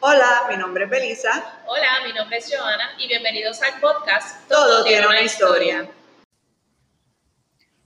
Hola, 0.00 0.46
mi 0.48 0.56
nombre 0.56 0.84
es 0.84 0.90
Belisa. 0.90 1.60
Hola, 1.66 1.88
mi 2.06 2.12
nombre 2.12 2.36
es 2.36 2.54
Joana 2.54 2.92
y 3.00 3.08
bienvenidos 3.08 3.60
al 3.62 3.80
podcast 3.80 4.48
Todo, 4.48 4.84
tiene 4.84 5.04
una 5.04 5.22
historia. 5.22 5.90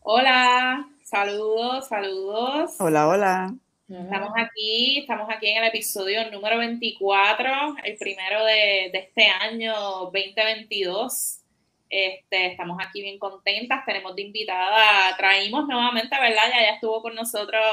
Hola, 0.00 0.86
saludos, 1.02 1.88
saludos. 1.88 2.72
Hola, 2.80 3.08
hola. 3.08 3.54
Estamos 3.88 4.32
aquí, 4.36 4.98
estamos 4.98 5.26
aquí 5.30 5.48
en 5.48 5.62
el 5.62 5.68
episodio 5.70 6.30
número 6.30 6.58
24, 6.58 7.76
el 7.82 7.96
primero 7.96 8.44
de, 8.44 8.90
de 8.92 8.98
este 8.98 9.28
año 9.28 9.72
2022. 10.12 11.38
Este, 11.88 12.46
estamos 12.48 12.76
aquí 12.86 13.00
bien 13.00 13.18
contentas, 13.18 13.86
tenemos 13.86 14.14
de 14.14 14.22
invitada, 14.22 15.16
traímos 15.16 15.66
nuevamente, 15.66 16.14
¿verdad? 16.20 16.44
Ya, 16.50 16.60
ya 16.60 16.74
estuvo 16.74 17.00
con 17.00 17.14
nosotros 17.14 17.64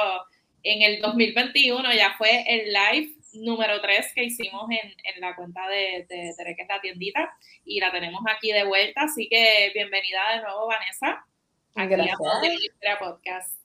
en 0.63 0.81
el 0.81 1.01
2021, 1.01 1.93
ya 1.93 2.15
fue 2.17 2.45
el 2.47 2.71
live 2.71 3.18
número 3.33 3.81
3 3.81 4.07
que 4.15 4.23
hicimos 4.25 4.69
en, 4.71 4.89
en 5.03 5.21
la 5.21 5.35
cuenta 5.35 5.67
de, 5.67 6.05
de, 6.09 6.33
de 6.37 6.55
que 6.55 6.61
es 6.63 6.67
la 6.67 6.81
tiendita 6.81 7.31
y 7.65 7.79
la 7.79 7.91
tenemos 7.91 8.21
aquí 8.33 8.51
de 8.51 8.65
vuelta, 8.65 9.01
así 9.03 9.27
que 9.29 9.71
bienvenida 9.73 10.19
de 10.35 10.41
nuevo 10.41 10.67
Vanessa. 10.67 11.25
Aquí 11.75 11.89
Gracias. 11.89 12.17
a 12.19 12.99
Podcast. 12.99 13.59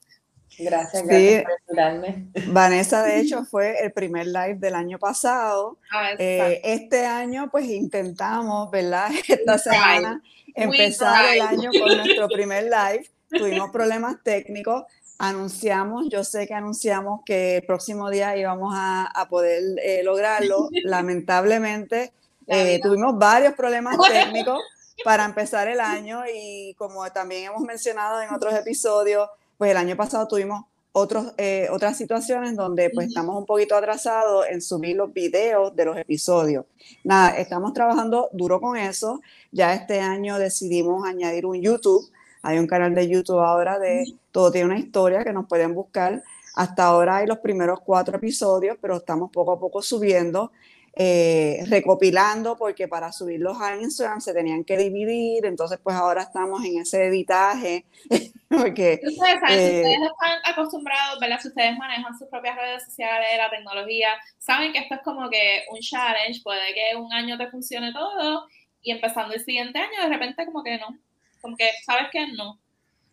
Gracias, 0.57 1.01
Sí. 1.01 1.07
gracias 1.07 1.43
por 1.43 1.53
invitarme. 1.69 2.25
Vanessa, 2.47 3.03
de 3.03 3.19
hecho, 3.19 3.43
fue 3.45 3.83
el 3.83 3.91
primer 3.91 4.27
live 4.27 4.55
del 4.55 4.75
año 4.75 4.97
pasado. 4.99 5.79
Ah, 5.91 6.11
Eh, 6.17 6.61
este 6.63 7.05
año, 7.05 7.49
pues 7.51 7.65
intentamos, 7.65 8.71
¿verdad? 8.71 9.09
Esta 9.27 9.57
semana 9.57 10.21
empezar 10.53 11.33
el 11.35 11.41
año 11.41 11.71
con 11.71 11.97
nuestro 11.97 12.27
primer 12.29 12.65
live. 12.65 13.05
Tuvimos 13.29 13.71
problemas 13.71 14.23
técnicos. 14.23 14.83
Anunciamos, 15.17 16.07
yo 16.09 16.23
sé 16.23 16.45
que 16.47 16.53
anunciamos 16.53 17.21
que 17.25 17.57
el 17.57 17.65
próximo 17.65 18.09
día 18.09 18.35
íbamos 18.35 18.73
a, 18.75 19.05
a 19.05 19.29
poder 19.29 19.61
eh, 19.83 20.03
lograrlo. 20.03 20.69
Lamentablemente, 20.83 22.13
La 22.47 22.61
eh, 22.61 22.79
tuvimos 22.81 23.17
varios 23.17 23.53
problemas 23.53 23.97
técnicos 24.07 24.59
para 25.03 25.25
empezar 25.25 25.67
el 25.67 25.79
año 25.79 26.23
y 26.33 26.73
como 26.77 27.09
también 27.11 27.51
hemos 27.51 27.61
mencionado 27.61 28.21
en 28.21 28.33
otros 28.33 28.53
episodios, 28.53 29.29
pues 29.57 29.71
el 29.71 29.77
año 29.77 29.95
pasado 29.95 30.27
tuvimos 30.27 30.65
otros, 30.97 31.33
eh, 31.37 31.67
otras 31.71 31.97
situaciones 31.97 32.55
donde 32.55 32.89
pues 32.89 33.07
estamos 33.09 33.37
un 33.37 33.45
poquito 33.45 33.75
atrasados 33.75 34.45
en 34.49 34.61
subir 34.61 34.95
los 34.95 35.11
videos 35.11 35.75
de 35.75 35.83
los 35.83 35.97
episodios. 35.97 36.65
Nada, 37.03 37.37
estamos 37.37 37.73
trabajando 37.73 38.29
duro 38.31 38.61
con 38.61 38.77
eso. 38.77 39.21
Ya 39.51 39.73
este 39.73 39.99
año 39.99 40.39
decidimos 40.39 41.05
añadir 41.05 41.45
un 41.45 41.61
YouTube. 41.61 42.09
Hay 42.45 42.59
un 42.59 42.67
canal 42.67 42.93
de 42.93 43.09
YouTube 43.09 43.39
ahora 43.39 43.79
de 43.79 44.05
Todo 44.31 44.51
tiene 44.51 44.67
una 44.67 44.77
historia 44.77 45.23
que 45.23 45.33
nos 45.33 45.47
pueden 45.47 45.73
buscar. 45.73 46.21
Hasta 46.55 46.85
ahora 46.85 47.17
hay 47.17 47.25
los 47.25 47.39
primeros 47.39 47.79
cuatro 47.81 48.17
episodios, 48.17 48.77
pero 48.79 48.97
estamos 48.97 49.31
poco 49.31 49.53
a 49.53 49.59
poco 49.59 49.81
subiendo, 49.81 50.51
eh, 50.95 51.63
recopilando, 51.67 52.55
porque 52.55 52.87
para 52.87 53.11
subirlos 53.11 53.59
a 53.59 53.75
Instagram 53.75 54.21
se 54.21 54.31
tenían 54.31 54.63
que 54.63 54.77
dividir. 54.77 55.45
Entonces, 55.47 55.79
pues 55.83 55.95
ahora 55.95 56.21
estamos 56.21 56.63
en 56.63 56.77
ese 56.77 57.07
editaje, 57.07 57.85
porque 58.47 59.01
Ustedes 59.03 59.39
saben, 59.39 59.59
Eh, 59.59 59.71
si 59.71 59.77
ustedes 59.77 60.11
están 60.11 60.53
acostumbrados, 60.53 61.19
¿verdad? 61.19 61.39
Si 61.41 61.47
ustedes 61.47 61.77
manejan 61.79 62.15
sus 62.17 62.27
propias 62.29 62.55
redes 62.57 62.85
sociales, 62.85 63.27
la 63.37 63.49
tecnología, 63.49 64.09
saben 64.37 64.71
que 64.71 64.79
esto 64.79 64.95
es 64.95 65.01
como 65.01 65.29
que 65.31 65.63
un 65.71 65.79
challenge, 65.79 66.41
puede 66.43 66.75
que 66.75 66.95
un 66.95 67.11
año 67.11 67.39
te 67.39 67.49
funcione 67.49 67.91
todo 67.91 68.45
y 68.83 68.91
empezando 68.91 69.33
el 69.33 69.43
siguiente 69.43 69.79
año 69.79 70.03
de 70.03 70.09
repente 70.09 70.45
como 70.45 70.63
que 70.63 70.77
no, 70.77 70.95
como 71.45 71.57
que 71.57 71.69
sabes 71.85 72.07
que 72.11 72.27
no. 72.33 72.59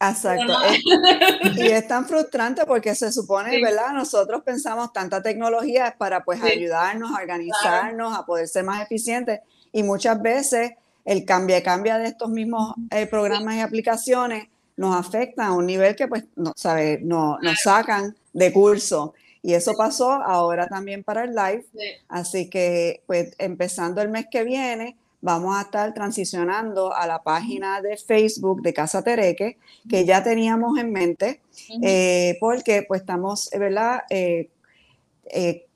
Exacto. 0.01 0.45
no. 0.45 0.59
Y 1.63 1.69
es 1.69 1.87
tan 1.87 2.07
frustrante 2.07 2.65
porque 2.67 2.95
se 2.95 3.13
supone, 3.13 3.51
Sí. 3.55 3.63
¿verdad? 3.63 3.93
Nosotros 3.93 4.43
pensamos 4.43 4.93
tanta 4.93 5.23
tecnología 5.23 5.95
para 5.99 6.25
pues 6.25 6.41
Sí. 6.41 6.47
ayudarnos 6.47 7.11
a 7.13 7.21
organizarnos, 7.21 8.17
a 8.19 8.25
poder 8.25 8.49
ser 8.49 8.65
más 8.65 8.83
eficientes 8.83 9.41
y 9.71 9.83
muchas 9.83 10.21
veces 10.21 10.73
el 11.05 11.25
cambia 11.25 11.63
cambia 11.63 11.99
de 11.99 12.09
estos 12.09 12.31
mismos 12.31 12.75
eh, 12.91 13.07
programas 13.07 13.55
y 13.57 13.61
aplicaciones 13.61 14.49
nos 14.77 14.97
afecta 14.97 15.47
a 15.47 15.53
un 15.53 15.67
nivel 15.67 15.95
que 15.95 16.09
pues 16.09 16.25
no 16.37 16.53
sabe, 16.57 16.99
no, 17.03 17.39
nos 17.41 17.61
sacan 17.61 18.17
de 18.33 18.53
curso. 18.53 19.15
Y 19.45 19.55
eso 19.55 19.73
pasó 19.77 20.13
ahora 20.13 20.69
también 20.69 21.03
para 21.05 21.25
el 21.25 21.35
live. 21.35 21.67
Sí. 21.73 21.87
Así 22.09 22.49
que, 22.49 23.03
pues, 23.07 23.35
empezando 23.39 24.01
el 24.01 24.09
mes 24.09 24.27
que 24.31 24.45
viene, 24.45 24.97
vamos 25.23 25.57
a 25.57 25.63
estar 25.63 25.95
transicionando 25.95 26.93
a 26.95 27.07
la 27.07 27.23
página 27.23 27.81
de 27.81 27.97
Facebook 27.97 28.61
de 28.61 28.75
Casa 28.75 29.03
Tereque, 29.03 29.57
que 29.89 30.05
ya 30.05 30.23
teníamos 30.23 30.77
en 30.79 30.93
mente, 30.93 31.41
eh, 31.83 32.37
porque 32.41 32.83
pues 32.87 33.01
estamos, 33.03 33.51
eh, 33.53 33.59
¿verdad? 33.59 34.03
Eh, 34.11 34.51
eh, 35.27 35.67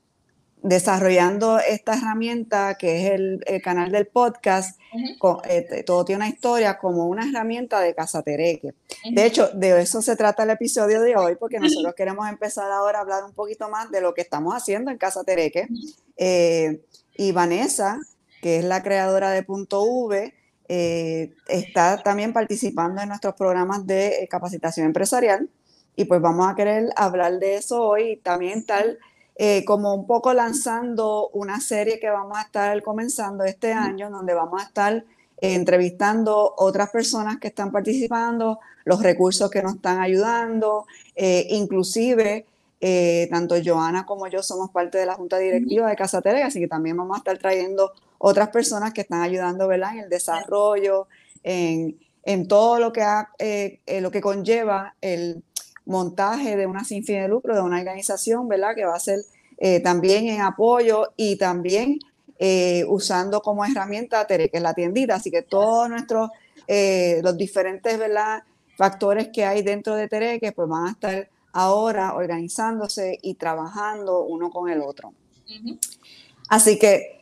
desarrollando 0.63 1.59
esta 1.59 1.93
herramienta 1.95 2.75
que 2.77 3.05
es 3.05 3.11
el, 3.11 3.41
el 3.45 3.61
canal 3.61 3.91
del 3.91 4.07
podcast, 4.07 4.77
Ujú. 4.93 5.17
co- 5.19 5.41
eh, 5.47 5.61
te- 5.61 5.83
todo 5.83 6.03
tiene 6.03 6.23
una 6.25 6.29
historia 6.29 6.77
como 6.77 7.05
una 7.05 7.29
herramienta 7.29 7.79
de 7.79 7.93
Casa 7.95 8.21
Tereque. 8.23 8.73
Ujú. 9.05 9.15
De 9.15 9.25
hecho, 9.25 9.49
de 9.53 9.79
eso 9.81 10.01
se 10.01 10.15
trata 10.17 10.43
el 10.43 10.49
episodio 10.49 10.99
de 11.01 11.15
hoy, 11.15 11.35
porque 11.39 11.59
nosotros 11.59 11.93
queremos 11.95 12.27
empezar 12.27 12.69
ahora 12.71 12.97
a 12.97 13.01
hablar 13.01 13.23
un 13.23 13.33
poquito 13.33 13.69
más 13.69 13.91
de 13.91 14.01
lo 14.01 14.13
que 14.13 14.21
estamos 14.21 14.53
haciendo 14.55 14.91
en 14.91 14.97
Casa 14.97 15.23
Tereque. 15.23 15.67
Eh, 16.17 16.81
y 17.15 17.31
Vanessa, 17.31 17.99
que 18.41 18.59
es 18.59 18.65
la 18.65 18.83
creadora 18.83 19.31
de 19.31 19.43
Punto 19.43 19.83
V, 19.83 20.33
eh, 20.69 21.33
está 21.47 22.03
también 22.03 22.33
participando 22.33 23.01
en 23.01 23.09
nuestros 23.09 23.35
programas 23.35 23.85
de 23.87 24.23
eh, 24.23 24.27
capacitación 24.27 24.85
empresarial. 24.87 25.49
Y 25.95 26.05
pues 26.05 26.21
vamos 26.21 26.47
a 26.47 26.55
querer 26.55 26.89
hablar 26.95 27.39
de 27.39 27.55
eso 27.55 27.81
hoy 27.81 28.11
y 28.11 28.17
también 28.17 28.65
tal 28.65 28.99
eh, 29.35 29.65
como 29.65 29.93
un 29.95 30.05
poco 30.05 30.33
lanzando 30.33 31.29
una 31.29 31.59
serie 31.59 31.99
que 31.99 32.09
vamos 32.09 32.37
a 32.37 32.41
estar 32.41 32.81
comenzando 32.83 33.43
este 33.43 33.73
año, 33.73 34.09
donde 34.09 34.33
vamos 34.33 34.61
a 34.61 34.65
estar 34.65 34.93
eh, 34.93 35.03
entrevistando 35.53 36.53
otras 36.57 36.89
personas 36.89 37.37
que 37.39 37.47
están 37.47 37.71
participando, 37.71 38.59
los 38.85 39.01
recursos 39.01 39.49
que 39.49 39.63
nos 39.63 39.75
están 39.75 39.99
ayudando, 39.99 40.85
inclusive 41.15 42.45
tanto 43.31 43.55
Joana 43.63 44.05
como 44.05 44.27
yo 44.27 44.41
somos 44.43 44.69
parte 44.69 44.99
de 44.99 45.05
la 45.05 45.15
junta 45.15 45.39
directiva 45.39 45.89
de 45.89 45.95
Casa 45.95 46.21
Terega, 46.21 46.45
así 46.45 46.59
que 46.59 46.67
también 46.67 46.95
vamos 46.95 47.15
a 47.15 47.19
estar 47.19 47.37
trayendo 47.37 47.91
otras 48.19 48.49
personas 48.49 48.93
que 48.93 49.01
están 49.01 49.21
ayudando 49.21 49.67
¿verdad? 49.67 49.93
en 49.93 49.99
el 49.99 50.09
desarrollo, 50.09 51.07
en, 51.43 51.97
en 52.27 52.47
todo 52.47 52.77
lo 52.79 52.91
que, 52.91 53.01
ha, 53.01 53.29
eh, 53.39 53.79
eh, 53.85 54.01
lo 54.01 54.11
que 54.11 54.19
conlleva 54.19 54.95
el 54.99 55.43
montaje 55.85 56.57
de 56.57 56.67
una 56.67 56.83
sin 56.83 57.05
fin 57.05 57.21
de 57.21 57.29
lucro, 57.29 57.55
de 57.55 57.61
una 57.61 57.77
organización, 57.77 58.49
¿verdad? 58.49 58.75
Que 58.75 58.83
va 58.83 58.95
a 58.95 58.99
ser 58.99 59.21
eh, 59.57 59.79
también 59.79 60.27
en 60.27 60.41
apoyo 60.41 61.13
y 61.15 61.37
también 61.37 61.99
usando 62.87 63.41
como 63.41 63.65
herramienta 63.65 64.27
Tere, 64.27 64.49
que 64.49 64.57
es 64.57 64.63
la 64.63 64.75
tiendita. 64.75 65.15
Así 65.15 65.31
que 65.31 65.41
todos 65.41 65.89
nuestros, 65.89 66.29
los 66.67 67.37
diferentes, 67.37 67.97
¿verdad? 67.97 68.43
Factores 68.77 69.29
que 69.29 69.43
hay 69.43 69.63
dentro 69.63 69.95
de 69.95 70.07
Tereque, 70.07 70.51
pues 70.51 70.67
van 70.67 70.85
a 70.85 70.91
estar 70.91 71.29
ahora 71.53 72.13
organizándose 72.13 73.17
y 73.23 73.33
trabajando 73.35 74.23
uno 74.23 74.51
con 74.51 74.69
el 74.69 74.81
otro. 74.81 75.13
Así 76.49 76.77
que 76.77 77.16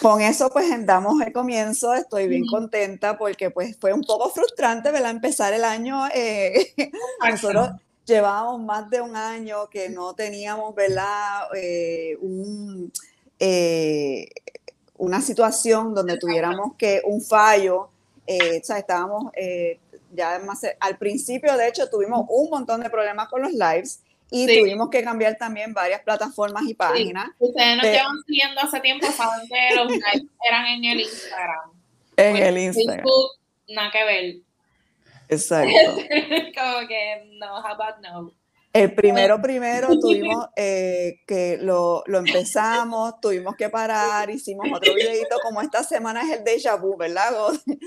con 0.00 0.20
eso 0.20 0.50
pues 0.50 0.68
damos 0.86 1.20
el 1.20 1.32
comienzo, 1.32 1.94
estoy 1.94 2.28
bien 2.28 2.46
contenta 2.46 3.16
porque 3.18 3.50
pues 3.50 3.76
fue 3.78 3.92
un 3.92 4.02
poco 4.02 4.30
frustrante, 4.30 4.90
¿verdad? 4.90 5.10
Empezar 5.10 5.52
el 5.52 5.64
año, 5.64 6.06
eh, 6.14 6.74
nosotros 7.28 7.70
llevábamos 8.04 8.60
más 8.62 8.88
de 8.90 9.00
un 9.00 9.16
año 9.16 9.68
que 9.68 9.88
no 9.88 10.14
teníamos, 10.14 10.74
¿verdad? 10.74 11.48
Eh, 11.54 12.16
un, 12.20 12.92
eh, 13.38 14.28
una 14.98 15.20
situación 15.20 15.94
donde 15.94 16.18
tuviéramos 16.18 16.74
que 16.76 17.02
un 17.04 17.20
fallo, 17.20 17.88
eh, 18.26 18.60
o 18.62 18.64
sea, 18.64 18.78
estábamos 18.78 19.32
eh, 19.36 19.78
ya 20.12 20.40
al 20.80 20.98
principio, 20.98 21.56
de 21.56 21.68
hecho, 21.68 21.88
tuvimos 21.90 22.26
un 22.28 22.50
montón 22.50 22.80
de 22.80 22.90
problemas 22.90 23.28
con 23.28 23.42
los 23.42 23.52
lives 23.52 24.00
y 24.30 24.46
Sí. 24.46 24.58
tuvimos 24.58 24.90
que 24.90 25.02
cambiar 25.04 25.36
también 25.36 25.72
varias 25.72 26.00
plataformas 26.02 26.64
y 26.66 26.74
páginas. 26.74 27.28
Ustedes 27.38 27.76
nos 27.76 27.86
Te- 27.86 27.92
llevan 27.92 28.16
siguiendo 28.26 28.60
hace 28.60 28.80
tiempo, 28.80 29.06
saben 29.12 29.46
que 29.48 29.74
los 29.76 29.86
lives 29.92 30.26
eran 30.48 30.66
en 30.66 30.84
el 30.84 31.00
Instagram. 31.00 31.70
En 32.16 32.32
Pues, 32.32 32.42
el 32.48 32.58
Instagram. 32.58 32.96
Facebook, 33.04 33.30
nada 33.68 33.90
que 33.92 34.04
ver. 34.04 34.34
Exacto. 35.28 35.92
Como 36.56 36.88
que 36.88 37.30
no, 37.38 37.58
how 37.58 37.66
about 37.74 37.96
no. 38.02 38.30
El 38.72 38.94
primero, 38.94 39.40
primero 39.40 39.88
tuvimos 40.00 40.48
eh, 40.54 41.20
que 41.26 41.56
lo, 41.60 42.02
lo 42.06 42.18
empezamos, 42.18 43.18
tuvimos 43.22 43.56
que 43.56 43.70
parar, 43.70 44.28
hicimos 44.28 44.66
otro 44.70 44.92
videito, 44.94 45.38
como 45.42 45.62
esta 45.62 45.82
semana 45.82 46.20
es 46.22 46.38
el 46.38 46.44
déjà 46.44 46.78
vu, 46.78 46.94
¿verdad? 46.94 47.32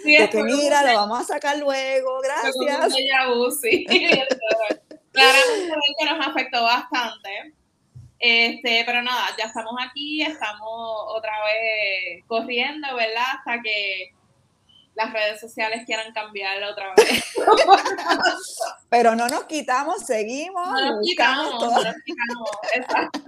Sí, 0.03 0.17
De 0.17 0.27
que 0.31 0.41
mira, 0.41 0.81
lo 0.91 0.97
vamos 0.97 1.19
a 1.21 1.23
sacar 1.25 1.59
luego, 1.59 2.19
gracias. 2.21 2.55
déjà 2.95 3.27
vu, 3.35 3.51
sí. 3.51 3.85
Claramente 5.11 5.75
que 5.97 6.05
nos 6.05 6.27
afectó 6.27 6.63
bastante. 6.63 7.53
Este, 8.19 8.83
pero 8.85 9.01
nada, 9.01 9.27
ya 9.37 9.45
estamos 9.45 9.73
aquí, 9.81 10.21
estamos 10.21 10.69
otra 11.07 11.31
vez 11.45 12.23
corriendo, 12.27 12.87
¿verdad? 12.95 13.23
Hasta 13.37 13.61
que 13.61 14.11
las 14.99 15.13
redes 15.13 15.39
sociales 15.39 15.83
quieran 15.85 16.11
cambiarlo 16.11 16.71
otra 16.71 16.93
vez. 16.95 17.23
Pero 18.89 19.15
no 19.15 19.29
nos 19.29 19.45
quitamos, 19.45 20.05
seguimos. 20.05 20.67
No 20.67 20.95
nos 20.95 21.07
quitamos, 21.07 21.53
no 21.53 21.83
nos 21.83 21.95
quitamos. 22.05 22.49
Exacto. 22.73 23.19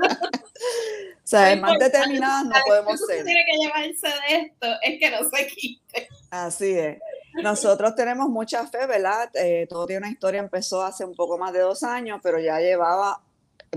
O 1.24 1.28
sea, 1.31 1.56
más 1.56 1.80
determinadas 1.80 2.44
no 2.45 2.56
podemos 2.68 3.00
ser. 3.00 3.24
tiene 3.24 3.45
que 3.45 3.57
llevarse 3.57 4.07
de 4.07 4.36
esto 4.36 4.68
es 4.81 5.00
que 5.00 5.12
no 5.12 5.30
se 5.30 5.48
quite. 5.48 6.10
Así 6.30 6.78
es. 6.78 6.98
Nosotros 7.33 7.95
tenemos 7.95 8.30
mucha 8.30 8.68
fe, 8.68 8.86
¿verdad? 8.88 9.30
Eh, 9.36 9.68
todo 9.69 9.86
tiene 9.86 10.00
una 10.00 10.12
historia, 10.12 10.39
empezó 10.39 10.83
hace 10.83 11.06
un 11.06 11.16
poco 11.16 11.38
más 11.38 11.54
de 11.54 11.60
dos 11.60 11.83
años, 11.83 12.19
pero 12.22 12.39
ya 12.39 12.60
llevaba 12.60 13.22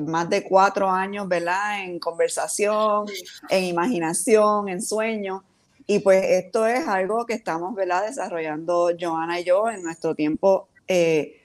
más 0.01 0.29
de 0.29 0.43
cuatro 0.43 0.91
años, 0.91 1.29
¿verdad? 1.29 1.85
En 1.85 1.99
conversación, 1.99 3.07
en 3.49 3.65
imaginación, 3.65 4.69
en 4.69 4.83
sueño. 4.83 5.45
Y 5.87 6.01
pues 6.01 6.25
esto 6.25 6.67
es 6.67 6.87
algo 6.89 7.27
que 7.27 7.35
estamos, 7.35 7.75
¿verdad? 7.75 8.07
Desarrollando 8.07 8.91
Joana 8.99 9.41
y 9.41 9.45
yo 9.45 9.71
en 9.71 9.83
nuestro 9.83 10.15
tiempo. 10.15 10.69
Eh, 10.89 11.41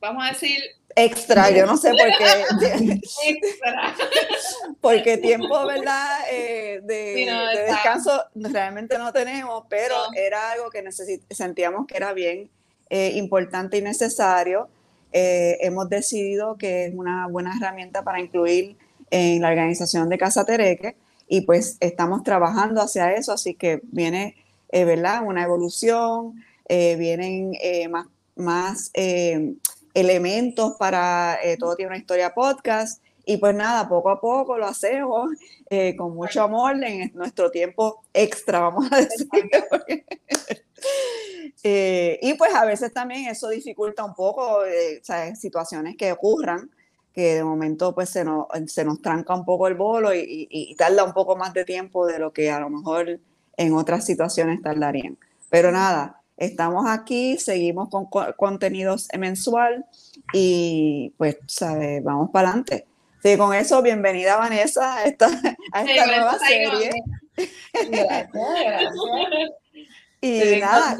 Vamos 0.00 0.24
a 0.24 0.32
decir. 0.32 0.58
Extra, 0.94 1.50
yo 1.50 1.66
no 1.66 1.76
sé 1.76 1.90
por 1.90 2.08
qué. 2.18 3.00
Porque 4.80 5.16
tiempo, 5.18 5.66
¿verdad? 5.66 6.20
Eh, 6.30 6.80
de, 6.82 7.64
descanso 7.66 8.24
realmente 8.34 8.98
no 8.98 9.12
tenemos, 9.12 9.64
pero 9.68 9.94
era 10.14 10.52
algo 10.52 10.70
que 10.70 10.84
sentíamos 11.30 11.86
que 11.86 11.96
era 11.96 12.12
bien 12.12 12.50
eh, 12.90 13.12
importante 13.16 13.78
y 13.78 13.82
necesario. 13.82 14.68
hemos 15.12 15.88
decidido 15.88 16.56
que 16.56 16.86
es 16.86 16.94
una 16.94 17.26
buena 17.28 17.54
herramienta 17.56 18.02
para 18.02 18.20
incluir 18.20 18.76
en 19.10 19.42
la 19.42 19.48
organización 19.48 20.08
de 20.08 20.18
Casa 20.18 20.44
Tereque 20.44 20.96
y 21.28 21.42
pues 21.42 21.76
estamos 21.80 22.24
trabajando 22.24 22.82
hacia 22.82 23.12
eso, 23.14 23.32
así 23.32 23.54
que 23.54 23.80
viene, 23.84 24.36
eh, 24.70 24.84
¿verdad? 24.84 25.22
Una 25.24 25.44
evolución, 25.44 26.42
eh, 26.68 26.96
vienen 26.96 27.52
eh, 27.62 27.88
más, 27.88 28.06
más 28.36 28.90
elementos 29.94 30.74
para 30.78 31.38
Todo 31.58 31.76
tiene 31.76 31.90
una 31.90 31.98
historia 31.98 32.34
podcast 32.34 33.02
y 33.24 33.36
pues 33.36 33.54
nada, 33.54 33.88
poco 33.88 34.10
a 34.10 34.20
poco 34.20 34.58
lo 34.58 34.66
hacemos 34.66 35.30
con 35.96 36.14
mucho 36.14 36.42
amor 36.42 36.82
en 36.82 37.12
nuestro 37.14 37.50
tiempo 37.50 38.02
extra, 38.12 38.60
vamos 38.60 38.90
a 38.90 38.96
decir. 38.96 39.28
y 42.20 42.34
pues 42.34 42.54
a 42.54 42.64
veces 42.64 42.92
también 42.92 43.28
eso 43.28 43.48
dificulta 43.48 44.04
un 44.04 44.14
poco 44.14 44.58
situaciones 45.34 45.96
que 45.96 46.10
ocurran 46.12 46.70
que 47.12 47.34
de 47.34 47.44
momento 47.44 47.94
pues 47.94 48.08
se 48.08 48.24
nos, 48.24 48.46
se 48.66 48.84
nos 48.84 49.00
tranca 49.02 49.34
un 49.34 49.44
poco 49.44 49.68
el 49.68 49.74
bolo 49.74 50.14
y, 50.14 50.48
y, 50.50 50.74
tarda 50.76 51.04
un 51.04 51.12
poco 51.12 51.36
más 51.36 51.52
de 51.52 51.64
tiempo 51.64 52.06
de 52.06 52.18
lo 52.18 52.32
que 52.32 52.50
a 52.50 52.60
lo 52.60 52.70
mejor 52.70 53.20
en 53.56 53.74
otras 53.74 54.06
situaciones 54.06 54.62
tardarían. 54.62 55.18
Pero 55.50 55.70
nada, 55.70 56.21
estamos 56.42 56.86
aquí, 56.88 57.38
seguimos 57.38 57.88
con 57.88 58.06
contenidos 58.36 59.08
mensual 59.18 59.86
y 60.32 61.14
pues, 61.16 61.38
¿sabes? 61.46 62.02
Vamos 62.02 62.30
para 62.30 62.48
adelante. 62.48 62.86
Sí, 63.22 63.36
con 63.36 63.54
eso, 63.54 63.80
bienvenida 63.82 64.36
Vanessa 64.36 64.96
a 64.96 65.04
esta, 65.04 65.26
a 65.72 65.82
esta 65.82 66.06
nueva 66.06 66.38
serie. 66.38 66.90
Gracias, 67.90 68.28
gracias. 68.32 68.92
Y 70.20 70.60
nada, 70.60 70.98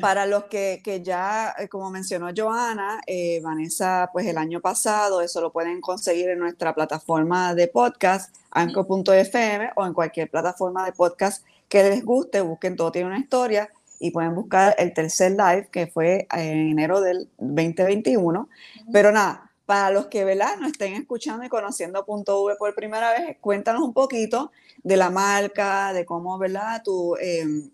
para 0.00 0.26
los 0.26 0.44
que, 0.44 0.80
que 0.84 1.02
ya, 1.02 1.54
eh, 1.58 1.68
como 1.68 1.90
mencionó 1.90 2.28
Joana, 2.36 3.00
eh, 3.06 3.40
Vanessa, 3.42 4.10
pues 4.12 4.26
el 4.26 4.38
año 4.38 4.60
pasado, 4.60 5.20
eso 5.20 5.40
lo 5.40 5.52
pueden 5.52 5.80
conseguir 5.80 6.30
en 6.30 6.38
nuestra 6.38 6.74
plataforma 6.74 7.54
de 7.54 7.68
podcast, 7.68 8.34
anco.fm 8.52 9.70
o 9.76 9.86
en 9.86 9.94
cualquier 9.94 10.30
plataforma 10.30 10.84
de 10.84 10.92
podcast 10.92 11.44
que 11.68 11.82
les 11.82 12.04
guste, 12.04 12.40
busquen 12.40 12.76
Todo 12.76 12.92
tiene 12.92 13.08
una 13.08 13.18
historia 13.18 13.70
y 13.98 14.10
pueden 14.10 14.34
buscar 14.34 14.74
el 14.78 14.92
tercer 14.92 15.32
live 15.32 15.68
que 15.70 15.86
fue 15.86 16.26
en 16.32 16.70
enero 16.70 17.00
del 17.00 17.28
2021. 17.38 18.48
Pero 18.92 19.12
nada, 19.12 19.50
para 19.66 19.90
los 19.90 20.06
que 20.06 20.24
¿verdad? 20.24 20.56
no 20.60 20.66
estén 20.66 20.94
escuchando 20.94 21.44
y 21.44 21.48
conociendo 21.48 22.04
Punto 22.04 22.42
V 22.42 22.56
por 22.56 22.74
primera 22.74 23.12
vez, 23.12 23.36
cuéntanos 23.40 23.82
un 23.82 23.92
poquito 23.92 24.52
de 24.82 24.96
la 24.96 25.10
marca, 25.10 25.92
de 25.92 26.04
cómo 26.04 26.38
¿verdad? 26.38 26.82
tu... 26.82 27.16
Em, 27.16 27.70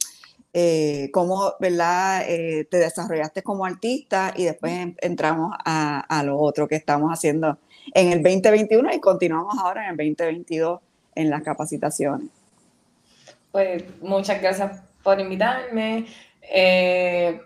eh, 0.55 1.09
cómo 1.15 1.55
¿verdad? 1.61 2.25
Eh, 2.29 2.67
te 2.71 2.77
desarrollaste 2.77 3.43
como 3.43 3.65
artista 3.65 4.35
y 4.37 4.45
después 4.45 4.89
entramos 4.99 5.57
a, 5.65 6.01
a, 6.01 6.23
lo 6.25 6.39
otro 6.39 6.69
que 6.69 6.77
estamos 6.77 7.11
haciendo 7.11 7.57
en 7.95 8.13
el 8.13 8.23
2021 8.23 8.93
y 8.93 9.01
continuamos 9.01 9.55
ahora 9.59 9.85
en 9.85 9.93
el 9.93 9.97
2022 9.97 10.81
en 11.15 11.31
las 11.31 11.43
capacitaciones. 11.43 12.29
Pues 13.51 13.83
muchas 14.03 14.43
gracias 14.43 14.83
por 15.03 15.21
invitarme. 15.21 16.07
Eh, 16.43 17.41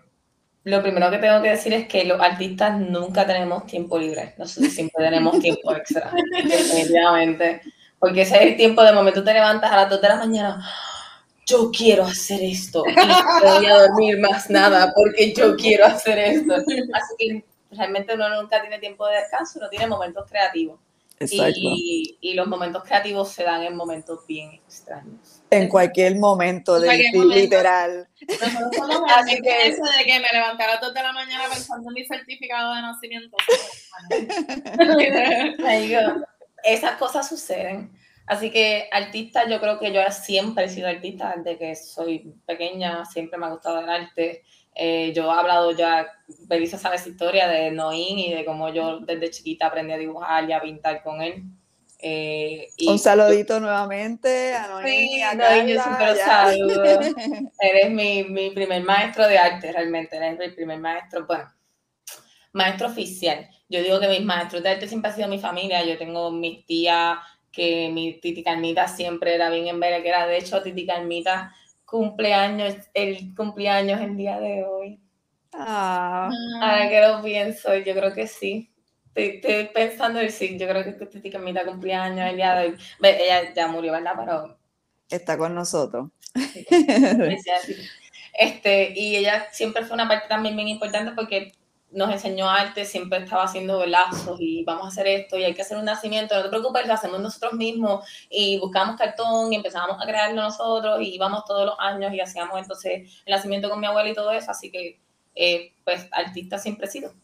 lo 0.65 0.83
primero 0.83 1.11
que 1.11 1.19
tengo 1.19 1.41
que 1.43 1.51
decir 1.51 1.73
es 1.75 1.87
que 1.87 2.05
los 2.05 2.21
artistas 2.21 2.79
nunca 2.79 3.25
tenemos 3.25 3.67
tiempo 3.67 3.99
libre, 3.99 4.35
nosotros 4.37 4.73
siempre 4.73 5.05
tenemos 5.05 5.39
tiempo 5.41 5.75
extra, 5.75 6.13
definitivamente. 6.45 7.61
Porque 7.99 8.23
ese 8.23 8.37
es 8.37 8.43
el 8.43 8.57
tiempo 8.57 8.83
de 8.83 8.93
momento 8.93 9.23
te 9.23 9.33
levantas 9.33 9.71
a 9.71 9.77
las 9.77 9.91
2 9.91 10.03
de 10.03 10.09
la 10.09 10.17
mañana, 10.17 10.71
yo 11.47 11.71
quiero 11.71 12.05
hacer 12.05 12.43
esto 12.43 12.83
y 12.85 12.95
no 12.95 13.55
voy 13.55 13.67
a 13.67 13.79
dormir 13.79 14.19
más 14.19 14.51
nada 14.51 14.93
porque 14.93 15.33
yo 15.33 15.55
quiero 15.55 15.87
hacer 15.87 16.19
esto. 16.19 16.55
Así 16.55 17.15
que 17.17 17.45
realmente 17.71 18.15
uno 18.15 18.43
nunca 18.43 18.61
tiene 18.61 18.79
tiempo 18.81 19.07
de 19.07 19.17
descanso, 19.19 19.61
no 19.61 19.69
tiene 19.69 19.87
momentos 19.87 20.29
creativos. 20.29 20.81
Y, 21.21 22.19
y, 22.21 22.35
los 22.35 22.47
momentos 22.47 22.83
creativos 22.85 23.31
se 23.31 23.45
dan 23.45 23.63
en 23.63 23.75
momentos 23.75 24.27
bien 24.27 24.53
extraños. 24.53 25.36
En 25.51 25.69
cualquier 25.69 26.17
momento, 26.17 26.81
de, 26.81 27.13
literal. 27.13 28.09
Así 29.17 29.41
que 29.41 29.69
eso 29.69 29.85
de 29.85 30.05
que 30.05 30.19
me 30.19 30.27
levantara 30.33 30.73
a 30.73 30.75
las 30.75 30.83
2 30.83 30.95
de 30.95 31.03
la 31.03 31.13
mañana 31.13 31.45
pensando 31.53 31.91
en 31.91 31.95
mi 31.95 32.05
certificado 32.05 32.75
de 32.75 32.83
nacimiento. 32.83 33.37
Esas 36.65 36.97
cosas 36.97 37.29
suceden. 37.29 37.93
Así 38.27 38.51
que 38.51 38.89
artista, 38.91 39.49
yo 39.49 39.61
creo 39.61 39.79
que 39.79 39.93
yo 39.93 40.01
siempre 40.11 40.65
he 40.65 40.69
sido 40.69 40.89
artista 40.89 41.35
desde 41.37 41.59
que 41.59 41.77
soy 41.77 42.35
pequeña, 42.45 43.05
siempre 43.05 43.39
me 43.39 43.47
ha 43.47 43.51
gustado 43.51 43.79
el 43.79 43.89
arte. 43.89 44.43
Eh, 44.75 45.13
yo 45.15 45.33
he 45.33 45.39
hablado 45.39 45.71
ya, 45.71 46.09
Belisa 46.49 46.77
sabe 46.77 46.97
esa 46.97 47.09
historia 47.09 47.47
de 47.47 47.71
Noín 47.71 48.19
y 48.19 48.35
de 48.35 48.45
cómo 48.45 48.69
yo 48.71 48.99
desde 48.99 49.31
chiquita 49.31 49.69
aprendí 49.69 49.93
a 49.93 49.99
dibujar 49.99 50.49
y 50.49 50.53
a 50.53 50.61
pintar 50.61 51.05
con 51.05 51.23
él. 51.23 51.45
Eh, 51.99 52.69
Un 52.87 52.99
saludito 52.99 53.59
nuevamente 53.59 54.55
a 54.55 54.69
Noín. 54.69 54.87
Sí, 54.87 55.21
yo 55.21 55.83
siempre 55.83 56.17
saludo. 56.17 56.85
Eres 57.61 57.91
mi, 57.91 58.25
mi 58.25 58.51
primer 58.51 58.83
maestro 58.85 59.27
de 59.27 59.39
arte, 59.39 59.73
realmente. 59.73 60.17
Eres 60.17 60.39
mi 60.39 60.49
primer 60.51 60.79
maestro, 60.79 61.27
bueno, 61.27 61.51
maestro 62.53 62.89
oficial. 62.89 63.49
Yo 63.69 63.83
digo 63.83 63.99
que 63.99 64.09
mis 64.09 64.25
maestros 64.25 64.63
de 64.63 64.71
arte 64.71 64.89
siempre 64.89 65.11
han 65.11 65.17
sido 65.17 65.29
mi 65.29 65.39
familia. 65.39 65.85
Yo 65.85 65.97
tengo 65.99 66.31
mis 66.31 66.65
tías 66.67 67.19
que 67.51 67.89
mi 67.91 68.21
Titi 68.21 68.43
Carmita 68.43 68.87
siempre 68.87 69.35
era 69.35 69.49
bien 69.49 69.67
en 69.67 69.81
ver, 69.81 70.03
que 70.03 70.09
era 70.09 70.27
de 70.27 70.39
hecho 70.39 70.63
Titi 70.63 70.87
Carmita 70.87 71.55
cumpleaños, 71.87 72.75
el 72.93 73.35
cumpleaños 73.35 74.01
el 74.01 74.17
día 74.17 74.39
de 74.39 74.65
hoy. 74.65 75.01
Ah. 75.53 76.29
Ahora 76.61 76.89
que 76.91 77.01
lo 77.01 77.23
pienso, 77.23 77.75
yo 77.77 77.95
creo 77.95 78.13
que 78.13 78.27
sí. 78.27 78.71
Estoy, 79.17 79.71
pensando 79.73 80.21
en 80.21 80.31
sí, 80.31 80.59
yo 80.59 80.69
creo 80.69 80.85
que 80.85 80.93
Titi 81.07 81.31
Carmita 81.31 81.65
cumpleaños 81.65 82.31
el 82.31 82.37
día 82.37 82.55
de 82.55 82.67
hoy. 82.67 82.77
Ella 83.03 83.55
ya 83.55 83.67
murió, 83.67 83.93
¿verdad? 83.93 84.13
Pero... 84.17 84.59
Está 85.09 85.39
con 85.39 85.55
nosotros. 85.55 86.11
este, 88.39 88.93
y 88.95 89.17
ella 89.17 89.49
siempre 89.53 89.85
fue 89.85 89.95
una 89.95 90.07
parte 90.07 90.29
también 90.29 90.55
bien 90.55 90.69
importante 90.69 91.13
porque 91.13 91.53
nos 91.91 92.13
enseñó 92.13 92.51
arte, 92.51 92.85
siempre 92.85 93.21
estaba 93.21 93.45
haciendo 93.45 93.79
velazos 93.79 94.39
y 94.39 94.65
vamos 94.65 94.85
a 94.85 94.89
hacer 94.89 95.07
esto 95.07 95.39
y 95.39 95.45
hay 95.45 95.55
que 95.55 95.63
hacer 95.63 95.79
un 95.79 95.87
nacimiento, 95.87 96.35
no 96.37 96.43
te 96.43 96.49
preocupes, 96.51 96.87
lo 96.87 96.93
hacemos 96.93 97.21
nosotros 97.21 97.55
mismos 97.55 98.05
y 98.29 98.59
buscamos 98.59 98.97
cartón 98.97 99.51
y 99.51 99.57
empezábamos 99.57 100.03
a 100.03 100.07
crearlo 100.07 100.43
nosotros 100.43 101.01
y 101.01 101.15
íbamos 101.15 101.45
todos 101.47 101.65
los 101.65 101.77
años 101.79 102.13
y 102.13 102.21
hacíamos 102.21 102.59
entonces 102.59 103.23
el 103.25 103.35
nacimiento 103.35 103.71
con 103.71 103.81
mi 103.81 103.87
abuela 103.87 104.11
y 104.11 104.15
todo 104.15 104.31
eso, 104.33 104.51
así 104.51 104.71
que 104.71 105.01
eh, 105.35 105.73
pues 105.85 106.09
artista 106.13 106.59
siempre 106.59 106.87
he 106.87 106.91
sido. 106.91 107.15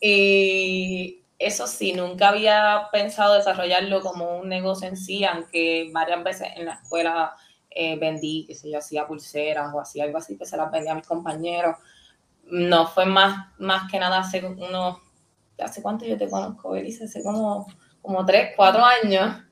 Y 0.00 1.22
eso 1.38 1.66
sí, 1.66 1.92
nunca 1.92 2.28
había 2.28 2.88
pensado 2.92 3.34
desarrollarlo 3.34 4.00
como 4.00 4.38
un 4.38 4.48
negocio 4.48 4.88
en 4.88 4.96
sí, 4.96 5.24
aunque 5.24 5.90
varias 5.92 6.22
veces 6.22 6.48
en 6.56 6.66
la 6.66 6.74
escuela 6.74 7.34
eh, 7.70 7.96
vendí, 7.98 8.44
que 8.46 8.54
sé 8.54 8.70
yo, 8.70 8.78
hacía 8.78 9.06
pulseras 9.06 9.72
o 9.74 9.80
hacía 9.80 10.04
algo 10.04 10.18
así, 10.18 10.38
que 10.38 10.46
se 10.46 10.56
las 10.56 10.70
vendía 10.70 10.92
a 10.92 10.96
mis 10.96 11.06
compañeros 11.06 11.76
no 12.50 12.86
fue 12.86 13.06
más, 13.06 13.48
más 13.58 13.90
que 13.90 13.98
nada 13.98 14.18
hace 14.18 14.44
unos, 14.44 14.98
¿hace 15.58 15.82
cuánto 15.82 16.04
yo 16.04 16.16
te 16.16 16.28
conozco, 16.28 16.70
Belisa? 16.70 17.04
Hace 17.04 17.22
como, 17.22 17.66
como 18.02 18.24
tres, 18.24 18.50
cuatro 18.56 18.82
años, 18.84 19.42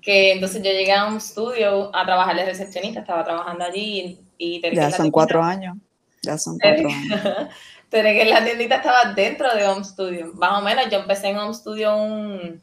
que 0.00 0.32
entonces 0.32 0.62
yo 0.62 0.70
llegué 0.70 0.92
a 0.92 1.06
un 1.06 1.16
estudio 1.16 1.94
a 1.94 2.04
trabajar 2.04 2.36
de 2.36 2.46
recepcionista, 2.46 3.00
estaba 3.00 3.24
trabajando 3.24 3.64
allí 3.64 4.20
y... 4.38 4.60
y 4.66 4.74
ya 4.74 4.90
son 4.90 5.10
cuatro 5.10 5.42
años, 5.42 5.76
ya 6.22 6.38
son 6.38 6.58
cuatro 6.58 6.88
años. 6.88 7.48
Pero 7.90 8.08
que 8.08 8.24
la 8.24 8.44
tiendita 8.44 8.76
estaba 8.76 9.12
dentro 9.12 9.52
de 9.54 9.66
Home 9.66 9.84
Studio, 9.84 10.32
más 10.34 10.60
o 10.60 10.64
menos, 10.64 10.86
yo 10.90 11.00
empecé 11.00 11.28
en 11.28 11.38
Home 11.38 11.54
Studio 11.54 11.96
un, 11.96 12.62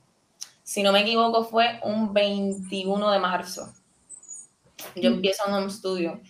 si 0.64 0.84
no 0.84 0.92
me 0.92 1.02
equivoco, 1.02 1.44
fue 1.44 1.80
un 1.84 2.14
21 2.14 3.12
de 3.12 3.20
marzo. 3.20 3.74
Yo 4.96 5.12
mm. 5.12 5.14
empiezo 5.16 5.48
en 5.48 5.54
Home 5.54 5.70
Studio 5.70 6.22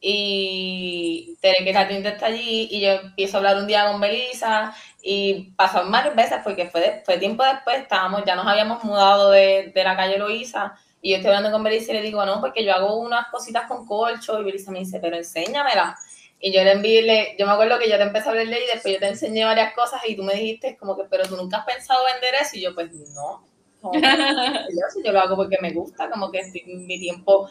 y 0.00 1.36
que 1.42 1.72
la 1.72 1.88
tienda 1.88 2.10
está 2.10 2.26
allí 2.26 2.68
y 2.70 2.80
yo 2.80 2.90
empiezo 2.90 3.36
a 3.36 3.38
hablar 3.38 3.56
un 3.56 3.66
día 3.66 3.90
con 3.90 4.00
Belisa 4.00 4.74
y 5.02 5.50
pasaron 5.56 5.90
varias 5.90 6.14
veces 6.14 6.38
porque 6.44 6.68
fue, 6.70 7.02
fue 7.04 7.18
tiempo 7.18 7.42
después, 7.42 7.78
estábamos, 7.78 8.22
ya 8.24 8.36
nos 8.36 8.46
habíamos 8.46 8.84
mudado 8.84 9.30
de, 9.30 9.72
de 9.74 9.84
la 9.84 9.96
calle 9.96 10.18
Loíza 10.18 10.74
y 11.02 11.10
yo 11.10 11.16
estoy 11.16 11.30
hablando 11.30 11.50
con 11.50 11.62
Belisa 11.62 11.92
y 11.92 11.96
le 11.96 12.02
digo, 12.02 12.24
no, 12.24 12.40
porque 12.40 12.64
yo 12.64 12.74
hago 12.74 12.96
unas 12.96 13.28
cositas 13.28 13.66
con 13.66 13.86
colcho 13.86 14.40
y 14.40 14.44
Belisa 14.44 14.70
me 14.70 14.80
dice, 14.80 14.98
pero 15.00 15.16
enséñamela. 15.16 15.96
Y 16.40 16.52
yo 16.52 16.62
le 16.62 16.72
envié, 16.72 17.36
yo 17.38 17.46
me 17.46 17.52
acuerdo 17.52 17.78
que 17.78 17.90
yo 17.90 17.96
te 17.96 18.04
empecé 18.04 18.28
a 18.28 18.30
hablarle 18.30 18.64
y 18.64 18.66
después 18.66 18.94
yo 18.94 19.00
te 19.00 19.08
enseñé 19.08 19.44
varias 19.44 19.74
cosas 19.74 20.00
y 20.06 20.14
tú 20.14 20.22
me 20.22 20.34
dijiste 20.34 20.76
como 20.76 20.96
que, 20.96 21.04
pero 21.10 21.28
tú 21.28 21.36
nunca 21.36 21.58
has 21.58 21.66
pensado 21.66 22.04
vender 22.12 22.34
eso 22.40 22.56
y 22.56 22.62
yo 22.62 22.74
pues 22.74 22.92
no. 22.92 23.44
yo, 23.82 25.02
yo 25.04 25.12
lo 25.12 25.20
hago 25.20 25.36
porque 25.36 25.58
me 25.60 25.72
gusta, 25.72 26.08
como 26.10 26.30
que 26.30 26.42
mi 26.66 27.00
tiempo 27.00 27.48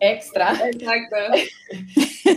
extra. 0.00 0.52
Exacto. 0.64 1.16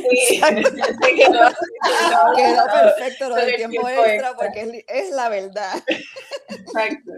quedó, 2.35 2.65
perfecto 2.71 3.29
lo 3.29 3.35
del 3.35 3.55
tiempo, 3.55 3.87
extra, 3.87 4.33
porque 4.35 4.83
es, 4.87 5.11
la 5.11 5.29
verdad. 5.29 5.81
Exacto. 6.49 7.11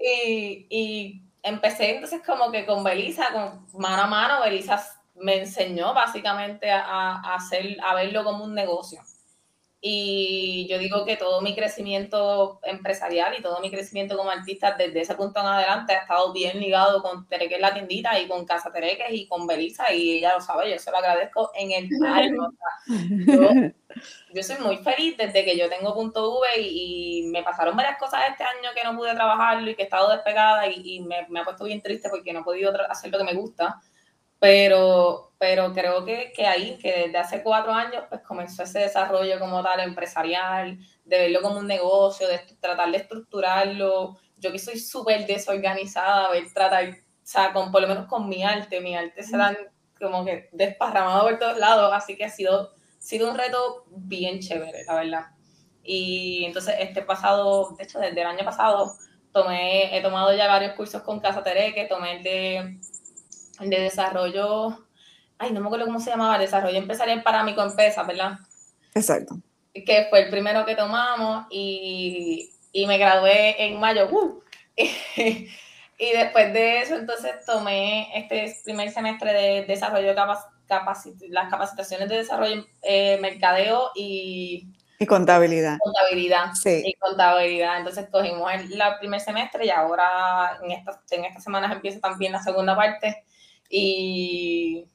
Y, 0.00 0.66
y, 0.70 1.22
empecé 1.42 1.94
entonces 1.94 2.20
como 2.24 2.52
que 2.52 2.64
con 2.64 2.84
Belisa, 2.84 3.32
con 3.32 3.66
mano 3.80 4.02
a 4.02 4.06
mano, 4.06 4.40
Belisa 4.42 4.97
me 5.20 5.38
enseñó 5.38 5.94
básicamente 5.94 6.70
a, 6.70 7.34
hacer, 7.34 7.76
a 7.82 7.94
verlo 7.94 8.24
como 8.24 8.44
un 8.44 8.54
negocio. 8.54 9.00
Y 9.80 10.66
yo 10.68 10.76
digo 10.76 11.04
que 11.04 11.16
todo 11.16 11.40
mi 11.40 11.54
crecimiento 11.54 12.58
empresarial 12.64 13.38
y 13.38 13.42
todo 13.42 13.60
mi 13.60 13.70
crecimiento 13.70 14.16
como 14.16 14.30
artista 14.30 14.74
desde 14.76 15.02
ese 15.02 15.14
punto 15.14 15.38
en 15.38 15.46
adelante 15.46 15.92
ha 15.92 16.00
estado 16.00 16.32
bien 16.32 16.58
ligado 16.58 17.00
con 17.00 17.28
Tereques 17.28 17.60
la 17.60 17.72
tiendita 17.72 18.18
y 18.18 18.26
con 18.26 18.44
Casa 18.44 18.72
Tereques 18.72 19.06
y 19.12 19.28
con 19.28 19.46
Belisa 19.46 19.92
y 19.92 20.18
ella 20.18 20.34
lo 20.34 20.40
sabe, 20.40 20.68
yo 20.68 20.80
se 20.80 20.90
lo 20.90 20.96
agradezco 20.96 21.52
en 21.54 21.70
el 21.70 21.88
alma. 22.04 22.50
yo, 24.34 24.42
soy 24.42 24.56
muy 24.58 24.78
feliz 24.78 25.16
desde 25.16 25.44
que 25.44 25.56
yo 25.56 25.68
tengo 25.68 25.94
punto 25.94 26.40
V 26.40 26.60
y, 26.60 27.28
me 27.28 27.44
pasaron 27.44 27.76
varias 27.76 27.98
cosas 27.98 28.22
este 28.30 28.42
año 28.42 28.70
que 28.74 28.82
no 28.82 28.96
pude 28.96 29.14
trabajarlo 29.14 29.70
y 29.70 29.76
que 29.76 29.82
he 29.82 29.84
estado 29.84 30.10
despegada 30.10 30.66
y, 30.66 30.96
y 30.96 31.00
me, 31.02 31.24
me 31.28 31.38
ha 31.38 31.44
puesto 31.44 31.64
bien 31.64 31.82
triste 31.82 32.08
porque 32.08 32.32
no 32.32 32.40
he 32.40 32.44
podido 32.44 32.72
hacer 32.90 33.12
lo 33.12 33.18
que 33.18 33.24
me 33.24 33.34
gusta 33.34 33.80
pero, 34.38 35.32
pero 35.38 35.72
creo 35.72 36.04
que, 36.04 36.32
que, 36.34 36.46
ahí, 36.46 36.78
que 36.78 37.06
desde 37.06 37.18
hace 37.18 37.42
cuatro 37.42 37.72
años, 37.72 38.04
pues 38.08 38.22
comenzó 38.22 38.62
ese 38.62 38.80
desarrollo 38.80 39.38
como 39.38 39.62
tal 39.62 39.80
empresarial, 39.80 40.78
de 41.04 41.18
verlo 41.18 41.42
como 41.42 41.58
un 41.58 41.66
negocio, 41.66 42.28
de 42.28 42.38
tratar 42.60 42.90
de 42.90 42.98
estructurarlo. 42.98 44.16
Yo 44.36 44.52
que 44.52 44.58
soy 44.58 44.78
súper 44.78 45.26
desorganizada, 45.26 46.30
ver, 46.30 46.44
tratar, 46.52 46.90
o 46.90 46.94
sea, 47.22 47.52
con, 47.52 47.72
por 47.72 47.82
lo 47.82 47.88
menos 47.88 48.06
con 48.06 48.28
mi 48.28 48.42
arte, 48.44 48.80
mi 48.80 48.96
arte 48.96 49.22
se 49.22 49.36
dan 49.36 49.56
como 49.98 50.24
que 50.24 50.48
desparramado 50.52 51.28
por 51.28 51.38
todos 51.38 51.58
lados, 51.58 51.92
así 51.92 52.16
que 52.16 52.24
ha 52.24 52.30
sido, 52.30 52.72
sido 52.98 53.30
un 53.30 53.36
reto 53.36 53.84
bien 53.90 54.38
chévere, 54.40 54.84
la 54.84 54.94
verdad. 54.94 55.26
Y 55.82 56.44
entonces 56.44 56.76
este 56.78 57.02
pasado, 57.02 57.74
de 57.76 57.84
hecho, 57.84 57.98
desde 57.98 58.20
el 58.20 58.26
año 58.26 58.44
pasado, 58.44 58.94
tomé, 59.32 59.96
he 59.96 60.02
tomado 60.02 60.34
ya 60.36 60.46
varios 60.46 60.74
cursos 60.74 61.02
con 61.02 61.18
Casa 61.18 61.42
Tereque, 61.42 61.86
tomé 61.86 62.18
el 62.18 62.22
de 62.22 62.78
de 63.60 63.80
desarrollo, 63.80 64.86
ay, 65.38 65.52
no 65.52 65.60
me 65.60 65.66
acuerdo 65.66 65.86
cómo 65.86 66.00
se 66.00 66.10
llamaba, 66.10 66.38
desarrollo 66.38 66.78
empresarial 66.78 67.22
para 67.22 67.44
microempresas, 67.44 68.06
¿verdad? 68.06 68.38
Exacto. 68.94 69.38
Que 69.72 70.06
fue 70.10 70.24
el 70.24 70.30
primero 70.30 70.64
que 70.64 70.74
tomamos 70.74 71.46
y, 71.50 72.50
y 72.72 72.86
me 72.86 72.98
gradué 72.98 73.64
en 73.64 73.78
mayo. 73.78 74.08
¡uh! 74.10 74.42
y 74.76 76.12
después 76.12 76.52
de 76.52 76.80
eso, 76.80 76.96
entonces 76.96 77.44
tomé 77.46 78.08
este 78.18 78.56
primer 78.64 78.90
semestre 78.90 79.32
de 79.32 79.64
desarrollo, 79.66 80.14
capac 80.14 81.04
las 81.28 81.50
capacitaciones 81.50 82.08
de 82.08 82.16
desarrollo, 82.16 82.64
eh, 82.82 83.18
mercadeo 83.20 83.90
y... 83.94 84.68
Y 85.00 85.06
contabilidad. 85.06 85.78
Contabilidad. 85.78 86.52
Sí. 86.54 86.82
Y 86.84 86.92
contabilidad. 86.94 87.78
Entonces 87.78 88.08
cogimos 88.10 88.52
el, 88.52 88.68
primer 88.98 89.20
semestre 89.20 89.66
y 89.66 89.70
ahora 89.70 90.58
en 90.62 90.72
estas, 90.72 90.98
en 91.12 91.24
estas 91.24 91.44
semanas 91.44 91.70
empieza 91.70 92.00
también 92.00 92.32
la 92.32 92.42
segunda 92.42 92.74
parte 92.74 93.24
y 93.68 94.86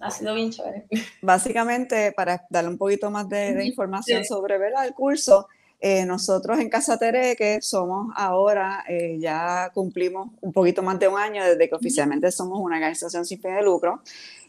ha 0.00 0.10
sido 0.10 0.34
bien 0.34 0.50
chévere. 0.50 0.86
Básicamente, 1.22 2.12
para 2.12 2.46
darle 2.50 2.70
un 2.70 2.78
poquito 2.78 3.10
más 3.10 3.28
de, 3.28 3.64
información 3.64 4.24
sobre 4.24 4.56
el 4.56 4.94
curso, 4.94 5.48
eh, 5.80 6.04
nosotros 6.04 6.58
en 6.58 6.68
Casa 6.68 6.98
que 6.98 7.58
somos 7.60 8.12
ahora, 8.16 8.84
eh, 8.88 9.16
ya 9.20 9.70
cumplimos 9.72 10.30
un 10.40 10.52
poquito 10.52 10.82
más 10.82 10.98
de 10.98 11.08
un 11.08 11.18
año 11.18 11.44
desde 11.44 11.68
que 11.68 11.74
oficialmente 11.74 12.32
somos 12.32 12.58
una 12.60 12.76
organización 12.76 13.24
sin 13.24 13.40
fin 13.40 13.54
de 13.54 13.62
lucro. 13.62 14.02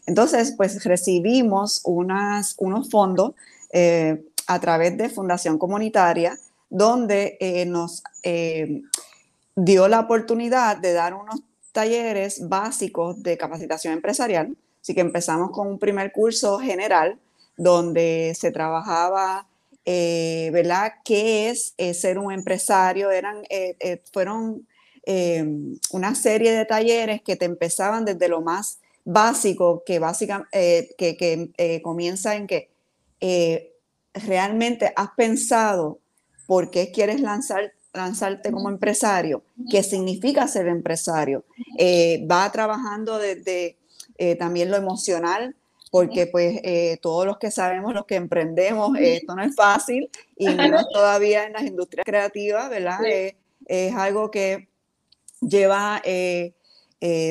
Entonces, 0.06 0.54
pues 0.56 0.84
recibimos 0.84 1.82
unas, 1.84 2.56
unos 2.58 2.90
fondos 2.90 3.34
eh, 3.72 4.24
a 4.46 4.58
través 4.58 4.96
de 4.96 5.08
Fundación 5.08 5.58
Comunitaria, 5.58 6.36
donde 6.68 7.36
nos 7.66 8.02
dio 9.56 9.88
la 9.88 10.00
oportunidad 10.00 10.76
de 10.76 10.92
dar 10.92 11.14
unos 11.14 11.40
talleres 11.72 12.48
básicos 12.48 13.22
de 13.22 13.36
capacitación 13.36 13.94
empresarial. 13.94 14.56
Así 14.80 14.94
que 14.94 15.00
empezamos 15.00 15.50
con 15.50 15.68
un 15.68 15.78
primer 15.78 16.12
curso 16.12 16.58
general 16.58 17.18
donde 17.56 18.34
se 18.38 18.50
trabajaba, 18.50 19.46
eh, 19.84 20.50
¿verdad? 20.52 20.94
¿Qué 21.04 21.50
es 21.50 21.74
eh, 21.76 21.94
ser 21.94 22.18
un 22.18 22.32
empresario? 22.32 23.10
Eran, 23.10 23.42
eh, 23.50 24.02
fueron 24.12 24.66
una 25.90 26.14
serie 26.14 26.52
de 26.52 26.64
talleres 26.66 27.22
que 27.22 27.34
te 27.34 27.44
empezaban 27.44 28.04
desde 28.04 28.28
lo 28.28 28.42
más 28.42 28.78
básico, 29.04 29.82
que, 29.84 29.98
básicamente, 29.98 30.94
que, 30.96 31.16
que 31.16 31.80
comienza 31.82 32.36
en 32.36 32.46
que 32.46 32.70
realmente 34.14 34.92
has 34.94 35.10
pensado 35.16 35.98
por 36.46 36.70
qué 36.70 36.92
quieres 36.92 37.20
lanzar 37.20 37.72
lanzarte 37.92 38.52
como 38.52 38.68
empresario, 38.68 39.42
qué 39.70 39.82
significa 39.82 40.46
ser 40.46 40.68
empresario. 40.68 41.44
Eh, 41.78 42.26
va 42.30 42.50
trabajando 42.52 43.18
desde 43.18 43.76
eh, 44.18 44.36
también 44.36 44.70
lo 44.70 44.76
emocional, 44.76 45.56
porque 45.90 46.26
pues 46.26 46.60
eh, 46.62 46.98
todos 47.02 47.26
los 47.26 47.38
que 47.38 47.50
sabemos, 47.50 47.94
los 47.94 48.06
que 48.06 48.14
emprendemos, 48.14 48.96
esto 48.98 49.34
no 49.34 49.42
es 49.42 49.56
fácil 49.56 50.08
y 50.36 50.48
menos 50.48 50.88
todavía 50.92 51.46
en 51.46 51.52
las 51.52 51.62
industrias 51.62 52.04
creativas, 52.04 52.70
¿verdad? 52.70 53.00
es 53.66 53.94
algo 53.94 54.30
que 54.30 54.68
lleva 55.40 56.02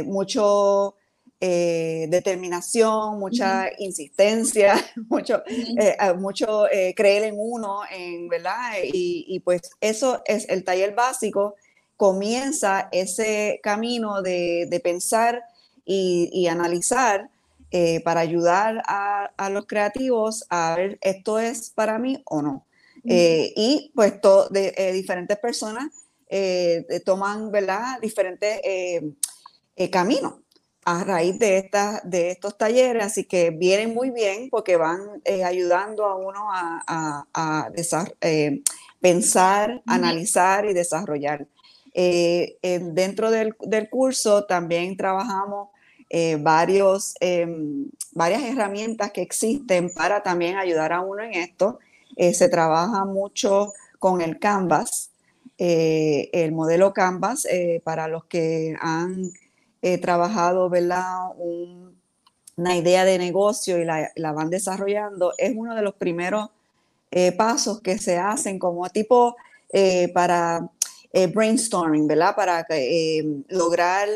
mucho 0.05 0.95
eh, 1.41 2.07
determinación, 2.09 3.17
mucha 3.17 3.69
insistencia, 3.77 4.73
mucho, 5.09 5.41
eh, 5.47 5.95
mucho 6.17 6.69
eh, 6.69 6.93
creer 6.93 7.23
en 7.23 7.35
uno, 7.37 7.79
en, 7.89 8.27
¿verdad? 8.27 8.73
Y, 8.83 9.39
pues 9.45 9.61
eso 9.79 10.21
es 10.25 10.49
el 10.49 10.65
taller 10.65 10.93
básico, 10.93 11.55
comienza 11.95 12.89
ese 12.91 13.61
camino 13.63 14.21
de, 14.21 14.81
pensar 14.83 15.41
y, 15.85 16.45
analizar 16.47 17.29
para 18.03 18.19
ayudar 18.19 18.83
a, 18.85 19.49
los 19.49 19.65
creativos 19.65 20.45
a 20.49 20.75
ver 20.75 20.97
esto 21.01 21.39
es 21.39 21.69
para 21.69 21.99
mí 21.99 22.21
o 22.25 22.41
no. 22.41 22.65
y 23.05 23.93
pues 23.95 24.15
de, 24.49 24.91
diferentes 24.91 25.37
personas 25.37 25.87
toman, 27.05 27.49
¿verdad? 27.49 27.97
Diferentes 28.01 28.59
caminos 29.89 30.33
a 30.89 31.03
raíz 31.03 31.37
de, 31.37 31.69
de 32.03 32.31
estos 32.31 32.57
talleres, 32.57 33.05
así 33.05 33.23
que 33.23 33.51
vienen 33.51 33.93
muy 33.93 34.09
bien 34.09 34.49
porque 34.49 34.75
van 34.75 35.21
eh, 35.23 35.43
ayudando 35.43 36.05
a 36.05 36.15
uno 36.15 36.47
a, 36.51 37.71
eh, 38.21 38.61
pensar, 38.99 39.83
analizar 39.85 40.65
y 40.65 40.73
desarrollar. 40.73 41.47
Eh, 41.93 42.57
dentro 42.93 43.29
del, 43.29 43.55
curso 43.89 44.45
también 44.45 44.97
trabajamos 44.97 45.69
varios, 46.39 47.13
em, 47.19 47.87
varias 48.13 48.41
herramientas 48.43 49.11
que 49.11 49.21
existen 49.21 49.91
para 49.93 50.23
también 50.23 50.57
ayudar 50.57 50.91
a 50.91 51.01
uno 51.01 51.23
en 51.23 51.33
esto. 51.35 51.79
se 52.17 52.49
trabaja 52.49 53.05
mucho 53.05 53.73
con 53.99 54.21
el 54.21 54.39
Canvas, 54.39 55.11
el 55.57 56.51
modelo 56.51 56.93
Canvas, 56.93 57.47
para 57.83 58.07
los 58.07 58.25
que 58.25 58.75
han 58.81 59.31
he 59.81 59.97
trabajado, 59.97 60.69
¿verdad? 60.69 61.29
una 62.59 62.75
idea 62.75 63.05
de 63.05 63.17
negocio 63.17 63.79
y 63.79 63.85
la, 63.85 64.31
van 64.33 64.49
desarrollando, 64.49 65.33
es 65.37 65.53
uno 65.55 65.75
de 65.75 65.81
los 65.81 65.95
primeros 65.95 66.49
eh, 67.09 67.31
pasos 67.31 67.79
que 67.81 67.97
se 67.97 68.17
hacen 68.17 68.59
como 68.59 68.87
tipo 68.89 69.37
eh, 69.71 70.09
para 70.13 70.69
eh, 71.13 71.27
brainstorming, 71.27 72.05
¿verdad? 72.05 72.35
Para 72.35 72.67
lograr 73.47 74.09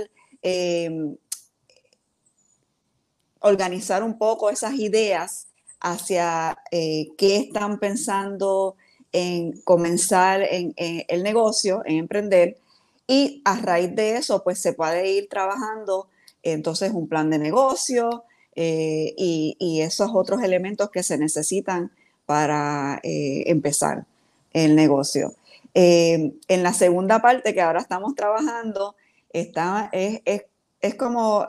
organizar 3.39 4.03
un 4.03 4.17
poco 4.17 4.50
esas 4.50 4.74
ideas 4.74 5.48
hacia 5.79 6.58
qué 6.70 7.38
están 7.38 7.79
pensando 7.79 8.75
en 9.13 9.53
comenzar 9.62 10.41
en 10.41 10.74
el 10.75 11.24
negocio, 11.24 11.82
en 11.86 11.96
emprender, 11.96 12.58
y 13.07 13.41
a 13.45 13.60
raíz 13.60 13.95
de 13.95 14.17
eso, 14.17 14.43
pues 14.43 14.60
se 14.60 14.74
puede 14.74 15.12
ir 15.12 15.27
trabajando 15.29 16.07
entonces 16.41 16.91
un 16.93 17.07
plan 17.07 17.29
de 17.29 17.39
negocio, 17.39 18.24
eh, 18.55 19.13
y, 19.17 19.81
esos 19.81 20.12
otros 20.13 20.43
elementos 20.43 20.89
que 20.91 21.01
se 21.03 21.17
necesitan 21.17 21.91
para 22.25 23.00
eh, 23.03 23.43
empezar 23.48 24.05
el 24.53 24.75
negocio. 24.75 25.33
en 25.74 26.62
la 26.63 26.74
segunda 26.74 27.19
parte 27.19 27.53
que 27.53 27.62
ahora 27.62 27.81
estamos 27.81 28.13
trabajando, 28.15 28.95
está, 29.31 29.89
es, 29.91 30.22
es 30.81 30.95
como 30.95 31.48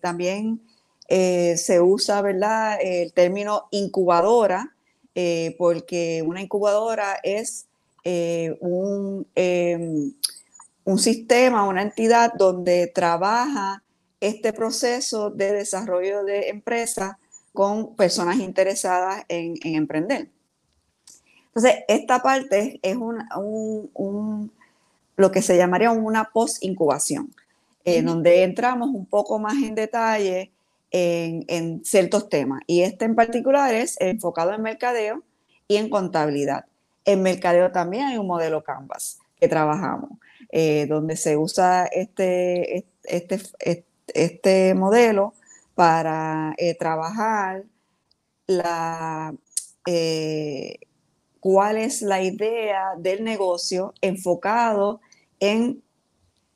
también 0.00 0.60
se 1.08 1.80
usa 1.80 2.22
¿verdad? 2.22 2.78
el 2.80 3.12
término 3.12 3.64
incubadora, 3.72 4.72
porque 5.58 6.22
una 6.24 6.42
incubadora 6.42 7.18
es 7.24 7.66
un, 8.60 9.26
em, 9.34 10.12
un 10.86 11.00
sistema, 11.00 11.64
una 11.64 11.82
entidad 11.82 12.32
donde 12.34 12.86
trabaja 12.86 13.82
este 14.20 14.52
proceso 14.52 15.30
de 15.30 15.52
desarrollo 15.52 16.24
de 16.24 16.48
empresa 16.48 17.18
con 17.52 17.96
personas 17.96 18.38
interesadas 18.38 19.24
en, 19.28 19.56
emprender. 19.62 20.28
Entonces, 21.48 21.84
esta 21.88 22.22
parte 22.22 22.78
es 22.82 22.96
un, 22.96 24.52
lo 25.16 25.32
que 25.32 25.42
se 25.42 25.56
llamaría 25.56 25.90
una 25.90 26.30
post-incubación, 26.30 27.34
en 27.84 28.06
donde 28.06 28.44
entramos 28.44 28.90
un 28.90 29.06
poco 29.06 29.40
más 29.40 29.54
en 29.54 29.74
detalle 29.74 30.52
en, 30.92 31.44
en, 31.48 31.84
ciertos 31.84 32.28
temas. 32.28 32.62
Y 32.68 32.82
este 32.82 33.06
en 33.06 33.16
particular 33.16 33.74
es 33.74 34.00
enfocado 34.00 34.52
en 34.52 34.62
mercadeo 34.62 35.24
y 35.66 35.76
en 35.76 35.90
contabilidad. 35.90 36.66
En 37.04 37.22
mercadeo 37.22 37.72
también 37.72 38.04
hay 38.04 38.18
un 38.18 38.28
modelo 38.28 38.62
Canvas 38.62 39.18
que 39.40 39.48
trabajamos. 39.48 40.10
Eh, 40.50 40.86
donde 40.86 41.16
se 41.16 41.36
usa 41.36 41.86
este, 41.86 42.86
este, 43.02 43.40
este 44.14 44.74
modelo 44.74 45.34
para 45.74 46.54
eh, 46.56 46.76
trabajar 46.76 47.64
la, 48.46 49.34
eh, 49.86 50.78
cuál 51.40 51.78
es 51.78 52.00
la 52.00 52.22
idea 52.22 52.92
del 52.96 53.24
negocio 53.24 53.92
enfocado 54.00 55.00
en 55.40 55.82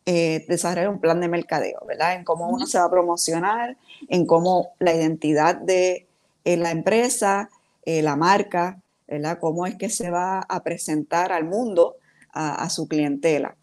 desarrollar 0.06 0.88
un 0.88 1.00
plan 1.00 1.20
de 1.20 1.28
mercadeo, 1.28 1.85
¿verdad? 1.87 2.14
En 2.14 2.25
cómo 2.25 2.49
uno 2.49 2.66
se 2.66 2.78
va 2.78 2.87
a 2.87 2.90
promocionar, 2.90 3.76
en 4.09 4.26
cómo 4.26 4.73
la 4.80 4.92
identidad 4.92 5.54
de 5.54 6.09
la 6.44 6.73
empresa, 6.73 7.49
la 7.85 8.16
marca, 8.16 8.80
¿verdad? 9.06 9.38
Cómo 9.40 9.66
es 9.68 9.76
que 9.76 9.88
se 9.88 10.11
va 10.11 10.40
a 10.40 10.64
presentar 10.64 11.30
al 11.30 11.44
mundo, 11.44 11.94
a 12.32 12.68
su 12.70 12.88
clientela. 12.88 13.56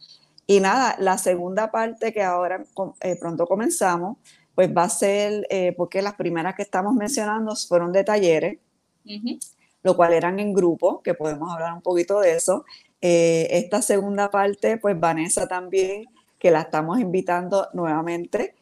Y 0.50 0.62
nada, 0.62 0.96
la 1.00 1.18
segunda 1.18 1.72
parte 1.72 2.14
que 2.14 2.24
ahora 2.24 2.64
eh, 3.02 3.18
pronto 3.20 3.46
comenzamos, 3.46 4.18
pues 4.56 4.76
va 4.76 4.84
a 4.84 4.90
ser, 4.90 5.46
eh, 5.50 5.74
porque 5.76 6.02
las 6.02 6.16
primeras 6.16 6.56
que 6.56 6.62
estamos 6.62 6.96
mencionando 6.96 7.54
fueron 7.58 7.92
de 7.92 8.06
talleres, 8.06 8.58
lo 9.84 9.96
cual 9.98 10.14
eran 10.14 10.40
en 10.40 10.54
grupo, 10.54 11.02
que 11.04 11.14
podemos 11.14 11.52
hablar 11.52 11.74
un 11.74 11.82
poquito 11.82 12.22
de 12.22 12.36
eso. 12.36 12.64
Eh, 13.02 13.48
esta 13.52 13.82
segunda 13.82 14.32
parte, 14.32 14.78
pues 14.78 14.98
Vanessa 14.98 15.48
también, 15.48 16.06
que 16.40 16.50
la 16.50 16.62
estamos 16.62 17.00
invitando 17.00 17.68
nuevamente 17.74 18.56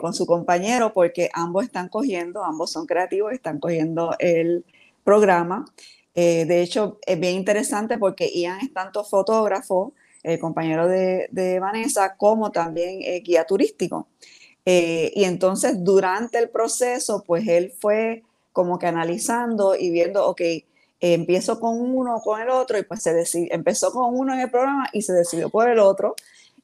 con 0.00 0.14
su 0.14 0.24
compañero, 0.24 0.92
porque 0.92 1.30
ambos 1.32 1.64
están 1.64 1.88
cogiendo, 1.88 2.44
ambos 2.44 2.70
son 2.70 2.86
creativos, 2.86 3.32
están 3.32 3.58
cogiendo 3.58 4.14
el 4.20 4.64
programa. 5.02 5.64
de 6.14 6.62
hecho, 6.62 7.00
es 7.04 7.18
bien 7.18 7.34
interesante 7.34 7.98
porque 7.98 8.30
Ian 8.32 8.60
es 8.60 8.72
tanto 8.72 9.02
fotógrafo, 9.02 9.94
el 10.22 10.38
compañero 10.38 10.86
de, 10.86 11.58
Vanessa, 11.60 12.16
como 12.16 12.50
también 12.50 13.00
eh, 13.02 13.20
guía 13.20 13.44
turístico. 13.44 14.08
Eh, 14.64 15.12
y 15.14 15.24
entonces 15.24 15.82
durante 15.82 16.38
el 16.38 16.48
proceso, 16.48 17.24
pues 17.26 17.46
él 17.48 17.72
fue 17.80 18.22
como 18.52 18.78
que 18.78 18.86
analizando 18.86 19.74
y 19.74 19.90
viendo, 19.90 20.26
ok, 20.26 20.40
empiezo 21.00 21.58
con 21.58 21.80
uno, 21.80 22.20
con 22.20 22.40
el 22.40 22.48
otro, 22.50 22.78
y 22.78 22.84
pues 22.84 23.02
se 23.02 23.12
decidió, 23.12 23.48
empezó 23.52 23.92
con 23.92 24.16
uno 24.16 24.34
en 24.34 24.40
el 24.40 24.50
programa 24.50 24.88
y 24.92 25.02
se 25.02 25.12
decidió 25.12 25.50
por 25.50 25.68
el 25.68 25.78
otro. 25.80 26.14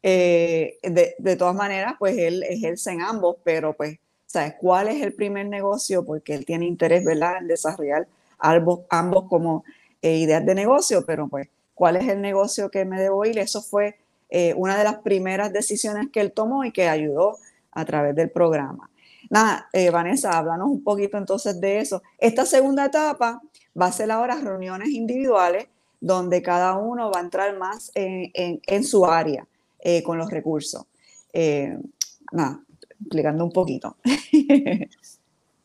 Eh, 0.03 0.79
de, 0.83 1.37
todas 1.37 1.57
maneras, 1.57 1.95
pues 1.99 2.17
él 2.17 2.45
ejerce 2.45 2.93
en 2.93 3.03
ambos, 3.03 3.37
pero 3.43 3.73
pues, 3.77 3.99
¿sabes 4.27 4.55
cuál 4.61 4.88
es 4.88 5.03
el 5.03 5.12
primer 5.15 5.47
negocio? 5.47 6.05
Porque 6.05 6.35
él 6.35 6.44
tiene 6.44 6.66
interés, 6.66 7.05
¿verdad?, 7.05 7.38
en 7.38 7.49
desarrollar 7.49 8.07
ambos, 8.38 8.81
ambos 8.90 9.25
como 9.29 9.64
ideas 10.01 10.47
de 10.47 10.55
negocio, 10.55 11.05
pero 11.05 11.27
pues 11.27 11.49
cuál 11.79 11.97
es 11.97 12.09
el 12.09 12.21
negocio 12.21 12.71
que 12.71 12.85
me 12.85 13.01
debo 13.01 13.25
ir. 13.25 13.38
Eso 13.38 13.62
fue 13.62 13.97
eh, 14.31 14.53
una 14.57 14.77
de 14.77 14.83
las 14.83 14.97
primeras 14.99 15.53
decisiones 15.53 16.09
que 16.12 16.21
él 16.21 16.33
tomó 16.33 16.64
y 16.64 16.73
que 16.73 16.88
ayudó 16.88 17.38
a 17.71 17.85
través 17.85 18.17
del 18.17 18.31
programa. 18.31 18.91
Nada, 19.31 19.69
eh, 19.73 19.91
Vanessa, 19.91 20.37
háblanos 20.37 20.69
un 20.69 20.83
poquito 20.83 21.17
entonces 21.17 21.61
de 21.61 21.79
eso. 21.79 22.03
Esta 22.19 22.45
segunda 22.45 22.87
etapa 22.87 23.41
va 23.81 23.87
a 23.87 23.93
ser 23.93 24.11
ahora 24.11 24.41
reuniones 24.41 24.88
individuales 24.88 25.69
donde 26.01 26.43
cada 26.43 26.77
uno 26.77 27.12
va 27.12 27.21
a 27.21 27.23
entrar 27.23 27.57
más 27.57 27.93
en, 27.95 28.85
su 28.85 29.07
área 29.07 29.47
eh, 29.79 30.03
con 30.03 30.19
los 30.19 30.31
recursos. 30.31 30.85
nada, 32.33 32.61
explicando 33.01 33.45
un 33.45 33.53
poquito. 33.53 33.97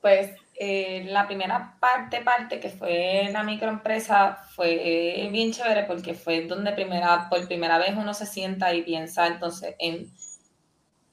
Pues 0.02 0.32
eh, 0.65 1.04
la 1.06 1.28
primera 1.28 1.78
parte, 1.80 2.21
parte 2.21 2.60
que 2.62 2.69
fue 2.69 3.30
la 3.32 3.43
microempresa, 3.43 4.38
fue 4.56 5.28
bien 5.30 5.52
chévere 5.52 5.84
porque 5.84 6.13
fue 6.13 6.45
donde 6.45 6.71
primera, 6.71 7.28
por 7.30 7.45
primera 7.47 7.78
vez 7.78 7.95
uno 7.97 8.13
se 8.13 8.26
sienta 8.26 8.73
y 8.73 8.82
piensa 8.84 9.28
entonces 9.28 9.76
en, 9.78 10.10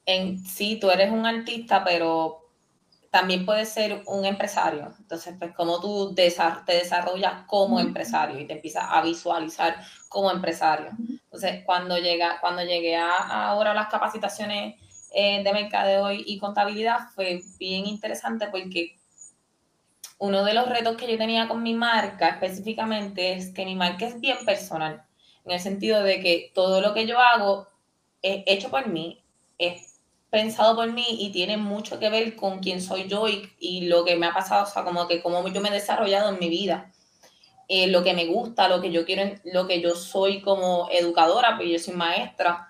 en 0.05 0.39
sí, 0.39 0.77
tú 0.79 0.89
eres 0.89 1.11
un 1.11 1.25
artista, 1.25 1.83
pero 1.83 2.49
también 3.09 3.45
puedes 3.45 3.67
ser 3.67 4.03
un 4.07 4.25
empresario. 4.25 4.93
Entonces, 4.97 5.35
pues 5.37 5.53
cómo 5.53 5.81
tú 5.81 6.15
te 6.15 6.23
desarrollas 6.23 7.43
como 7.45 7.79
empresario 7.81 8.39
y 8.39 8.47
te 8.47 8.53
empiezas 8.53 8.85
a 8.87 9.01
visualizar 9.01 9.75
como 10.07 10.31
empresario. 10.31 10.91
Entonces, 11.23 11.63
cuando, 11.65 11.97
llega, 11.97 12.39
cuando 12.39 12.63
llegué 12.63 12.95
a, 12.95 13.49
ahora 13.49 13.73
las 13.73 13.89
capacitaciones 13.89 14.75
eh, 15.13 15.43
de 15.43 15.53
mercadeo 15.53 16.09
y 16.13 16.37
contabilidad, 16.39 17.09
fue 17.13 17.41
bien 17.59 17.85
interesante 17.85 18.47
porque 18.47 19.00
uno 20.21 20.45
de 20.45 20.53
los 20.53 20.69
retos 20.69 20.97
que 20.97 21.11
yo 21.11 21.17
tenía 21.17 21.47
con 21.47 21.63
mi 21.63 21.73
marca 21.73 22.29
específicamente 22.29 23.33
es 23.33 23.51
que 23.55 23.65
mi 23.65 23.75
marca 23.75 24.05
es 24.05 24.21
bien 24.21 24.37
personal, 24.45 25.03
en 25.43 25.51
el 25.51 25.59
sentido 25.59 26.03
de 26.03 26.19
que 26.19 26.51
todo 26.53 26.79
lo 26.79 26.93
que 26.93 27.07
yo 27.07 27.19
hago 27.19 27.67
es 28.21 28.43
hecho 28.45 28.69
por 28.69 28.85
mí, 28.87 29.23
es 29.57 29.99
pensado 30.29 30.75
por 30.75 30.91
mí 30.93 31.05
y 31.09 31.31
tiene 31.31 31.57
mucho 31.57 31.97
que 31.97 32.11
ver 32.11 32.35
con 32.35 32.59
quién 32.59 32.83
soy 32.83 33.07
yo 33.07 33.25
y, 33.27 33.87
lo 33.87 34.05
que 34.05 34.15
me 34.15 34.27
ha 34.27 34.33
pasado, 34.33 34.63
o 34.63 34.67
sea, 34.67 34.83
como 34.83 35.07
que 35.07 35.23
cómo 35.23 35.47
yo 35.47 35.59
me 35.59 35.69
he 35.69 35.73
desarrollado 35.73 36.29
en 36.29 36.39
mi 36.39 36.49
vida. 36.49 36.91
Eh, 37.67 37.87
lo 37.87 38.03
que 38.03 38.13
me 38.13 38.27
gusta, 38.27 38.67
lo 38.67 38.79
que 38.79 38.91
yo 38.91 39.05
quiero, 39.05 39.35
lo 39.45 39.65
que 39.65 39.81
yo 39.81 39.95
soy 39.95 40.41
como 40.41 40.87
educadora, 40.91 41.55
porque 41.55 41.71
yo 41.71 41.79
soy 41.79 41.95
maestra. 41.95 42.69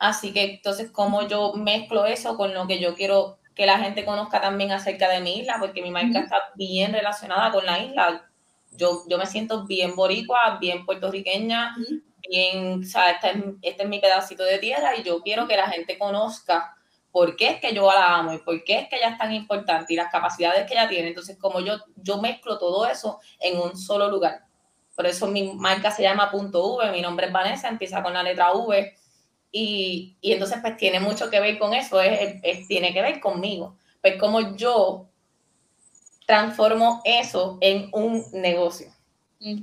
Así 0.00 0.32
que 0.32 0.54
entonces, 0.54 0.90
cómo 0.90 1.28
yo 1.28 1.52
mezclo 1.52 2.06
eso 2.06 2.36
con 2.36 2.54
lo 2.54 2.66
que 2.66 2.80
yo 2.80 2.94
quiero 2.96 3.37
que 3.58 3.66
la 3.66 3.80
gente 3.80 4.04
conozca 4.04 4.40
también 4.40 4.70
acerca 4.70 5.08
de 5.08 5.20
mi 5.20 5.40
isla, 5.40 5.56
porque 5.58 5.82
mi 5.82 5.90
marca 5.90 6.20
está 6.20 6.36
bien 6.54 6.92
relacionada 6.92 7.50
con 7.50 7.66
la 7.66 7.80
isla. 7.80 8.30
Yo, 8.70 9.02
yo 9.08 9.18
me 9.18 9.26
siento 9.26 9.66
bien 9.66 9.96
boricua, 9.96 10.58
bien 10.60 10.86
puertorriqueña, 10.86 11.74
bien, 12.30 12.82
o 12.84 12.86
sea, 12.86 13.10
este 13.10 13.30
es, 13.30 13.36
este 13.62 13.82
es 13.82 13.88
mi 13.88 13.98
pedacito 13.98 14.44
de 14.44 14.58
tierra 14.58 14.94
y 14.94 15.02
yo 15.02 15.20
quiero 15.22 15.48
que 15.48 15.56
la 15.56 15.68
gente 15.68 15.98
conozca 15.98 16.76
por 17.10 17.34
qué 17.34 17.48
es 17.48 17.60
que 17.60 17.74
yo 17.74 17.92
la 17.92 18.18
amo 18.18 18.32
y 18.32 18.38
por 18.38 18.62
qué 18.62 18.78
es 18.78 18.88
que 18.88 18.94
ella 18.94 19.08
es 19.08 19.18
tan 19.18 19.32
importante 19.32 19.92
y 19.92 19.96
las 19.96 20.12
capacidades 20.12 20.64
que 20.64 20.74
ella 20.74 20.88
tiene. 20.88 21.08
Entonces, 21.08 21.36
como 21.36 21.58
yo, 21.58 21.78
yo 21.96 22.18
mezclo 22.18 22.60
todo 22.60 22.86
eso 22.86 23.18
en 23.40 23.58
un 23.58 23.76
solo 23.76 24.08
lugar. 24.08 24.44
Por 24.94 25.04
eso 25.04 25.26
mi 25.26 25.52
marca 25.54 25.90
se 25.90 26.04
llama 26.04 26.30
Punto 26.30 26.64
V, 26.76 26.92
mi 26.92 27.02
nombre 27.02 27.26
es 27.26 27.32
Vanessa, 27.32 27.66
empieza 27.66 28.04
con 28.04 28.12
la 28.12 28.22
letra 28.22 28.52
V 28.52 28.94
y, 29.50 30.16
y, 30.20 30.32
entonces 30.32 30.58
pues 30.60 30.76
tiene 30.76 31.00
mucho 31.00 31.30
que 31.30 31.40
ver 31.40 31.58
con 31.58 31.74
eso, 31.74 32.00
es, 32.00 32.66
tiene 32.68 32.92
que 32.92 33.02
ver 33.02 33.20
conmigo. 33.20 33.76
Pues 34.00 34.16
como 34.16 34.56
yo 34.56 35.08
transformo 36.26 37.00
eso 37.04 37.58
en 37.60 37.88
un 37.92 38.24
negocio. 38.32 38.92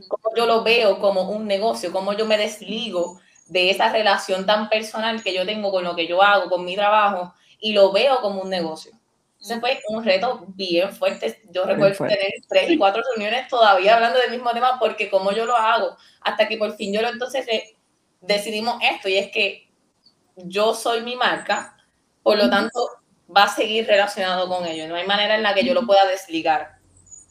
Como 0.08 0.36
yo 0.36 0.46
lo 0.46 0.64
veo 0.64 1.00
como 1.00 1.30
un 1.30 1.46
negocio, 1.46 1.92
como 1.92 2.14
yo 2.14 2.26
me 2.26 2.38
desligo 2.38 3.20
de 3.48 3.70
esa 3.70 3.92
relación 3.92 4.46
tan 4.46 4.70
personal 4.70 5.22
que 5.22 5.34
yo 5.34 5.46
tengo 5.46 5.70
con 5.72 5.84
lo 5.84 5.96
que 5.96 6.08
yo 6.08 6.22
hago, 6.24 6.50
con 6.50 6.66
mi 6.66 6.76
trabajo, 6.76 7.34
y 7.60 7.74
lo 7.74 7.92
veo 7.92 8.20
como 8.22 8.42
un 8.42 8.50
negocio. 8.50 8.94
Ese 9.40 9.60
fue 9.60 9.80
un 9.90 10.04
reto 10.04 10.46
bien 10.48 10.92
fuerte. 10.92 11.40
Yo 11.52 11.66
recuerdo 11.66 12.08
tener 12.08 12.32
tres 12.50 12.72
y 12.72 12.78
cuatro 12.78 13.04
reuniones 13.12 13.48
todavía 13.48 13.96
hablando 13.96 14.20
del 14.20 14.32
mismo 14.32 14.52
tema, 14.52 14.80
porque 14.80 15.10
como 15.10 15.32
yo 15.34 15.46
lo 15.46 15.56
hago, 15.56 15.96
hasta 16.22 16.48
que 16.48 16.58
por 16.58 16.76
fin 16.76 16.92
yo 16.92 17.02
lo 17.02 17.10
entonces 17.10 17.46
decidimos 18.22 18.82
esto, 18.82 19.08
y 19.08 19.18
es 19.18 19.32
que 19.32 19.65
yo 20.36 20.74
soy 20.74 21.02
mi 21.02 21.16
marca, 21.16 21.78
por 22.24 22.38
lo 22.38 22.50
tanto 22.50 22.80
va 23.36 23.44
a 23.44 23.56
seguir 23.56 23.88
relacionado 23.88 24.48
con 24.48 24.66
ello. 24.66 24.88
No 24.88 24.96
hay 24.96 25.06
manera 25.06 25.36
en 25.36 25.44
la 25.44 25.54
que 25.54 25.66
yo 25.66 25.74
lo 25.74 25.86
pueda 25.86 26.06
desligar. 26.06 26.76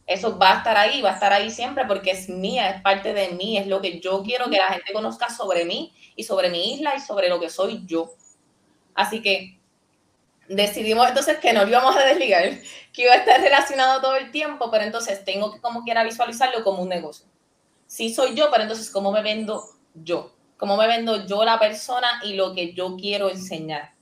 Eso 0.07 0.39
va 0.39 0.53
a 0.53 0.59
estar 0.59 0.77
ahí, 0.77 1.01
va 1.01 1.11
a 1.11 1.15
estar 1.15 1.33
ahí 1.33 1.51
siempre 1.51 1.87
porque 1.87 2.11
es 2.11 2.29
mía, 2.29 2.69
es 2.71 2.83
parte 2.83 3.15
de 3.15 3.31
mí, 3.31 3.57
es 3.57 3.67
lo 3.67 3.81
que 3.81 4.01
yo 4.01 4.23
quiero 4.23 4.51
que 4.51 4.59
la 4.59 4.69
gente 4.69 4.93
conozca 4.93 5.31
sobre 5.31 5.65
mí 5.65 5.95
y 6.15 6.25
sobre 6.25 6.51
mi 6.51 6.75
isla 6.75 6.95
y 6.95 7.01
sobre 7.01 7.29
lo 7.29 7.41
que 7.41 7.49
soy 7.49 7.83
yo. 7.87 8.13
Así 8.95 9.23
que 9.23 9.59
decidimos 10.49 11.09
entonces 11.09 11.39
que 11.39 11.55
no 11.55 11.67
íbamos 11.67 11.97
a 11.97 12.05
desligar, 12.05 12.45
que 12.93 13.03
iba 13.03 13.13
a 13.13 13.17
estar 13.17 13.41
relacionado 13.41 14.01
todo 14.03 14.17
el 14.17 14.31
tiempo, 14.31 14.71
pero 14.71 14.85
entonces 14.85 15.25
tengo 15.25 15.53
que 15.53 15.61
como 15.61 15.85
quiera 15.85 16.05
visualizarlo 16.05 16.63
como 16.63 16.83
un 16.83 16.91
negocio. 16.91 17.27
Sí 17.87 18.13
soy 18.13 18.35
yo, 18.35 18.51
pero 18.51 18.65
entonces 18.65 18.91
¿cómo 18.91 19.11
me 19.11 19.23
vendo 19.23 19.65
yo? 19.95 20.34
¿Cómo 20.57 20.77
me 20.77 20.87
vendo 20.87 21.27
yo 21.27 21.45
la 21.45 21.59
persona 21.59 22.21
y 22.25 22.35
lo 22.35 22.55
que 22.55 22.73
yo 22.73 22.97
quiero 22.97 23.31
enseñar? 23.31 23.93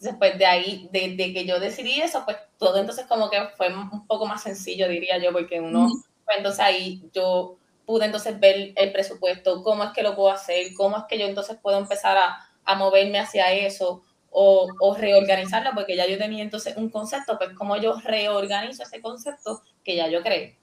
Después 0.00 0.36
de 0.36 0.46
ahí, 0.46 0.88
desde 0.92 1.32
que 1.32 1.44
yo 1.44 1.60
decidí 1.60 2.00
eso, 2.00 2.24
pues 2.24 2.36
todo 2.58 2.78
entonces 2.78 3.06
como 3.06 3.30
que 3.30 3.40
fue 3.56 3.68
un 3.68 4.06
poco 4.06 4.26
más 4.26 4.42
sencillo, 4.42 4.88
diría 4.88 5.18
yo, 5.18 5.32
porque 5.32 5.60
uno, 5.60 5.88
pues 6.24 6.38
entonces 6.38 6.60
ahí 6.60 7.02
yo 7.12 7.56
pude 7.86 8.06
entonces 8.06 8.38
ver 8.38 8.72
el 8.74 8.92
presupuesto, 8.92 9.62
cómo 9.62 9.84
es 9.84 9.90
que 9.90 10.02
lo 10.02 10.16
puedo 10.16 10.30
hacer, 10.30 10.72
cómo 10.74 10.96
es 10.96 11.04
que 11.08 11.18
yo 11.18 11.26
entonces 11.26 11.56
puedo 11.62 11.78
empezar 11.78 12.16
a, 12.16 12.48
a 12.64 12.74
moverme 12.74 13.18
hacia 13.18 13.52
eso, 13.52 14.02
o, 14.32 14.66
o, 14.80 14.94
reorganizarlo, 14.94 15.72
porque 15.74 15.94
ya 15.94 16.06
yo 16.06 16.16
tenía 16.16 16.42
entonces 16.42 16.76
un 16.76 16.88
concepto, 16.88 17.36
pues 17.36 17.50
como 17.50 17.76
yo 17.76 18.00
reorganizo 18.00 18.82
ese 18.82 19.02
concepto 19.02 19.62
que 19.84 19.94
ya 19.94 20.08
yo 20.08 20.22
creé. 20.22 20.56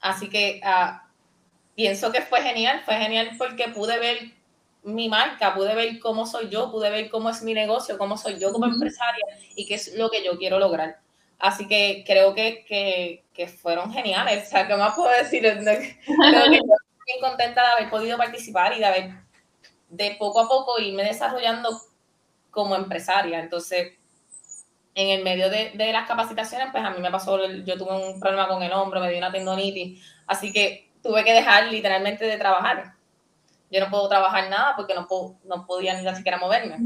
Así 0.00 0.28
que 0.28 0.60
uh, 0.64 0.98
pienso 1.74 2.12
que 2.12 2.22
fue 2.22 2.42
genial, 2.42 2.82
fue 2.84 2.94
genial 2.94 3.30
porque 3.38 3.68
pude 3.68 3.98
ver 3.98 4.18
mi 4.82 5.08
marca, 5.08 5.54
pude 5.54 5.74
ver 5.74 5.98
cómo 6.00 6.26
soy 6.26 6.48
yo, 6.48 6.70
pude 6.70 6.90
ver 6.90 7.08
cómo 7.10 7.30
es 7.30 7.42
mi 7.42 7.54
negocio, 7.54 7.98
cómo 7.98 8.16
soy 8.16 8.38
yo 8.38 8.52
como 8.52 8.66
empresaria 8.66 9.24
y 9.54 9.66
qué 9.66 9.74
es 9.74 9.94
lo 9.94 10.10
que 10.10 10.24
yo 10.24 10.38
quiero 10.38 10.58
lograr. 10.58 11.00
Así 11.38 11.66
que 11.66 12.04
creo 12.06 12.34
que, 12.34 12.64
que, 12.66 13.24
que 13.34 13.48
fueron 13.48 13.92
geniales. 13.92 14.46
O 14.46 14.50
sea, 14.50 14.66
¿qué 14.66 14.76
más 14.76 14.94
puedo 14.94 15.10
decir? 15.10 15.42
Creo 15.42 15.64
que 15.64 15.98
estoy 16.04 16.60
bien 17.06 17.20
contenta 17.20 17.62
de 17.62 17.68
haber 17.68 17.90
podido 17.90 18.16
participar 18.16 18.76
y 18.76 18.78
de 18.78 18.84
haber 18.84 19.10
de 19.88 20.16
poco 20.18 20.40
a 20.40 20.48
poco 20.48 20.78
irme 20.78 21.02
desarrollando 21.02 21.80
como 22.50 22.76
empresaria. 22.76 23.40
Entonces, 23.40 23.98
en 24.94 25.08
el 25.08 25.24
medio 25.24 25.50
de, 25.50 25.70
de, 25.74 25.92
las 25.92 26.06
capacitaciones, 26.06 26.68
pues 26.70 26.84
a 26.84 26.90
mí 26.90 27.00
me 27.00 27.10
pasó, 27.10 27.44
yo 27.44 27.76
tuve 27.76 28.12
un 28.12 28.20
problema 28.20 28.46
con 28.46 28.62
el 28.62 28.72
hombro, 28.72 29.00
me 29.00 29.08
dio 29.08 29.18
una 29.18 29.32
tendonitis, 29.32 30.00
así 30.26 30.52
que 30.52 30.90
tuve 31.02 31.24
que 31.24 31.32
dejar 31.32 31.66
literalmente 31.66 32.24
de 32.24 32.36
trabajar. 32.36 32.94
Yo 33.72 33.80
no 33.80 33.90
puedo 33.90 34.08
trabajar 34.08 34.50
nada 34.50 34.74
porque 34.76 34.94
no, 34.94 35.08
puedo, 35.08 35.38
no 35.44 35.66
podía 35.66 36.00
ni 36.00 36.14
siquiera 36.14 36.38
moverme. 36.38 36.76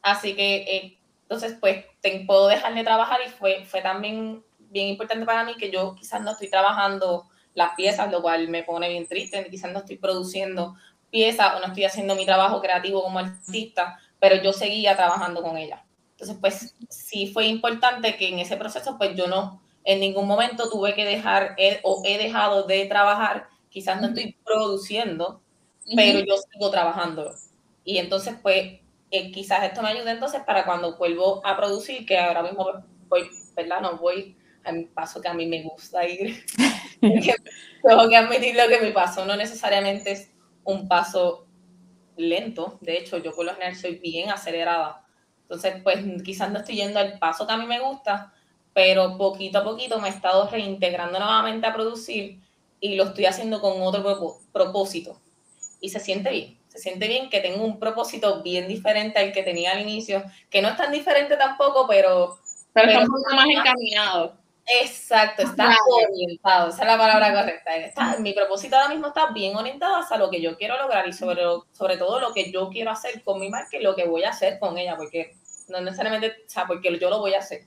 Así 0.00 0.34
que, 0.34 0.56
eh, 0.56 0.98
entonces, 1.22 1.56
pues, 1.60 1.84
te, 2.00 2.24
puedo 2.24 2.46
dejar 2.46 2.74
de 2.74 2.84
trabajar 2.84 3.18
y 3.26 3.30
fue, 3.30 3.64
fue 3.64 3.82
también 3.82 4.44
bien 4.58 4.88
importante 4.88 5.26
para 5.26 5.44
mí 5.44 5.56
que 5.56 5.70
yo 5.70 5.94
quizás 5.94 6.22
no 6.22 6.30
estoy 6.30 6.48
trabajando 6.48 7.28
las 7.54 7.74
piezas, 7.74 8.10
lo 8.10 8.22
cual 8.22 8.48
me 8.48 8.62
pone 8.62 8.88
bien 8.88 9.08
triste, 9.08 9.46
quizás 9.50 9.72
no 9.72 9.80
estoy 9.80 9.96
produciendo 9.96 10.76
piezas 11.10 11.54
o 11.54 11.60
no 11.60 11.66
estoy 11.66 11.84
haciendo 11.84 12.14
mi 12.14 12.26
trabajo 12.26 12.60
creativo 12.60 13.02
como 13.02 13.18
artista, 13.18 13.98
pero 14.18 14.42
yo 14.42 14.52
seguía 14.52 14.96
trabajando 14.96 15.42
con 15.42 15.56
ella. 15.56 15.84
Entonces, 16.12 16.36
pues 16.40 16.74
sí 16.88 17.32
fue 17.32 17.46
importante 17.46 18.16
que 18.16 18.28
en 18.28 18.38
ese 18.38 18.56
proceso, 18.56 18.96
pues 18.98 19.16
yo 19.16 19.26
no, 19.26 19.62
en 19.84 20.00
ningún 20.00 20.26
momento 20.26 20.68
tuve 20.70 20.94
que 20.94 21.04
dejar 21.04 21.56
o 21.82 22.02
he 22.04 22.18
dejado 22.18 22.64
de 22.64 22.86
trabajar, 22.86 23.48
quizás 23.68 24.00
no 24.00 24.08
estoy 24.08 24.36
produciendo, 24.44 25.40
pero 25.94 26.20
yo 26.20 26.36
sigo 26.36 26.70
trabajando. 26.70 27.34
Y 27.84 27.98
entonces, 27.98 28.34
pues 28.42 28.80
eh, 29.10 29.30
quizás 29.32 29.62
esto 29.64 29.82
me 29.82 29.88
ayude 29.90 30.10
entonces 30.10 30.42
para 30.46 30.64
cuando 30.64 30.96
vuelvo 30.96 31.40
a 31.44 31.56
producir, 31.56 32.06
que 32.06 32.18
ahora 32.18 32.42
mismo 32.42 32.66
voy, 33.08 33.30
¿verdad? 33.54 33.80
No 33.80 33.98
voy 33.98 34.36
a 34.64 34.72
mi 34.72 34.84
paso 34.86 35.20
que 35.20 35.28
a 35.28 35.34
mí 35.34 35.46
me 35.46 35.62
gusta 35.62 36.06
ir. 36.08 36.44
Tengo 37.00 38.08
que 38.08 38.16
admitir 38.16 38.56
lo 38.56 38.66
que 38.68 38.80
mi 38.80 38.92
paso 38.92 39.24
no 39.26 39.36
necesariamente 39.36 40.12
es 40.12 40.32
un 40.64 40.88
paso 40.88 41.46
lento. 42.16 42.78
De 42.80 42.98
hecho, 42.98 43.18
yo 43.18 43.34
por 43.34 43.44
lo 43.44 43.52
general 43.52 43.76
soy 43.76 43.96
bien 43.96 44.30
acelerada. 44.30 45.04
Entonces, 45.42 45.82
pues 45.82 45.98
quizás 46.24 46.50
no 46.50 46.60
estoy 46.60 46.76
yendo 46.76 46.98
al 46.98 47.18
paso 47.18 47.46
que 47.46 47.52
a 47.52 47.56
mí 47.58 47.66
me 47.66 47.80
gusta, 47.80 48.32
pero 48.72 49.18
poquito 49.18 49.58
a 49.58 49.64
poquito 49.64 50.00
me 50.00 50.08
he 50.08 50.10
estado 50.10 50.48
reintegrando 50.48 51.18
nuevamente 51.18 51.66
a 51.66 51.74
producir 51.74 52.40
y 52.80 52.96
lo 52.96 53.04
estoy 53.04 53.26
haciendo 53.26 53.60
con 53.60 53.80
otro 53.82 54.40
propósito. 54.52 55.20
Y 55.84 55.90
se 55.90 56.00
siente 56.00 56.30
bien. 56.30 56.58
Se 56.68 56.78
siente 56.78 57.06
bien 57.08 57.28
que 57.28 57.40
tengo 57.40 57.64
un 57.64 57.78
propósito 57.78 58.42
bien 58.42 58.66
diferente 58.66 59.18
al 59.18 59.32
que 59.32 59.42
tenía 59.42 59.72
al 59.72 59.82
inicio, 59.82 60.24
que 60.48 60.62
no 60.62 60.68
es 60.68 60.76
tan 60.76 60.90
diferente 60.90 61.36
tampoco, 61.36 61.86
pero... 61.86 62.38
Pero, 62.72 62.88
está 62.88 63.00
un 63.02 63.06
poco 63.06 63.34
más 63.36 63.46
encaminado 63.46 64.44
Exacto, 64.66 65.42
está 65.42 65.76
orientado, 65.86 66.70
esa 66.70 66.82
es 66.82 66.86
la 66.86 66.96
palabra 66.96 67.34
correcta. 67.34 67.76
Está, 67.76 68.16
mi 68.18 68.32
propósito 68.32 68.76
ahora 68.76 68.88
mismo 68.88 69.08
está 69.08 69.30
bien 69.30 69.54
orientado 69.56 69.96
hacia 69.96 70.16
lo 70.16 70.30
que 70.30 70.40
yo 70.40 70.56
quiero 70.56 70.78
lograr 70.78 71.06
y 71.06 71.12
sobre, 71.12 71.42
sobre 71.72 71.98
todo 71.98 72.18
lo 72.18 72.32
que 72.32 72.50
yo 72.50 72.70
quiero 72.70 72.90
hacer 72.90 73.22
con 73.22 73.40
mi 73.40 73.50
marca 73.50 73.76
y 73.76 73.82
lo 73.82 73.94
que 73.94 74.06
voy 74.06 74.24
a 74.24 74.30
hacer 74.30 74.58
con 74.58 74.78
ella, 74.78 74.96
porque 74.96 75.36
no 75.68 75.82
necesariamente, 75.82 76.44
o 76.46 76.50
sea, 76.50 76.66
porque 76.66 76.98
yo 76.98 77.10
lo 77.10 77.18
voy 77.18 77.34
a 77.34 77.40
hacer. 77.40 77.66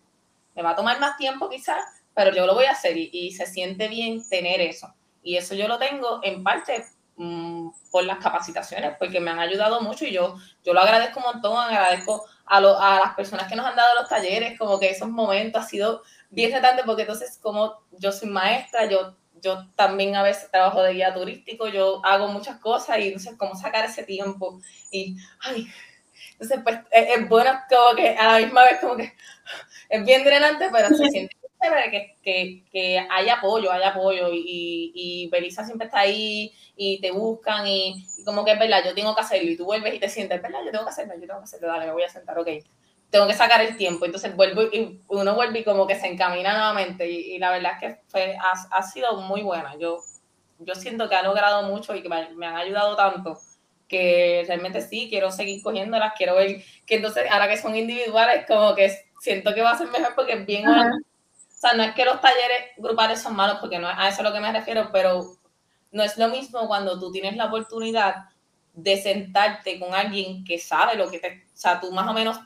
Me 0.56 0.64
va 0.64 0.72
a 0.72 0.76
tomar 0.76 1.00
más 1.00 1.18
tiempo 1.18 1.50
quizás, 1.50 1.84
pero 2.16 2.34
yo 2.34 2.48
lo 2.48 2.56
voy 2.56 2.66
a 2.66 2.72
hacer 2.72 2.98
y, 2.98 3.12
y 3.14 3.32
se 3.32 3.46
siente 3.46 3.88
bien 3.88 4.28
tener 4.28 4.60
eso. 4.60 4.92
Y 5.22 5.38
eso 5.38 5.54
yo 5.54 5.68
lo 5.68 5.78
tengo 5.78 6.20
en 6.24 6.44
parte 6.44 6.84
mmm, 7.18 7.70
por 7.92 8.04
las 8.04 8.20
capacitaciones, 8.20 8.96
porque 8.98 9.20
me 9.20 9.32
han 9.32 9.40
ayudado 9.40 9.82
mucho 9.82 10.06
y 10.06 10.12
yo, 10.12 10.38
yo 10.64 10.74
lo 10.74 10.80
agradezco 10.80 11.20
un 11.20 11.26
montón, 11.34 11.58
agradezco 11.58 12.26
a, 12.46 12.62
lo, 12.62 12.80
a 12.80 13.00
las 13.00 13.16
personas 13.16 13.48
que 13.48 13.56
nos 13.56 13.66
han 13.66 13.76
dado 13.76 13.96
los 14.00 14.10
talleres, 14.10 14.58
como 14.58 14.80
que 14.80 14.90
esos 14.90 15.10
momentos 15.10 15.64
ha 15.64 15.68
sido 15.68 16.04
bien 16.30 16.52
retante 16.52 16.84
porque 16.86 17.02
entonces 17.04 17.40
como 17.42 17.82
yo 17.92 18.12
soy 18.12 18.30
maestra, 18.30 18.86
yo, 18.86 19.16
yo 19.42 19.68
también 19.76 20.16
a 20.16 20.24
veces 20.24 20.52
trabajo 20.52 20.82
de 20.82 20.94
guía 20.94 21.14
turístico, 21.14 21.68
yo 21.68 22.02
hago 22.06 22.28
muchas 22.28 22.60
cosas 22.60 23.00
y 23.00 23.08
entonces 23.08 23.36
cómo 23.38 23.56
sacar 23.56 23.86
ese 23.86 24.04
tiempo 24.04 24.60
y, 24.92 25.18
ay, 25.42 25.68
entonces 26.34 26.60
pues 26.64 26.80
es, 26.92 27.28
bueno 27.30 27.52
como 27.70 27.96
que 27.96 28.10
a 28.16 28.34
la 28.34 28.40
misma 28.40 28.64
vez 28.64 28.80
como 28.80 28.96
que 28.96 29.14
es 29.90 30.06
bien 30.06 30.24
drenante, 30.24 30.70
pero 30.72 30.90
se 30.90 31.06
siente 31.10 31.37
que, 31.60 32.16
que, 32.22 32.64
que 32.72 33.00
hay 33.00 33.30
apoyo, 33.30 33.72
hay 33.72 33.84
apoyo 33.84 34.30
y, 34.32 34.92
y 34.94 35.30
Belisa 35.30 35.66
siempre 35.66 35.88
está 35.88 36.00
ahí 36.00 36.54
y 36.76 37.02
te 37.02 37.12
buscan 37.12 37.66
y, 37.68 38.06
y, 38.18 38.24
como 38.24 38.46
que 38.46 38.52
es 38.52 38.60
verdad, 38.60 38.84
yo 38.86 38.94
tengo 38.94 39.16
que 39.16 39.22
hacerlo 39.22 39.50
y 39.50 39.58
tú 39.58 39.66
vuelves 39.66 39.94
y 39.94 40.00
te 40.00 40.10
sientes, 40.10 40.42
verdad, 40.42 40.60
yo 40.66 40.72
tengo 40.72 40.84
que 40.84 40.92
hacerlo, 40.92 41.16
yo 41.16 41.28
tengo 41.28 41.40
que 41.40 41.46
hacerlo, 41.46 41.68
dale, 41.68 41.86
me 41.88 41.94
voy 41.94 42.04
a 42.04 42.10
sentar, 42.10 42.38
ok 42.38 42.50
tengo 43.10 43.28
que 43.28 43.34
sacar 43.34 43.62
el 43.62 43.78
tiempo, 43.78 44.06
entonces 44.06 44.36
vuelvo 44.36 44.64
y 44.64 45.02
uno 45.08 45.36
vuelve 45.36 45.60
y 45.60 45.64
como 45.64 45.88
que 45.88 45.96
se 45.96 46.08
encamina 46.08 46.54
nuevamente 46.54 47.10
y, 47.10 47.38
la 47.40 47.52
verdad 47.52 47.74
es 47.74 47.80
que 47.80 48.02
fue, 48.08 48.36
ha, 48.36 48.78
ha, 48.78 48.84
sido 48.84 49.22
muy 49.22 49.42
buena. 49.42 49.78
Yo, 49.80 50.00
yo 50.60 50.76
siento 50.76 51.08
que 51.08 51.16
ha 51.16 51.24
logrado 51.24 51.64
mucho 51.64 51.96
y 51.96 52.02
que 52.02 52.10
me, 52.10 52.30
me, 52.36 52.46
han 52.46 52.58
ayudado 52.58 52.96
tanto 52.96 53.40
que 53.88 54.44
realmente 54.46 54.82
sí, 54.82 55.08
quiero 55.10 55.32
seguir 55.32 55.64
cogiéndolas, 55.64 56.14
quiero 56.18 56.36
ver 56.36 56.62
que 56.86 56.96
entonces 56.96 57.24
ahora 57.32 57.48
que 57.48 57.56
son 57.56 57.76
individuales 57.76 58.46
como 58.46 58.76
que 58.76 58.92
siento 59.22 59.54
que 59.54 59.62
va 59.62 59.72
a 59.72 59.78
ser 59.78 59.88
mejor 59.88 60.14
porque 60.16 60.34
es 60.34 60.46
bien... 60.46 60.66
O 61.58 61.60
sea, 61.60 61.74
no 61.74 61.82
es 61.82 61.96
que 61.96 62.06
los 62.06 62.22
talleres 62.22 62.72
grupales 62.78 63.20
son 63.20 63.36
malos 63.36 63.58
porque 63.60 63.80
no 63.80 63.90
es 63.90 63.96
a 63.98 64.10
eso 64.10 64.22
a 64.22 64.26
lo 64.26 64.32
que 64.32 64.40
me 64.40 64.54
refiero, 64.54 64.90
pero 64.92 65.38
no 65.92 66.04
es 66.04 66.16
lo 66.18 66.28
mismo 66.28 66.68
cuando 66.68 67.00
tú 67.00 67.12
tienes 67.12 67.36
la 67.36 67.46
oportunidad 67.46 68.26
de 68.74 69.02
sentarte 69.02 69.80
con 69.80 69.96
alguien 69.96 70.44
que 70.46 70.60
sabe 70.60 70.96
lo 70.96 71.10
que 71.10 71.18
te... 71.18 71.48
O 71.48 71.58
sea, 71.58 71.80
tú 71.80 71.92
más 71.92 72.08
o 72.08 72.14
menos 72.14 72.40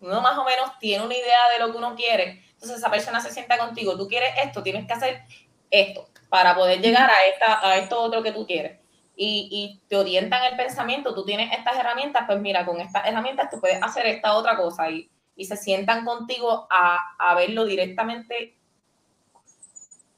uno 0.00 0.20
más 0.20 0.36
o 0.36 0.44
menos 0.44 0.78
tiene 0.78 1.04
una 1.04 1.14
idea 1.14 1.48
de 1.52 1.64
lo 1.64 1.72
que 1.72 1.78
uno 1.78 1.94
quiere, 1.94 2.44
entonces 2.52 2.76
esa 2.76 2.90
persona 2.90 3.20
se 3.20 3.32
sienta 3.32 3.56
contigo, 3.56 3.96
tú 3.96 4.06
quieres 4.06 4.30
esto, 4.44 4.62
tienes 4.62 4.86
que 4.86 4.92
hacer 4.92 5.22
esto 5.70 6.08
para 6.28 6.54
poder 6.54 6.80
llegar 6.80 7.10
a, 7.10 7.24
esta, 7.26 7.66
a 7.66 7.76
esto 7.78 8.00
otro 8.00 8.22
que 8.22 8.32
tú 8.32 8.46
quieres. 8.46 8.80
Y, 9.16 9.48
y, 9.50 9.86
te 9.88 9.96
orientan 9.96 10.42
el 10.44 10.56
pensamiento, 10.56 11.14
tú 11.14 11.24
tienes 11.24 11.56
estas 11.56 11.76
herramientas, 11.76 12.24
pues 12.26 12.40
mira, 12.40 12.66
con 12.66 12.80
estas 12.80 13.06
herramientas 13.06 13.48
tú 13.48 13.60
puedes 13.60 13.80
hacer 13.80 14.06
esta 14.06 14.34
otra 14.34 14.56
cosa 14.56 14.90
y, 14.90 15.08
y 15.36 15.46
se 15.46 15.56
sientan 15.56 16.04
contigo 16.04 16.66
a, 16.70 16.98
a, 17.18 17.34
verlo 17.34 17.64
directamente, 17.64 18.56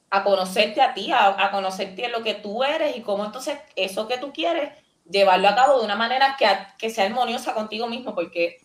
a 0.09 0.23
conocerte 0.23 0.81
a 0.81 0.93
ti, 0.93 1.11
a, 1.11 1.43
a 1.43 1.51
conocerte 1.51 2.05
en 2.05 2.11
lo 2.11 2.23
que 2.23 2.35
tú 2.35 2.63
eres 2.63 2.95
y 2.95 3.01
cómo 3.01 3.25
entonces 3.25 3.57
eso 3.75 4.07
que 4.07 4.17
tú 4.17 4.31
quieres, 4.31 4.71
llevarlo 5.09 5.47
a 5.47 5.55
cabo 5.55 5.79
de 5.79 5.85
una 5.85 5.95
manera 5.95 6.35
que, 6.37 6.47
que 6.77 6.89
sea 6.89 7.05
armoniosa 7.05 7.53
contigo 7.53 7.87
mismo, 7.87 8.13
porque 8.13 8.57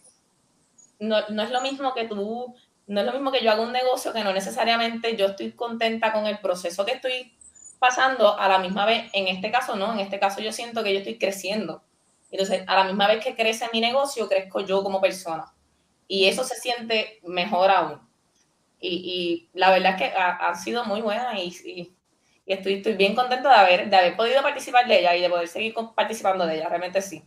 no, 0.98 1.16
no, 1.28 1.42
es 1.42 1.50
lo 1.50 1.60
mismo 1.60 1.94
que 1.94 2.06
tú, 2.06 2.54
no 2.86 3.00
es 3.00 3.06
lo 3.06 3.12
mismo 3.12 3.32
que 3.32 3.42
yo 3.42 3.50
haga 3.50 3.62
un 3.62 3.72
negocio 3.72 4.12
que 4.12 4.24
no 4.24 4.32
necesariamente 4.32 5.16
yo 5.16 5.26
estoy 5.26 5.52
contenta 5.52 6.12
con 6.12 6.26
el 6.26 6.38
proceso 6.38 6.84
que 6.84 6.92
estoy 6.92 7.36
pasando 7.78 8.38
a 8.38 8.48
la 8.48 8.58
misma 8.58 8.86
vez, 8.86 9.10
en 9.12 9.26
este 9.28 9.50
caso 9.50 9.74
no, 9.74 9.92
en 9.92 10.00
este 10.00 10.20
caso 10.20 10.40
yo 10.40 10.52
siento 10.52 10.84
que 10.84 10.92
yo 10.92 10.98
estoy 10.98 11.18
creciendo. 11.18 11.82
Entonces, 12.30 12.64
a 12.66 12.76
la 12.76 12.84
misma 12.84 13.08
vez 13.08 13.22
que 13.22 13.36
crece 13.36 13.68
mi 13.72 13.80
negocio, 13.80 14.26
crezco 14.26 14.60
yo 14.60 14.82
como 14.82 15.00
persona. 15.00 15.52
Y 16.14 16.26
eso 16.26 16.44
se 16.44 16.56
siente 16.56 17.20
mejor 17.26 17.70
aún. 17.70 17.98
Y, 18.78 19.48
y 19.54 19.58
la 19.58 19.70
verdad 19.70 19.92
es 19.92 19.96
que 19.96 20.14
ha, 20.14 20.32
ha 20.32 20.54
sido 20.56 20.84
muy 20.84 21.00
buena 21.00 21.40
y, 21.40 21.48
y, 21.64 21.94
y, 22.44 22.52
estoy, 22.52 22.74
estoy 22.74 22.92
bien 22.96 23.14
contenta 23.14 23.48
de 23.48 23.54
haber, 23.54 23.88
de 23.88 23.96
haber 23.96 24.14
podido 24.14 24.42
participar 24.42 24.86
de 24.86 24.98
ella 24.98 25.16
y 25.16 25.22
de 25.22 25.30
poder 25.30 25.48
seguir 25.48 25.74
participando 25.96 26.44
de 26.44 26.56
ella, 26.56 26.68
realmente 26.68 27.00
sí. 27.00 27.22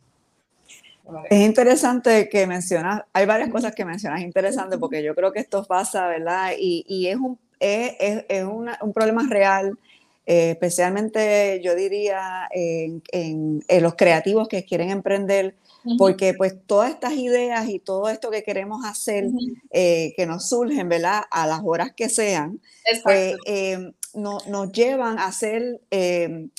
Es 1.31 1.41
interesante 1.43 2.29
que 2.29 2.45
mencionas, 2.45 3.01
hay 3.11 3.25
varias 3.25 3.49
cosas 3.49 3.73
que 3.73 3.85
mencionas 3.85 4.21
interesantes 4.21 4.77
porque 4.77 5.01
yo 5.01 5.15
creo 5.15 5.31
que 5.31 5.39
esto 5.39 5.65
pasa, 5.65 6.05
¿verdad? 6.05 6.51
Y, 6.55 6.85
y 6.87 7.07
es, 7.07 7.15
un, 7.15 7.39
es, 7.59 8.23
es 8.29 8.43
una, 8.43 8.77
un 8.81 8.93
problema 8.93 9.25
real, 9.27 9.79
eh, 10.27 10.51
especialmente 10.51 11.59
yo 11.63 11.73
diría 11.73 12.47
en, 12.51 13.01
en, 13.11 13.63
en, 13.67 13.81
los 13.83 13.95
creativos 13.95 14.47
que 14.47 14.63
quieren 14.63 14.91
emprender, 14.91 15.55
porque 15.97 16.33
pues 16.33 16.55
todas 16.65 16.91
estas 16.91 17.13
ideas 17.13 17.67
y 17.69 17.79
todo 17.79 18.09
esto 18.09 18.31
que 18.31 18.43
queremos 18.43 18.85
hacer, 18.85 19.25
eh, 19.71 20.13
que 20.15 20.25
nos 20.25 20.49
surgen, 20.49 20.89
¿verdad? 20.89 21.23
A 21.31 21.47
las 21.47 21.61
horas 21.63 21.91
que 21.95 22.09
sean, 22.09 22.59
pues 23.03 23.35
em, 23.45 23.93
no, 24.13 24.39
nos 24.47 24.71
llevan 24.71 25.19
a 25.19 25.31
ser 25.31 25.81
em, 25.91 26.49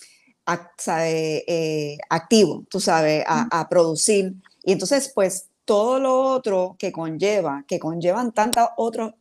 eh, 0.86 1.98
activos, 2.08 2.64
tú 2.68 2.80
sabes, 2.80 3.24
a, 3.26 3.68
producir. 3.68 4.34
Y 4.64 4.72
entonces, 4.72 5.10
pues 5.14 5.48
todo 5.64 5.98
lo 5.98 6.20
otro 6.20 6.76
que 6.78 6.92
conlleva, 6.92 7.64
que 7.66 7.78
conllevan 7.78 8.32
tantas 8.32 8.68
otras 8.76 9.12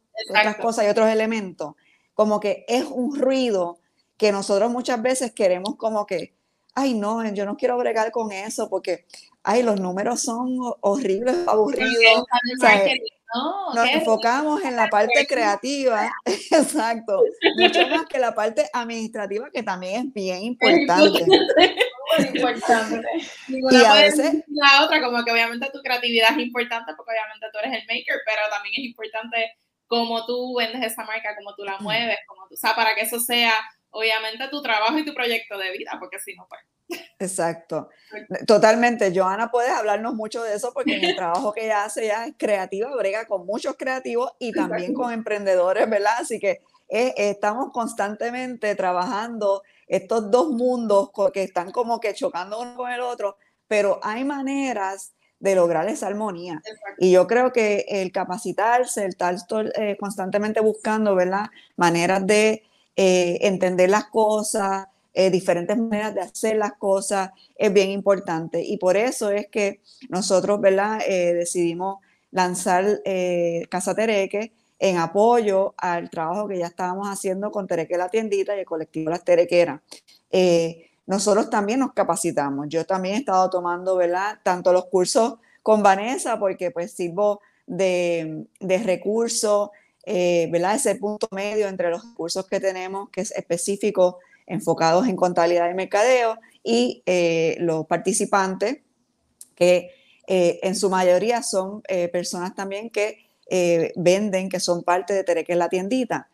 cosas 0.62 0.86
y 0.86 0.90
otros 0.90 1.10
elementos, 1.10 1.74
como 2.14 2.40
que 2.40 2.66
es 2.68 2.86
un 2.86 3.16
ruido 3.20 3.80
que 4.18 4.32
nosotros 4.32 4.72
muchas 4.72 5.02
veces 5.02 5.32
queremos 5.32 5.76
como 5.76 6.06
que, 6.06 6.36
ay 6.76 6.94
no, 6.94 7.26
yo 7.34 7.46
no 7.46 7.56
quiero 7.56 7.78
bregar 7.78 8.12
con 8.12 8.32
eso 8.32 8.70
porque, 8.70 9.06
ay, 9.44 9.64
los 9.64 9.80
números 9.80 10.22
son 10.22 10.58
horribles, 10.82 11.36
aburridos. 11.48 12.26
nos 13.74 13.88
enfocamos 13.88 14.64
en 14.64 14.76
la 14.76 14.88
parte 14.90 15.26
creativa, 15.26 16.12
exacto, 16.26 17.24
mucho 17.58 17.88
más 17.88 18.06
que 18.08 18.20
la 18.20 18.36
parte 18.36 18.70
administrativa 18.74 19.50
que 19.52 19.64
también 19.64 20.08
es 20.08 20.14
bien 20.14 20.44
importante. 20.44 21.26
importante. 22.34 23.08
y 23.48 23.84
a 23.84 23.94
veces 23.94 24.44
la 24.48 24.86
otra, 24.86 25.02
como 25.02 25.24
que 25.24 25.32
obviamente 25.32 25.70
tu 25.72 25.82
creatividad 25.82 26.32
es 26.32 26.40
importante 26.40 26.94
porque 26.96 27.12
obviamente 27.12 27.48
tú 27.54 27.60
eres 27.60 27.82
el 27.82 27.88
maker, 27.88 28.20
pero 28.26 28.42
también 28.52 28.76
es 28.78 28.86
importante 28.86 29.54
cómo 29.88 30.26
tú 30.26 30.56
vendes 30.58 30.92
esa 30.92 31.06
marca, 31.06 31.36
cómo 31.38 31.56
tú 31.56 31.64
la 31.64 31.78
mueves, 31.80 32.18
cómo 32.28 32.48
tú, 32.50 32.56
o 32.56 32.58
sea, 32.58 32.76
para 32.76 32.96
que 32.96 33.02
eso 33.02 33.20
sea 33.20 33.54
obviamente 33.96 34.48
tu 34.50 34.62
trabajo 34.62 34.98
y 34.98 35.06
tu 35.06 35.14
proyecto 35.14 35.58
de 35.58 35.72
vida, 35.72 35.96
porque 36.00 36.20
si 36.20 36.36
no, 36.36 36.46
pues. 36.50 36.62
Exacto, 37.18 37.90
totalmente. 38.46 39.12
Joana, 39.16 39.50
puedes 39.50 39.72
hablarnos 39.72 40.14
mucho 40.14 40.44
de 40.44 40.54
eso 40.54 40.72
porque 40.74 40.98
en 40.98 41.06
el 41.06 41.16
trabajo 41.16 41.54
que 41.54 41.66
ella 41.66 41.86
hace, 41.86 42.08
ya 42.08 42.26
es 42.26 42.34
creativa, 42.38 42.94
brega 42.96 43.26
con 43.26 43.46
muchos 43.46 43.76
creativos 43.78 44.34
y 44.38 44.52
también 44.52 44.94
con 44.94 45.12
emprendedores, 45.12 45.90
¿verdad? 45.90 46.16
Así 46.20 46.40
que 46.40 46.62
eh, 46.90 47.14
estamos 47.18 47.72
constantemente 47.72 48.76
trabajando 48.76 49.64
estos 49.88 50.30
dos 50.30 50.50
mundos 50.50 51.10
que 51.34 51.44
están 51.44 51.72
como 51.72 52.00
que 52.00 52.14
chocando 52.14 52.60
uno 52.60 52.76
con 52.76 52.92
el 52.92 53.00
otro, 53.00 53.38
pero 53.68 54.00
hay 54.04 54.26
maneras 54.26 55.14
de 55.40 55.56
lograr 55.56 55.88
esa 55.88 56.08
armonía. 56.08 56.62
Y 56.98 57.12
yo 57.12 57.28
creo 57.28 57.54
que 57.54 57.86
el 57.88 58.12
capacitarse, 58.12 59.04
el 59.06 59.10
estar 59.10 59.36
eh, 59.76 59.96
constantemente 59.98 60.60
buscando, 60.60 61.16
¿verdad? 61.16 61.46
Maneras 61.78 62.28
de 62.28 62.64
eh, 62.96 63.40
entender 63.42 63.90
las 63.90 64.06
cosas, 64.06 64.88
eh, 65.14 65.30
diferentes 65.30 65.78
maneras 65.78 66.16
de 66.16 66.22
hacer 66.22 66.56
las 66.56 66.74
cosas, 66.74 67.32
es 67.58 67.74
bien 67.74 67.90
importante. 67.90 68.62
Y 68.62 68.78
por 68.78 68.96
eso 68.96 69.32
es 69.32 69.48
que 69.48 69.82
nosotros, 70.10 70.62
¿verdad? 70.62 71.00
Eh, 71.08 71.34
decidimos 71.34 72.00
lanzar 72.32 73.02
Casa 73.70 73.96
Tereque 73.96 74.54
en 74.78 74.98
apoyo 74.98 75.74
al 75.78 76.10
trabajo 76.10 76.48
que 76.50 76.58
ya 76.58 76.68
estábamos 76.68 77.08
haciendo 77.08 77.50
con 77.50 77.66
Tereque 77.66 77.98
la 77.98 78.10
tiendita 78.10 78.56
y 78.56 78.60
el 78.60 78.66
colectivo 78.66 79.10
Las 79.10 79.24
Terequeras. 79.24 79.82
nosotros 81.06 81.50
también 81.50 81.80
nos 81.80 81.94
capacitamos. 81.94 82.68
Yo 82.70 82.86
también 82.86 83.16
he 83.16 83.18
estado 83.20 83.50
tomando, 83.50 83.96
¿verdad? 83.96 84.40
Tanto 84.44 84.74
los 84.74 84.86
cursos 84.86 85.36
con 85.64 85.82
Vanessa, 85.82 86.38
porque 86.40 86.72
pues 86.72 86.92
sirvo 86.92 87.42
de, 87.68 88.46
de 88.60 88.78
recurso, 88.80 89.72
eh. 90.06 90.52
Ese 90.74 90.96
punto 90.96 91.28
medio 91.32 91.68
entre 91.68 91.90
los 91.90 92.04
cursos 92.04 92.48
que 92.48 92.60
tenemos, 92.60 93.10
que 93.10 93.22
es 93.22 93.32
específico, 93.32 94.20
enfocados 94.46 95.08
en 95.08 95.16
contabilidad 95.16 95.70
y 95.70 95.74
mercadeo, 95.74 96.38
y 96.64 97.04
eh, 97.06 97.58
los 97.60 97.86
participantes, 97.88 98.80
que 99.56 99.92
eh, 100.28 100.60
en 100.64 100.76
su 100.76 100.90
mayoría 100.90 101.44
son 101.44 101.82
personas 102.12 102.56
también 102.56 102.90
que 102.90 103.30
venden, 103.96 104.50
que 104.50 104.60
son 104.60 104.84
parte 104.84 105.14
de 105.14 105.24
Tereque 105.24 105.56
la 105.56 105.70
tiendita. 105.70 106.30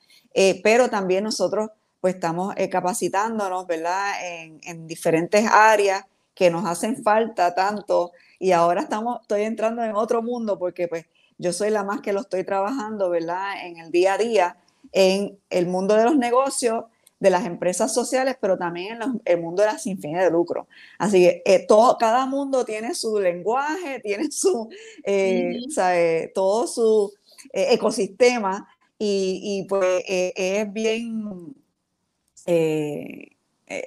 pero 0.64 0.90
también 0.90 1.24
nosotros 1.24 1.70
pues 2.00 2.16
estamos 2.16 2.56
capacitándonos, 2.72 3.68
¿verdad? 3.68 4.14
En, 4.24 4.60
en, 4.64 4.88
diferentes 4.88 5.46
áreas 5.46 6.06
que 6.34 6.50
nos 6.50 6.66
hacen 6.66 7.04
falta 7.04 7.54
tanto 7.54 8.12
y 8.40 8.54
ahora 8.54 8.82
estamos, 8.82 9.22
estoy 9.22 9.44
entrando 9.44 9.84
en 9.84 9.96
otro 9.96 10.24
mundo 10.24 10.58
porque 10.58 10.88
pues 10.88 11.06
yo 11.42 11.52
soy 11.54 11.72
la 11.72 11.84
más 11.84 12.02
que 12.02 12.14
lo 12.14 12.22
estoy 12.22 12.44
trabajando, 12.44 13.10
¿verdad? 13.10 13.66
En 13.66 13.80
el 13.80 13.90
día 13.90 14.14
a 14.14 14.18
día, 14.20 14.58
en 14.92 15.40
el 15.50 15.66
mundo 15.66 15.96
de 15.96 16.04
los 16.04 16.16
negocios, 16.16 16.84
de 17.20 17.32
las 17.32 17.48
empresas 17.48 17.92
sociales, 17.94 18.38
pero 18.40 18.60
también 18.60 19.02
en 19.02 19.22
el 19.26 19.42
mundo 19.42 19.64
de 19.64 19.70
la 19.70 19.80
sin 19.80 20.00
fines 20.00 20.24
de 20.24 20.30
lucro. 20.30 20.68
Así 21.00 21.20
que 21.20 21.42
eh, 21.46 21.66
todo, 21.68 21.98
cada 21.98 22.28
mundo 22.28 22.64
tiene 22.64 22.94
su 22.94 23.20
lenguaje, 23.20 24.00
tiene 24.04 24.32
su, 24.32 24.70
eh, 25.04 26.32
todo 26.36 26.68
su 26.68 27.12
eh, 27.54 27.70
ecosistema 27.72 28.68
y, 29.00 29.66
pues 29.68 30.04
es 30.08 30.72
bien, 30.72 31.56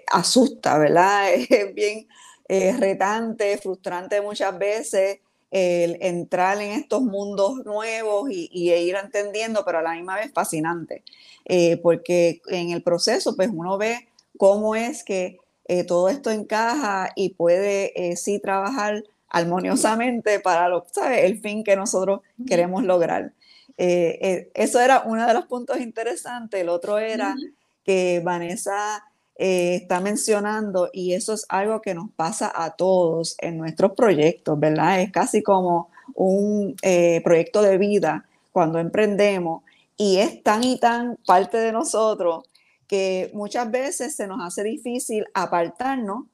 asusta, 0.09 0.77
¿verdad? 0.79 1.35
Es 1.49 1.73
bien 1.73 2.09
retante, 2.49 3.59
frustrante 3.59 4.21
muchas 4.21 4.59
veces 4.59 5.21
el 5.55 5.99
entrar 6.01 6.61
en 6.61 6.73
estos 6.73 7.03
mundos 7.03 7.65
nuevos 7.65 8.29
y, 8.29 8.49
ir 8.73 8.97
entendiendo, 8.97 9.65
pero 9.65 9.79
a 9.79 9.83
la 9.83 9.93
misma 9.93 10.17
vez 10.17 10.33
fascinante, 10.33 11.05
eh, 11.45 11.77
porque 11.77 12.43
en 12.49 12.71
el 12.71 12.83
proceso 12.83 13.37
pues 13.37 13.51
uno 13.53 13.79
ve 13.79 14.09
cómo 14.37 14.75
es 14.75 15.05
que 15.05 15.39
eh, 15.69 15.85
todo 15.85 16.09
esto 16.09 16.33
encaja 16.33 17.13
y 17.15 17.31
puede 17.31 17.93
eh, 17.95 18.17
sí 18.17 18.41
trabajar 18.41 19.05
armoniosamente 19.29 20.41
para 20.41 20.69
lo, 20.69 20.87
¿sabe? 20.91 21.25
el 21.25 21.41
fin 21.41 21.63
que 21.63 21.77
nosotros 21.77 22.23
queremos 22.49 22.83
lograr. 22.83 23.33
eso 23.77 24.81
era 24.81 25.05
uno 25.07 25.25
de 25.25 25.35
los 25.35 25.47
puntos 25.47 25.79
interesantes. 25.81 26.61
El 26.61 26.69
otro 26.69 26.99
era 26.99 27.37
que 27.85 28.21
Vanessa 28.25 29.05
eh, 29.37 29.77
está 29.77 30.01
mencionando 30.01 30.91
y 30.93 31.15
eso 31.15 31.33
es 31.33 31.45
algo 31.49 31.81
que 31.83 31.95
nos 31.95 32.11
pasa 32.11 32.53
a 32.55 32.77
todos 32.77 33.37
en 33.41 33.59
nuestros 33.59 33.93
proyectos, 33.93 34.59
¿verdad? 34.61 35.01
Es 35.01 35.11
casi 35.11 35.43
como 35.43 35.91
un 36.15 36.77
eh, 36.83 37.21
proyecto 37.25 37.61
de 37.61 37.77
vida 37.79 38.27
cuando 38.53 38.79
emprendemos 38.79 39.65
y 39.97 40.19
es 40.19 40.43
tan 40.43 40.63
y 40.63 40.79
tan 40.79 41.17
parte 41.27 41.57
de 41.59 41.73
nosotros 41.73 42.45
que 42.87 43.31
muchas 43.35 43.71
veces 43.71 44.15
se 44.15 44.27
nos 44.29 44.41
hace 44.41 44.63
difícil 44.63 45.27
apartarnos, 45.35 46.27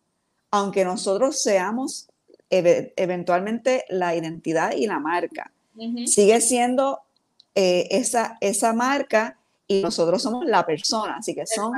aunque 0.51 0.85
nosotros 0.85 1.41
seamos 1.41 2.09
eventualmente 2.51 3.85
la 3.89 4.15
identidad 4.15 4.73
y 4.73 4.87
la 4.87 4.99
marca. 4.99 5.53
Sigue 6.07 6.41
siendo 6.41 7.01
eh, 7.55 7.87
esa, 7.93 8.37
esa 8.41 8.73
marca 8.73 9.39
y 9.67 9.83
nosotros 9.83 10.21
somos 10.21 10.45
la 10.45 10.67
persona, 10.67 11.17
así 11.19 11.35
que 11.35 11.47
son 11.47 11.73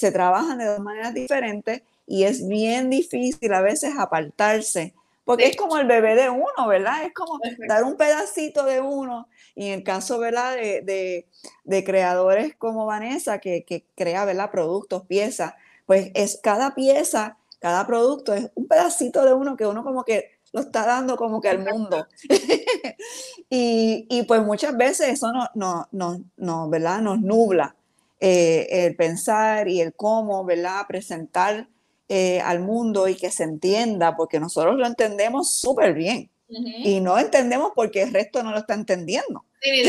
se 0.00 0.10
trabajan 0.10 0.56
de 0.56 0.64
dos 0.64 0.80
maneras 0.80 1.12
diferentes 1.12 1.82
y 2.06 2.24
es 2.24 2.48
bien 2.48 2.88
difícil 2.88 3.52
a 3.52 3.60
veces 3.60 3.92
apartarse, 3.98 4.94
porque 5.26 5.46
es 5.46 5.56
como 5.56 5.76
el 5.76 5.86
bebé 5.86 6.14
de 6.14 6.30
uno, 6.30 6.66
¿verdad? 6.66 7.04
Es 7.04 7.12
como 7.12 7.38
dar 7.68 7.84
un 7.84 7.98
pedacito 7.98 8.64
de 8.64 8.80
uno. 8.80 9.28
Y 9.54 9.66
en 9.66 9.74
el 9.74 9.82
caso, 9.84 10.18
¿verdad? 10.18 10.56
De, 10.56 11.26
de, 11.64 11.84
creadores 11.84 12.56
como 12.56 12.86
Vanessa, 12.86 13.40
que, 13.40 13.62
que, 13.66 13.84
crea, 13.94 14.24
¿verdad? 14.24 14.50
Productos, 14.50 15.04
piezas, 15.04 15.52
pues 15.84 16.10
es 16.14 16.40
cada 16.42 16.74
pieza, 16.74 17.36
cada 17.58 17.86
producto 17.86 18.32
es 18.32 18.50
un 18.54 18.68
pedacito 18.68 19.22
de 19.26 19.34
uno 19.34 19.54
que 19.54 19.66
uno 19.66 19.84
como 19.84 20.02
que 20.02 20.30
lo 20.52 20.62
está 20.62 20.86
dando 20.86 21.18
como 21.18 21.42
que 21.42 21.50
al 21.50 21.58
mundo. 21.58 22.06
y, 23.50 24.06
y, 24.08 24.22
pues 24.22 24.42
muchas 24.42 24.74
veces 24.78 25.10
eso 25.10 25.30
no, 25.30 25.46
no, 25.54 25.88
no, 25.92 26.24
no, 26.38 26.70
¿verdad? 26.70 27.02
nos 27.02 27.20
nubla 27.20 27.76
eh, 28.20 28.66
el 28.70 28.96
pensar 28.96 29.68
y 29.68 29.80
el 29.80 29.94
cómo, 29.94 30.44
¿verdad? 30.44 30.86
Presentar 30.86 31.68
eh, 32.08 32.40
al 32.40 32.60
mundo 32.60 33.08
y 33.08 33.14
que 33.14 33.30
se 33.30 33.44
entienda, 33.44 34.16
porque 34.16 34.38
nosotros 34.38 34.76
lo 34.76 34.86
entendemos 34.86 35.52
súper 35.52 35.94
bien. 35.94 36.30
Y 36.48 37.00
no 37.00 37.16
entendemos 37.16 37.70
porque 37.76 38.02
el 38.02 38.12
resto 38.12 38.42
no 38.42 38.50
lo 38.50 38.58
está 38.58 38.74
entendiendo. 38.74 39.44
Sí, 39.62 39.88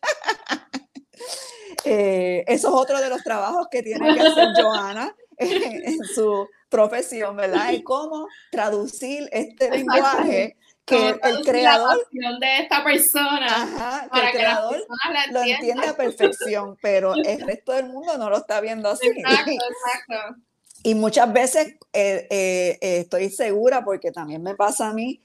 eh, 1.84 2.44
eso 2.46 2.68
es 2.68 2.74
otro 2.74 3.00
de 3.00 3.08
los 3.08 3.22
trabajos 3.24 3.66
que 3.68 3.82
tiene 3.82 4.14
que 4.14 4.20
hacer 4.20 4.48
Joana 4.56 5.14
en 5.36 5.98
su 6.04 6.46
profesión, 6.68 7.36
¿verdad? 7.36 7.72
Y 7.72 7.82
cómo 7.82 8.28
traducir 8.52 9.28
este 9.32 9.70
lenguaje 9.70 10.56
que 10.88 11.08
el 11.22 11.44
creador 11.44 12.06
de 12.10 12.58
esta 12.58 12.82
persona 12.82 14.08
para 14.10 14.30
que, 14.30 14.36
el 14.38 14.42
creador 14.42 14.86
lo 15.30 15.42
entiende 15.42 15.86
a 15.86 15.96
perfección, 15.96 16.76
pero 16.80 17.14
el 17.14 17.40
resto 17.42 17.72
del 17.72 17.86
mundo 17.86 18.16
no 18.18 18.30
lo 18.30 18.38
está 18.38 18.60
viendo 18.60 18.88
así. 18.88 19.06
Exacto, 19.08 19.50
exacto. 19.52 20.42
Y 20.82 20.94
muchas 20.94 21.32
veces 21.32 21.74
eh, 21.92 22.26
eh, 22.30 22.78
eh, 22.80 22.98
estoy 23.00 23.30
segura, 23.30 23.84
porque 23.84 24.12
también 24.12 24.42
me 24.42 24.54
pasa 24.54 24.88
a 24.88 24.92
mí, 24.92 25.20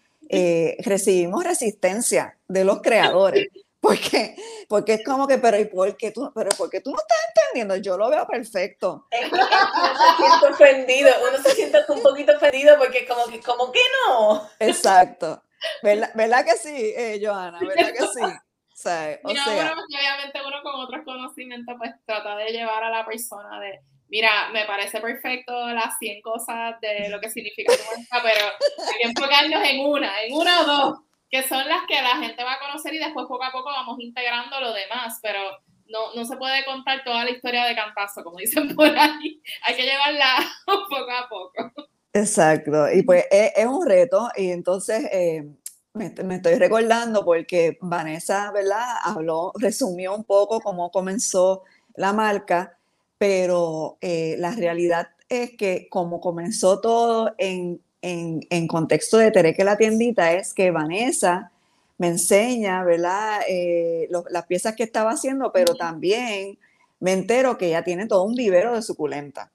recibimos 0.80 1.44
resistencia 1.44 2.38
de 2.48 2.66
los 2.66 2.82
creadores, 2.82 3.48
Porque, 3.84 4.38
porque 4.70 4.94
es 4.94 5.04
como 5.04 5.28
que, 5.28 5.40
pero 5.40 5.60
¿y 5.60 5.66
por 5.66 5.98
qué 5.98 6.12
tú, 6.12 6.32
pero 6.34 6.50
¿por 6.52 6.70
qué 6.70 6.80
tú 6.80 6.92
no 6.92 6.96
estás 6.96 7.18
entendiendo? 7.36 7.76
Yo 7.76 7.98
lo 7.98 8.10
veo 8.10 8.26
perfecto. 8.26 9.08
uno 9.12 9.46
se 9.46 10.24
siente 10.24 10.48
ofendido, 10.48 11.10
uno 11.30 11.44
se 11.44 11.50
siente 11.52 11.80
un 11.90 12.02
poquito 12.02 12.34
ofendido 12.34 12.78
porque 12.78 13.06
como 13.06 13.26
que, 13.26 13.42
como 13.42 13.74
que 13.74 13.82
no. 14.08 14.50
Exacto. 14.60 15.44
¿Verdad, 15.82 16.12
¿verdad 16.16 16.46
que 16.46 16.54
sí, 16.54 16.94
eh, 16.96 17.20
Joana? 17.22 17.60
¿Verdad 17.60 17.94
que 17.94 18.08
sí? 18.08 18.22
O 18.24 18.76
sea, 18.76 19.20
o 19.24 19.30
Mira, 19.30 19.44
sea, 19.46 19.54
bueno, 19.56 19.84
obviamente 19.88 20.40
uno 20.46 20.62
con 20.64 20.76
otros 20.82 21.06
conocimientos 21.06 21.76
pues 21.78 21.92
trata 22.06 22.36
de 22.36 22.52
llevar 22.52 22.84
a 22.84 22.90
la 22.90 23.06
persona 23.06 23.60
de, 23.60 23.80
mira, 24.10 24.50
me 24.50 24.66
parece 24.66 25.00
perfecto 25.00 25.68
las 25.70 25.98
100 26.00 26.22
cosas 26.22 26.80
de 26.82 27.08
lo 27.10 27.20
que 27.22 27.30
significa 27.30 27.74
tu 27.74 27.84
marca, 27.84 28.22
pero 28.24 28.46
hay 28.88 28.98
que 29.02 29.08
enfocarnos 29.10 29.64
en 29.64 29.86
una, 29.86 30.24
en 30.24 30.34
una 30.34 30.62
o 30.62 30.66
dos, 30.66 31.00
que 31.30 31.44
son 31.44 31.68
las 31.68 31.86
que 31.88 32.02
la 32.02 32.18
gente 32.18 32.44
va 32.44 32.54
a 32.54 32.60
conocer 32.60 32.94
y 32.94 33.00
después 33.00 33.26
poco 33.28 33.44
a 33.44 33.52
poco 33.52 33.70
vamos 33.70 34.00
integrando 34.00 34.60
lo 34.60 34.74
demás, 34.74 35.20
pero 35.22 35.40
no, 35.88 36.14
no 36.16 36.26
se 36.26 36.38
puede 36.38 36.66
contar 36.66 37.04
toda 37.04 37.24
la 37.24 37.32
historia 37.32 37.66
de 37.66 37.76
cantazo, 37.76 38.24
como 38.24 38.38
dicen 38.38 38.76
por 38.76 38.88
ahí, 38.88 39.42
hay 39.62 39.76
que 39.76 39.84
llevarla 39.84 40.36
poco 40.66 41.12
a 41.12 41.30
poco. 41.30 41.74
Exacto, 42.16 42.92
y 42.92 43.02
pues 43.04 43.26
es, 43.32 43.52
es 43.56 43.66
un 43.66 43.88
reto 43.88 44.30
y 44.38 44.52
entonces 44.52 45.04
eh, 45.12 45.48
me, 45.94 46.14
me 46.24 46.36
estoy 46.36 46.56
recordando 46.56 47.26
porque 47.26 47.78
Vanessa, 47.82 48.52
¿verdad? 48.52 48.84
Habló, 49.04 49.52
resumió 49.56 50.16
un 50.16 50.24
poco 50.24 50.60
cómo 50.62 50.92
comenzó 50.92 51.64
la 51.96 52.14
marca, 52.14 52.78
pero 53.18 53.98
eh, 54.02 54.36
la 54.38 54.52
realidad 54.52 55.10
es 55.28 55.52
que 55.58 55.88
como 55.90 56.22
comenzó 56.22 56.82
todo 56.82 57.34
en, 57.40 57.82
en, 58.04 58.42
en 58.52 58.68
contexto 58.68 59.18
de 59.18 59.32
Tereque 59.32 59.64
la 59.64 59.78
tiendita, 59.78 60.34
es 60.34 60.54
que 60.54 60.70
Vanessa 60.70 61.52
me 61.98 62.08
enseña, 62.10 62.84
¿verdad? 62.84 63.42
Eh, 63.48 64.08
lo- 64.12 64.26
las 64.30 64.46
piezas 64.46 64.76
que 64.76 64.84
estaba 64.84 65.12
haciendo, 65.12 65.52
pero 65.52 65.76
también 65.78 66.60
me 67.00 67.14
entero 67.14 67.58
que 67.58 67.68
ella 67.68 67.84
tiene 67.84 68.06
todo 68.08 68.24
un 68.24 68.36
vivero 68.36 68.76
de 68.76 68.84
suculenta. 68.84 69.52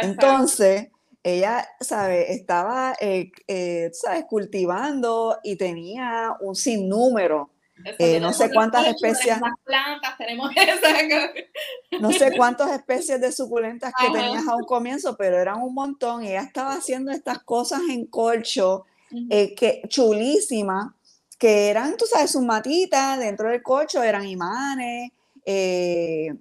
Entonces, 0.00 0.88
ella, 1.22 1.68
¿sabes? 1.80 2.30
Estaba, 2.30 2.94
eh, 3.00 3.30
eh, 3.46 3.90
¿sabes? 3.92 4.24
Cultivando 4.28 5.38
y 5.42 5.56
tenía 5.56 6.34
un 6.40 6.54
sinnúmero, 6.56 7.50
eh, 7.98 8.20
no 8.20 8.32
sé 8.32 8.50
cuántas 8.52 8.86
especies. 8.86 9.38
Plantas, 9.64 10.16
tenemos 10.18 10.50
no 12.00 12.12
sé 12.12 12.32
cuántas 12.36 12.70
especies 12.72 13.20
de 13.20 13.32
suculentas 13.32 13.92
que 13.98 14.06
Ajá. 14.06 14.12
tenías 14.12 14.46
a 14.46 14.56
un 14.56 14.64
comienzo, 14.64 15.16
pero 15.16 15.38
eran 15.38 15.62
un 15.62 15.74
montón. 15.74 16.24
Y 16.24 16.28
ella 16.28 16.42
estaba 16.42 16.74
haciendo 16.74 17.10
estas 17.12 17.42
cosas 17.42 17.80
en 17.88 18.06
corcho, 18.06 18.84
eh, 19.30 19.54
que 19.54 19.82
chulísimas, 19.88 20.92
que 21.38 21.70
eran, 21.70 21.96
tú 21.96 22.04
sabes, 22.06 22.30
sus 22.30 22.42
matitas 22.42 23.18
dentro 23.18 23.48
del 23.48 23.62
corcho, 23.62 24.02
eran 24.02 24.26
imanes. 24.26 25.10
eh, 25.44 26.34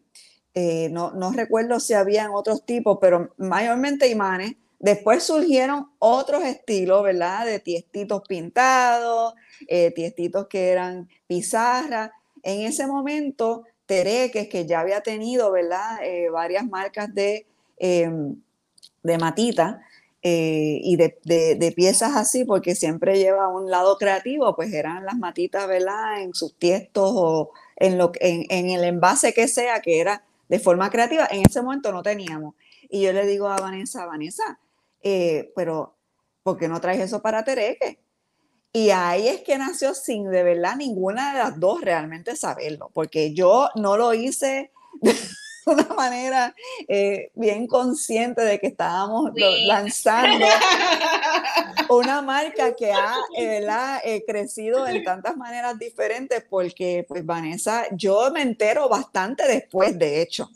eh, 0.54 0.90
no, 0.92 1.12
no 1.12 1.32
recuerdo 1.32 1.80
si 1.80 1.94
habían 1.94 2.32
otros 2.34 2.66
tipos, 2.66 2.98
pero 3.00 3.34
mayormente 3.38 4.08
imanes. 4.08 4.56
Después 4.82 5.24
surgieron 5.24 5.92
otros 6.00 6.44
estilos, 6.44 7.04
¿verdad? 7.04 7.46
De 7.46 7.60
tiestitos 7.60 8.24
pintados, 8.28 9.34
eh, 9.68 9.92
tiestitos 9.92 10.48
que 10.48 10.70
eran 10.70 11.08
pizarras. 11.28 12.12
En 12.44 12.62
ese 12.62 12.88
momento, 12.88 13.64
Tereques, 13.86 14.48
que 14.50 14.66
ya 14.66 14.80
había 14.82 15.02
tenido, 15.02 15.52
¿verdad? 15.52 16.00
Eh, 16.04 16.30
varias 16.32 16.66
marcas 16.68 17.14
de, 17.14 17.46
em, 17.78 18.36
de 19.04 19.18
matita 19.18 19.82
eh, 20.24 20.80
y 20.84 20.96
de, 20.98 21.18
de- 21.26 21.56
de 21.56 21.72
piezas 21.72 22.16
así, 22.16 22.46
porque 22.46 22.76
siempre 22.76 23.18
lleva 23.18 23.48
un 23.48 23.70
lado 23.72 23.98
creativo, 23.98 24.56
pues 24.56 24.72
eran 24.74 25.06
las 25.06 25.18
matitas, 25.18 25.68
¿verdad? 25.68 26.22
En 26.22 26.34
sus 26.36 26.56
tiestos 26.58 27.12
o 27.16 27.52
en, 27.78 27.98
lo, 27.98 28.12
en, 28.20 28.46
en 28.50 28.70
el 28.70 28.84
envase 28.84 29.34
que 29.34 29.48
sea, 29.48 29.82
que 29.82 30.00
era 30.00 30.24
de 30.50 30.60
forma 30.60 30.90
creativa. 30.92 31.28
En 31.32 31.44
ese 31.50 31.62
momento 31.64 31.92
no 31.92 32.04
teníamos. 32.04 32.56
Y 32.90 33.02
yo 33.02 33.14
le 33.14 33.26
digo 33.26 33.48
a 33.48 33.58
Vanessa, 33.58 34.06
Vanessa, 34.06 34.60
eh, 35.04 35.52
pero 35.56 35.98
¿por 36.44 36.58
qué 36.58 36.68
no 36.68 36.80
traes 36.82 37.00
eso 37.02 37.22
para 37.22 37.44
Tereque? 37.44 38.00
Y 38.74 38.90
ahí 38.92 39.28
es 39.28 39.42
que 39.42 39.58
nació 39.58 39.94
sin 39.94 40.30
de 40.32 40.44
verdad 40.44 40.76
ninguna 40.78 41.34
de 41.34 41.40
las 41.40 41.60
dos 41.60 41.82
realmente 41.82 42.36
saberlo, 42.36 42.90
porque 42.94 43.34
yo 43.34 43.70
no 43.76 43.98
lo 43.98 44.14
hice 44.14 44.72
de 45.02 45.14
una 45.66 45.88
manera 45.96 46.56
eh, 46.88 47.32
bien 47.36 47.68
consciente 47.68 48.42
de 48.42 48.60
que 48.60 48.68
estábamos 48.68 49.32
Sí. 49.36 49.66
lanzando 49.68 50.46
una 51.90 52.22
marca 52.22 52.76
que 52.76 52.92
ha 52.92 53.16
eh, 53.38 53.48
¿verdad? 53.60 54.00
eh, 54.04 54.24
crecido 54.26 54.88
en 54.88 55.04
tantas 55.04 55.36
maneras 55.38 55.78
diferentes, 55.78 56.44
porque 56.50 57.06
pues 57.08 57.26
Vanessa, 57.26 57.86
yo 57.92 58.32
me 58.32 58.42
entero 58.42 58.90
bastante 58.90 59.46
después, 59.48 59.98
de 60.00 60.22
hecho, 60.22 60.50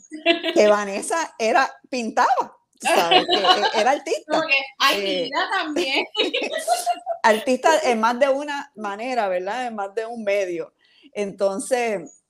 que 0.54 0.66
Vanessa 0.68 1.34
era, 1.38 1.70
pintaba, 1.88 2.56
sabes, 2.80 3.26
que 3.26 3.36
eh, 3.36 3.80
era 3.80 3.90
artista 3.92 4.32
Como 4.32 4.46
que 4.46 4.54
actividad 4.78 5.46
también. 5.52 6.04
artista 7.22 7.70
en 7.84 8.00
más 8.00 8.18
de 8.18 8.28
una 8.28 8.72
manera, 8.76 9.28
¿verdad? 9.28 9.66
En 9.66 9.74
más 9.74 9.94
de 9.94 10.06
un 10.06 10.24
medio. 10.24 10.72
Entonces, 11.12 12.22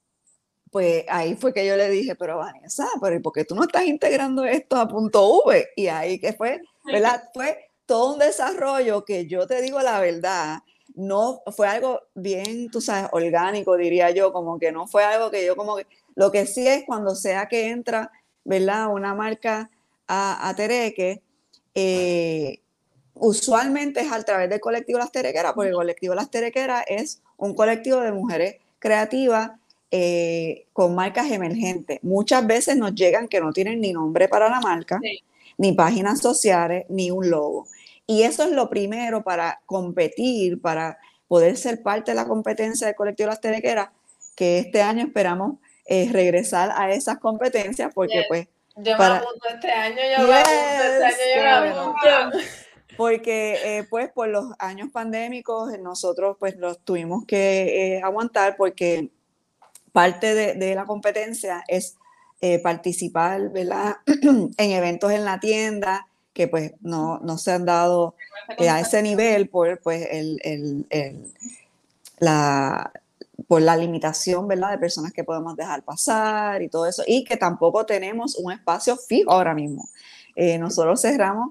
pues 0.71 1.05
ahí 1.09 1.37
fue 1.37 1.53
que 1.53 1.67
yo 1.67 1.77
le 1.77 1.89
dije, 1.89 2.15
pero 2.15 2.39
Vanessa, 2.39 2.87
pero 3.01 3.17
¿y 3.17 3.21
por 3.21 3.33
qué 3.33 3.45
tú 3.45 3.55
no 3.55 3.63
estás 3.65 3.85
integrando 3.85 4.45
esto 4.45 4.77
a 4.77 4.87
punto 4.89 5.43
V? 5.45 5.71
Y 5.77 5.87
ahí 5.89 6.19
que 6.19 6.33
fue, 6.33 6.61
¿verdad? 6.85 7.23
Fue 7.35 7.71
todo 7.87 8.15
un 8.15 8.19
desarrollo 8.19 9.05
que 9.05 9.27
yo 9.27 9.47
te 9.47 9.63
digo 9.63 9.81
la 9.81 10.01
verdad, 10.01 10.59
no 10.95 11.43
fue 11.55 11.69
algo 11.69 12.01
bien, 12.15 12.71
tú 12.71 12.81
sabes, 12.81 13.09
orgánico, 13.13 13.77
diría 13.77 14.11
yo, 14.11 14.33
como 14.33 14.59
que 14.59 14.73
no 14.73 14.87
fue 14.87 15.05
algo 15.05 15.31
que 15.31 15.47
yo 15.47 15.55
como 15.55 15.77
que, 15.77 15.87
lo 16.15 16.33
que 16.33 16.47
sí 16.47 16.67
es 16.67 16.85
cuando 16.85 17.15
sea 17.15 17.47
que 17.47 17.69
entra, 17.69 18.11
¿verdad? 18.45 18.89
Una 18.89 19.15
marca 19.15 19.71
a, 20.09 20.49
a 20.49 20.55
Tereque, 20.57 21.21
eh, 21.75 22.61
usualmente 23.15 24.01
es 24.01 24.13
a 24.13 24.23
través 24.23 24.49
del 24.51 24.61
colectivo 24.61 24.99
Las 24.99 25.13
Terequeras, 25.13 25.53
porque 25.55 25.71
el 25.71 25.75
colectivo 25.77 26.15
Las 26.15 26.31
Terequeras 26.31 26.85
es 26.87 27.23
un 27.37 27.55
colectivo 27.55 28.01
de 28.01 28.13
mujeres 28.13 28.57
creativas 28.79 29.53
eh, 29.91 30.67
con 30.73 30.95
marcas 30.95 31.31
emergentes. 31.31 31.99
Muchas 32.03 32.47
veces 32.47 32.77
nos 32.77 32.95
llegan 32.95 33.29
que 33.29 33.41
no 33.41 33.53
tienen 33.53 33.81
ni 33.81 33.93
nombre 33.93 34.29
para 34.29 34.49
la 34.51 34.61
marca, 34.61 34.99
Sí. 35.03 35.21
ni 35.59 35.73
páginas 35.73 36.21
sociales, 36.21 36.85
ni 36.89 37.11
un 37.11 37.31
logo. 37.31 37.67
Y 38.07 38.23
eso 38.23 38.45
es 38.45 38.53
lo 38.53 38.69
primero 38.69 39.23
para 39.23 39.61
competir, 39.67 40.61
para 40.61 40.99
poder 41.29 41.57
ser 41.57 41.83
parte 41.83 42.13
de 42.13 42.17
la 42.17 42.27
competencia 42.29 42.87
del 42.87 42.97
colectivo 42.97 43.29
Las 43.29 43.41
Terequeras, 43.41 43.89
que 44.35 44.59
este 44.59 44.83
año 44.83 45.05
esperamos 45.07 45.55
eh, 45.87 46.09
regresar 46.13 46.73
a 46.77 46.93
esas 46.93 47.19
competencias, 47.19 47.93
porque 47.95 48.25
pues 48.29 48.49
Yo 48.77 48.93
me 48.93 48.99
Para- 48.99 49.17
apunto 49.17 49.49
este 49.49 49.71
año, 49.73 49.97
yo 49.97 50.27
me 50.29 50.35
apunto 50.35 50.51
este 51.09 51.41
año, 51.41 51.65
Yes, 51.65 51.75
yo 51.75 51.75
me 51.75 51.81
apunto. 51.81 52.39
porque 52.97 53.79
eh, 53.79 53.85
pues 53.89 54.11
por 54.11 54.29
los 54.29 54.47
años 54.59 54.91
pandémicos 54.93 55.73
eh, 55.73 55.79
nosotros 55.79 56.37
pues 56.39 56.57
los 56.57 56.79
tuvimos 56.81 57.25
que 57.27 57.97
eh, 57.97 58.03
aguantar 58.03 58.57
porque 58.57 59.09
parte 59.93 60.35
de, 60.35 60.55
de 60.55 60.75
la 60.75 60.85
competencia 60.85 61.65
es 61.69 61.97
eh, 62.43 62.59
participar 62.59 63.49
¿verdad? 63.51 63.97
en 64.07 64.51
eventos 64.59 65.11
en 65.13 65.25
la 65.25 65.41
tienda 65.41 66.07
que 66.35 66.49
pues 66.49 66.73
no, 66.81 67.19
no 67.21 67.39
se 67.39 67.53
han 67.53 67.65
dado 67.65 68.15
a 68.59 68.81
ese 68.81 69.01
nivel 69.03 69.49
por 69.49 69.81
pues 69.81 70.07
el, 70.11 70.39
el- 70.45 70.87
el- 70.91 71.33
la 72.19 72.93
por 73.47 73.63
la 73.63 73.77
limitación 73.77 74.49
¿verdad? 74.49 74.71
de 74.71 74.79
personas 74.79 75.13
que 75.13 75.25
podemos 75.25 75.57
dejar 75.57 75.85
pasar 75.85 76.63
y 76.63 76.69
todo 76.69 76.87
eso 76.87 77.03
y 77.07 77.25
que 77.25 77.37
tampoco 77.37 77.87
tenemos 77.87 78.37
un 78.37 78.53
espacio 78.53 78.97
fijo 78.97 79.31
ahora 79.31 79.55
mismo 79.55 79.89
Eh, 80.35 80.59
nosotros 80.59 81.01
cerramos 81.01 81.51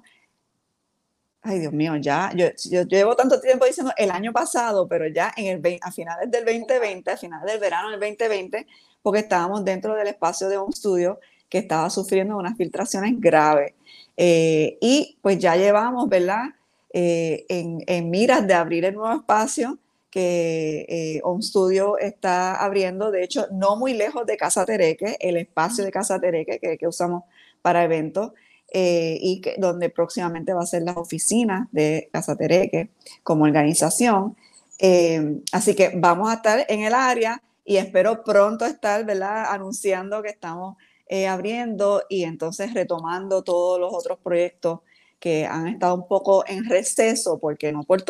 Ay, 1.48 1.60
Dios 1.60 1.74
mío, 1.74 1.96
ya, 1.98 2.32
yo, 2.36 2.48
yo 2.72 2.82
llevo 2.88 3.16
tanto 3.16 3.40
tiempo 3.40 3.66
diciendo 3.66 3.94
el 3.98 4.10
año 4.10 4.34
pasado, 4.34 4.88
pero 4.88 5.08
ya 5.08 5.32
en 5.38 5.64
el, 5.64 5.80
a 5.80 5.92
finales 5.92 6.32
del 6.32 6.44
2020, 6.44 7.12
a 7.12 7.18
finales 7.18 7.46
del 7.46 7.60
verano 7.60 7.92
del 7.92 8.00
2020, 8.00 8.66
porque 9.04 9.20
estábamos 9.20 9.64
dentro 9.64 9.94
del 9.94 10.08
espacio 10.08 10.50
de 10.50 10.58
un 10.58 10.70
estudio 10.70 11.20
que 11.48 11.60
estaba 11.60 11.92
sufriendo 11.92 12.36
unas 12.36 12.58
filtraciones 12.58 13.14
graves. 13.20 13.74
Eh, 14.18 14.80
y 14.82 15.20
pues 15.22 15.38
ya 15.38 15.56
llevamos, 15.56 16.10
¿verdad? 16.10 16.46
Eh, 16.92 17.46
en, 17.50 17.84
en 17.86 18.10
miras 18.10 18.48
de 18.48 18.56
abrir 18.56 18.84
el 18.84 18.96
nuevo 18.96 19.14
espacio 19.14 19.78
que 20.16 20.86
eh, 20.88 21.22
Home 21.26 21.44
Studio 21.44 21.98
está 21.98 22.56
abriendo, 22.56 23.12
de 23.12 23.22
hecho, 23.22 23.48
no 23.52 23.76
muy 23.76 23.94
lejos 23.94 24.26
de 24.26 24.38
Casa 24.38 24.66
Tereque, 24.66 25.18
el 25.20 25.36
espacio 25.36 25.84
de 25.84 25.92
Casa 25.92 26.22
Tereque 26.22 26.58
que, 26.58 26.78
que 26.78 26.88
usamos 26.88 27.24
para 27.62 27.84
eventos 27.84 28.32
eh, 28.72 29.18
y 29.20 29.42
que, 29.42 29.56
donde 29.58 29.90
próximamente 29.90 30.54
va 30.54 30.62
a 30.62 30.66
ser 30.66 30.84
las 30.84 30.96
oficinas 30.96 31.68
de 31.74 32.08
Casa 32.14 32.38
Tereque 32.38 32.92
como 33.24 33.44
organización. 33.44 34.38
Eh, 34.80 35.42
así 35.52 35.76
que 35.76 35.92
vamos 35.94 36.30
a 36.30 36.36
estar 36.36 36.66
en 36.70 36.84
el 36.84 36.94
área 36.94 37.44
y 37.66 37.76
espero 37.76 38.24
pronto 38.24 38.66
estar, 38.66 39.04
¿verdad? 39.06 39.48
Anunciando 39.50 40.24
que 40.24 40.30
estamos 40.30 40.78
eh, 41.10 41.28
abriendo 41.28 42.04
y 42.08 42.24
entonces 42.24 42.74
retomando 42.74 43.44
todos 43.44 43.82
los 43.82 43.94
otros 43.94 44.18
proyectos 44.24 44.80
que 45.20 45.46
han 45.46 45.68
estado 45.68 45.96
un 45.96 46.08
poco 46.08 46.44
en 46.48 46.66
receso, 46.66 47.40
porque 47.40 47.72
no 47.72 47.84
por, 47.84 48.04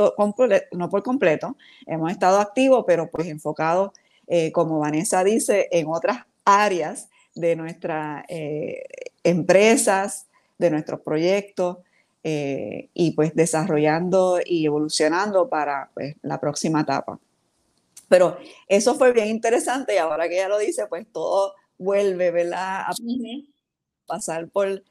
no 0.72 0.90
por 0.90 1.04
completo, 1.04 1.56
hemos 1.86 2.12
estado 2.12 2.40
activos, 2.40 2.84
pero 2.88 3.10
pues 3.10 3.28
enfocados 3.28 3.92
eh, 4.28 4.52
como 4.52 4.80
Vanessa 4.80 5.24
dice, 5.24 5.68
en 5.72 5.88
otras 5.88 6.26
áreas 6.46 7.10
de 7.36 7.56
nuestras 7.56 8.26
eh, 8.28 8.84
empresas, 9.24 10.28
de 10.58 10.72
nuestros 10.72 11.02
proyectos, 11.02 11.78
eh, 12.24 12.90
y 12.94 13.12
pues 13.12 13.36
desarrollando 13.36 14.40
y 14.44 14.66
evolucionando 14.66 15.48
para 15.48 15.92
pues, 15.94 16.16
la 16.24 16.40
próxima 16.40 16.82
etapa. 16.82 17.20
Pero 18.08 18.38
eso 18.68 18.96
fue 18.96 19.14
bien 19.14 19.28
interesante 19.28 19.96
y 19.96 19.98
ahora 19.98 20.28
que 20.28 20.36
ella 20.36 20.50
lo 20.50 20.58
dice, 20.58 20.88
pues 20.88 21.06
todo 21.12 21.54
vuelve, 21.78 22.32
¿verdad? 22.32 22.82
A 22.88 22.94
pasar 24.08 24.48
por 24.48 24.84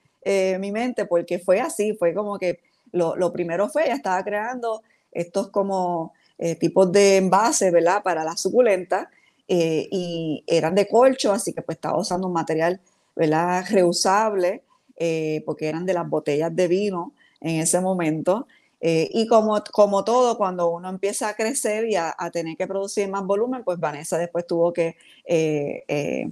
mi 0.58 0.72
mente 0.72 1.04
porque 1.04 1.38
fue 1.38 1.60
así, 1.60 1.94
fue 1.94 2.14
como 2.14 2.38
que 2.38 2.60
lo, 2.92 3.16
lo 3.16 3.32
primero 3.32 3.68
fue, 3.68 3.84
ella 3.84 3.94
estaba 3.94 4.22
creando 4.24 4.82
estos 5.12 5.48
como 5.50 6.12
eh, 6.38 6.56
tipos 6.56 6.90
de 6.90 7.16
envases, 7.16 7.72
¿verdad? 7.72 8.02
Para 8.02 8.24
la 8.24 8.36
suculenta 8.36 9.08
eh, 9.46 9.88
y 9.90 10.42
eran 10.46 10.74
de 10.74 10.88
colcho, 10.88 11.32
así 11.32 11.52
que 11.52 11.62
pues 11.62 11.76
estaba 11.76 11.98
usando 11.98 12.26
un 12.26 12.32
material, 12.32 12.80
¿verdad? 13.14 13.64
Reusable, 13.70 14.62
eh, 14.96 15.42
porque 15.46 15.68
eran 15.68 15.86
de 15.86 15.94
las 15.94 16.08
botellas 16.08 16.54
de 16.54 16.68
vino 16.68 17.12
en 17.40 17.60
ese 17.60 17.80
momento. 17.80 18.46
y 18.80 19.26
como, 19.28 19.62
como 19.72 20.04
todo, 20.04 20.36
cuando 20.36 20.68
uno 20.68 20.90
empieza 20.90 21.28
a 21.30 21.34
crecer 21.34 21.86
y 21.88 21.96
a, 21.96 22.14
tener 22.30 22.54
que 22.56 22.66
producir 22.66 23.08
más 23.08 23.24
volumen, 23.24 23.64
pues 23.64 23.78
Vanessa 23.80 24.18
después 24.18 24.46
tuvo 24.46 24.74
que 24.74 24.96
eh, 25.24 26.30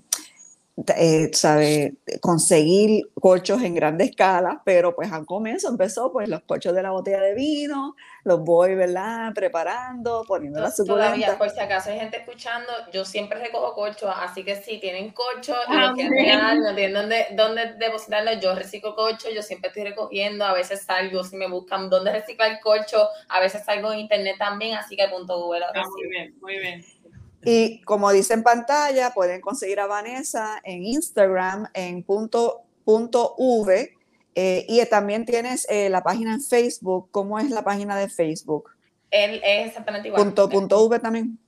sabe, 1.32 1.96
conseguir 2.20 3.10
colchos 3.14 3.62
en 3.62 3.74
grande 3.74 4.04
escala, 4.04 4.62
pero 4.64 4.94
pues 4.94 5.12
al 5.12 5.26
comienzo 5.26 5.68
empezó 5.68 6.10
pues 6.10 6.28
los 6.28 6.42
colchos 6.42 6.74
de 6.74 6.82
la 6.82 6.90
botella 6.90 7.20
de 7.20 7.34
vino, 7.34 7.94
los 8.24 8.40
voy, 8.40 8.74
¿verdad? 8.74 9.32
Preparando, 9.34 10.24
poniendo 10.26 10.60
la 10.60 10.72
Todavía, 10.72 11.36
por 11.36 11.50
si 11.50 11.60
acaso 11.60 11.90
hay 11.90 11.98
gente 11.98 12.18
escuchando, 12.18 12.72
yo 12.92 13.04
siempre 13.04 13.38
recojo 13.38 13.74
colchos, 13.74 14.10
así 14.16 14.44
que 14.44 14.56
si 14.56 14.78
tienen 14.78 15.10
colchos 15.10 15.56
y 15.68 15.72
ah, 15.74 15.88
no 15.88 16.74
tienen 16.74 16.94
dónde, 16.94 17.26
dónde 17.32 17.74
depositarlo, 17.74 18.32
yo 18.40 18.54
reciclo 18.54 18.94
colchos, 18.94 19.32
yo 19.34 19.42
siempre 19.42 19.68
estoy 19.68 19.84
recogiendo, 19.84 20.44
a 20.44 20.54
veces 20.54 20.82
salgo, 20.82 21.22
si 21.22 21.36
me 21.36 21.48
buscan 21.48 21.90
dónde 21.90 22.12
reciclar 22.12 22.60
colcho, 22.60 23.08
a 23.28 23.40
veces 23.40 23.64
salgo 23.64 23.92
en 23.92 24.00
internet 24.00 24.36
también, 24.38 24.76
así 24.76 24.96
que 24.96 25.06
punto 25.08 25.38
Google. 25.38 25.64
Ah, 25.74 25.82
muy 25.90 26.08
bien, 26.08 26.34
muy 26.40 26.58
bien. 26.58 27.01
Y 27.44 27.80
como 27.82 28.10
dice 28.12 28.34
en 28.34 28.42
pantalla, 28.42 29.12
pueden 29.12 29.40
conseguir 29.40 29.80
a 29.80 29.86
Vanessa 29.86 30.60
en 30.64 30.84
Instagram 30.84 31.68
en 31.74 32.02
punto, 32.02 32.62
punto 32.84 33.34
V. 33.38 33.94
Eh, 34.34 34.64
y 34.68 34.84
también 34.86 35.26
tienes 35.26 35.66
eh, 35.68 35.90
la 35.90 36.02
página 36.02 36.34
en 36.34 36.40
Facebook. 36.40 37.08
¿Cómo 37.10 37.38
es 37.38 37.50
la 37.50 37.62
página 37.62 37.96
de 37.96 38.08
Facebook? 38.08 38.70
Él 39.10 39.40
es 39.44 39.68
exactamente 39.68 40.08
igual. 40.08 40.22
Punto, 40.22 40.48
punto 40.48 40.84
V 40.84 40.98
también. 40.98 41.38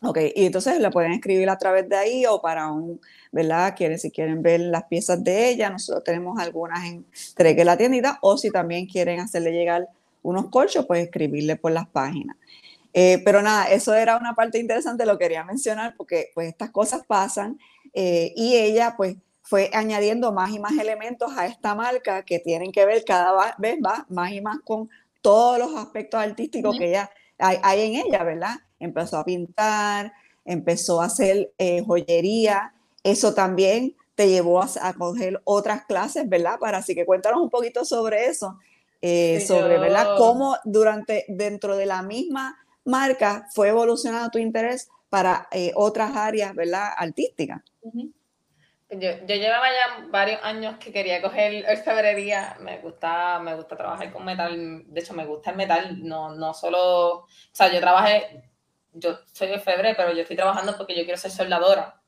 Ok, 0.00 0.18
y 0.34 0.46
entonces 0.46 0.78
la 0.78 0.90
pueden 0.90 1.10
escribir 1.10 1.50
a 1.50 1.58
través 1.58 1.88
de 1.88 1.96
ahí 1.96 2.24
o 2.24 2.40
para 2.40 2.70
un, 2.70 3.00
¿verdad? 3.32 3.74
Quieren, 3.76 3.98
si 3.98 4.12
quieren 4.12 4.42
ver 4.42 4.60
las 4.60 4.84
piezas 4.84 5.24
de 5.24 5.48
ella, 5.48 5.70
nosotros 5.70 6.04
tenemos 6.04 6.38
algunas 6.38 6.84
en 6.84 7.04
Treque 7.34 7.64
la 7.64 7.76
tiendita, 7.76 8.18
o 8.22 8.38
si 8.38 8.52
también 8.52 8.86
quieren 8.86 9.18
hacerle 9.18 9.50
llegar 9.50 9.88
unos 10.22 10.50
colchos, 10.50 10.86
pues 10.86 11.02
escribirle 11.04 11.56
por 11.56 11.72
las 11.72 11.88
páginas. 11.88 12.36
Eh, 13.00 13.22
pero 13.24 13.42
nada, 13.42 13.70
eso 13.70 13.94
era 13.94 14.16
una 14.16 14.34
parte 14.34 14.58
interesante, 14.58 15.06
lo 15.06 15.18
quería 15.18 15.44
mencionar 15.44 15.94
porque 15.96 16.32
pues 16.34 16.48
estas 16.48 16.70
cosas 16.70 17.02
pasan 17.06 17.56
eh, 17.94 18.32
y 18.34 18.56
ella 18.56 18.94
pues 18.96 19.16
fue 19.40 19.70
añadiendo 19.72 20.32
más 20.32 20.50
y 20.50 20.58
más 20.58 20.72
elementos 20.76 21.30
a 21.36 21.46
esta 21.46 21.76
marca 21.76 22.24
que 22.24 22.40
tienen 22.40 22.72
que 22.72 22.84
ver 22.84 23.04
cada 23.04 23.54
vez 23.56 23.78
más 24.08 24.32
y 24.32 24.40
más 24.40 24.58
con 24.64 24.90
todos 25.22 25.60
los 25.60 25.76
aspectos 25.76 26.20
artísticos 26.20 26.76
que 26.76 26.88
ella 26.88 27.08
hay, 27.38 27.82
en 27.82 28.04
ella, 28.04 28.24
¿verdad? 28.24 28.56
Empezó 28.80 29.18
a 29.18 29.24
pintar, 29.24 30.12
empezó 30.44 31.00
a 31.00 31.04
hacer 31.04 31.52
eh, 31.56 31.84
joyería, 31.86 32.74
eso 33.04 33.32
también 33.32 33.94
te 34.16 34.28
llevó 34.28 34.60
a, 34.60 34.92
coger 34.94 35.40
otras 35.44 35.84
clases, 35.84 36.28
¿verdad? 36.28 36.58
Para 36.58 36.78
así 36.78 36.96
que 36.96 37.06
cuéntanos 37.06 37.40
un 37.42 37.48
poquito 37.48 37.84
sobre 37.84 38.26
eso, 38.26 38.58
sobre, 39.46 39.78
¿verdad? 39.78 40.16
Cómo 40.16 40.56
durante, 40.64 41.26
dentro 41.28 41.76
de 41.76 41.86
la 41.86 42.02
misma 42.02 42.58
marca 42.88 43.46
fue 43.54 43.68
evolucionando 43.68 44.30
tu 44.30 44.38
interés 44.38 44.88
para 45.08 45.48
eh, 45.52 45.72
otras 45.74 46.14
áreas, 46.16 46.54
¿verdad? 46.54 46.90
Artísticas. 46.96 47.62
Yo, 48.90 49.10
yo, 49.26 49.34
llevaba 49.34 49.66
ya 49.68 50.06
varios 50.10 50.42
años 50.42 50.78
que 50.78 50.92
quería 50.92 51.20
coger 51.20 51.64
orfebrería, 51.68 52.56
me 52.60 52.78
gusta, 52.78 53.38
me 53.38 53.54
gusta 53.54 53.76
trabajar 53.76 54.10
con 54.10 54.24
metal, 54.24 54.84
de 54.86 55.00
hecho 55.00 55.12
me 55.12 55.26
gusta 55.26 55.50
el 55.50 55.56
metal, 55.56 55.98
no, 56.08 56.34
no 56.34 56.54
solo, 56.54 57.18
o 57.18 57.26
sea, 57.52 57.70
yo 57.70 57.80
trabajé, 57.80 58.50
yo 58.94 59.18
soy 59.30 59.52
orfebre, 59.52 59.94
pero 59.94 60.12
yo 60.12 60.22
estoy 60.22 60.36
trabajando 60.36 60.74
porque 60.76 60.96
yo 60.96 61.04
quiero 61.04 61.18
ser 61.18 61.30
soldadora. 61.30 62.00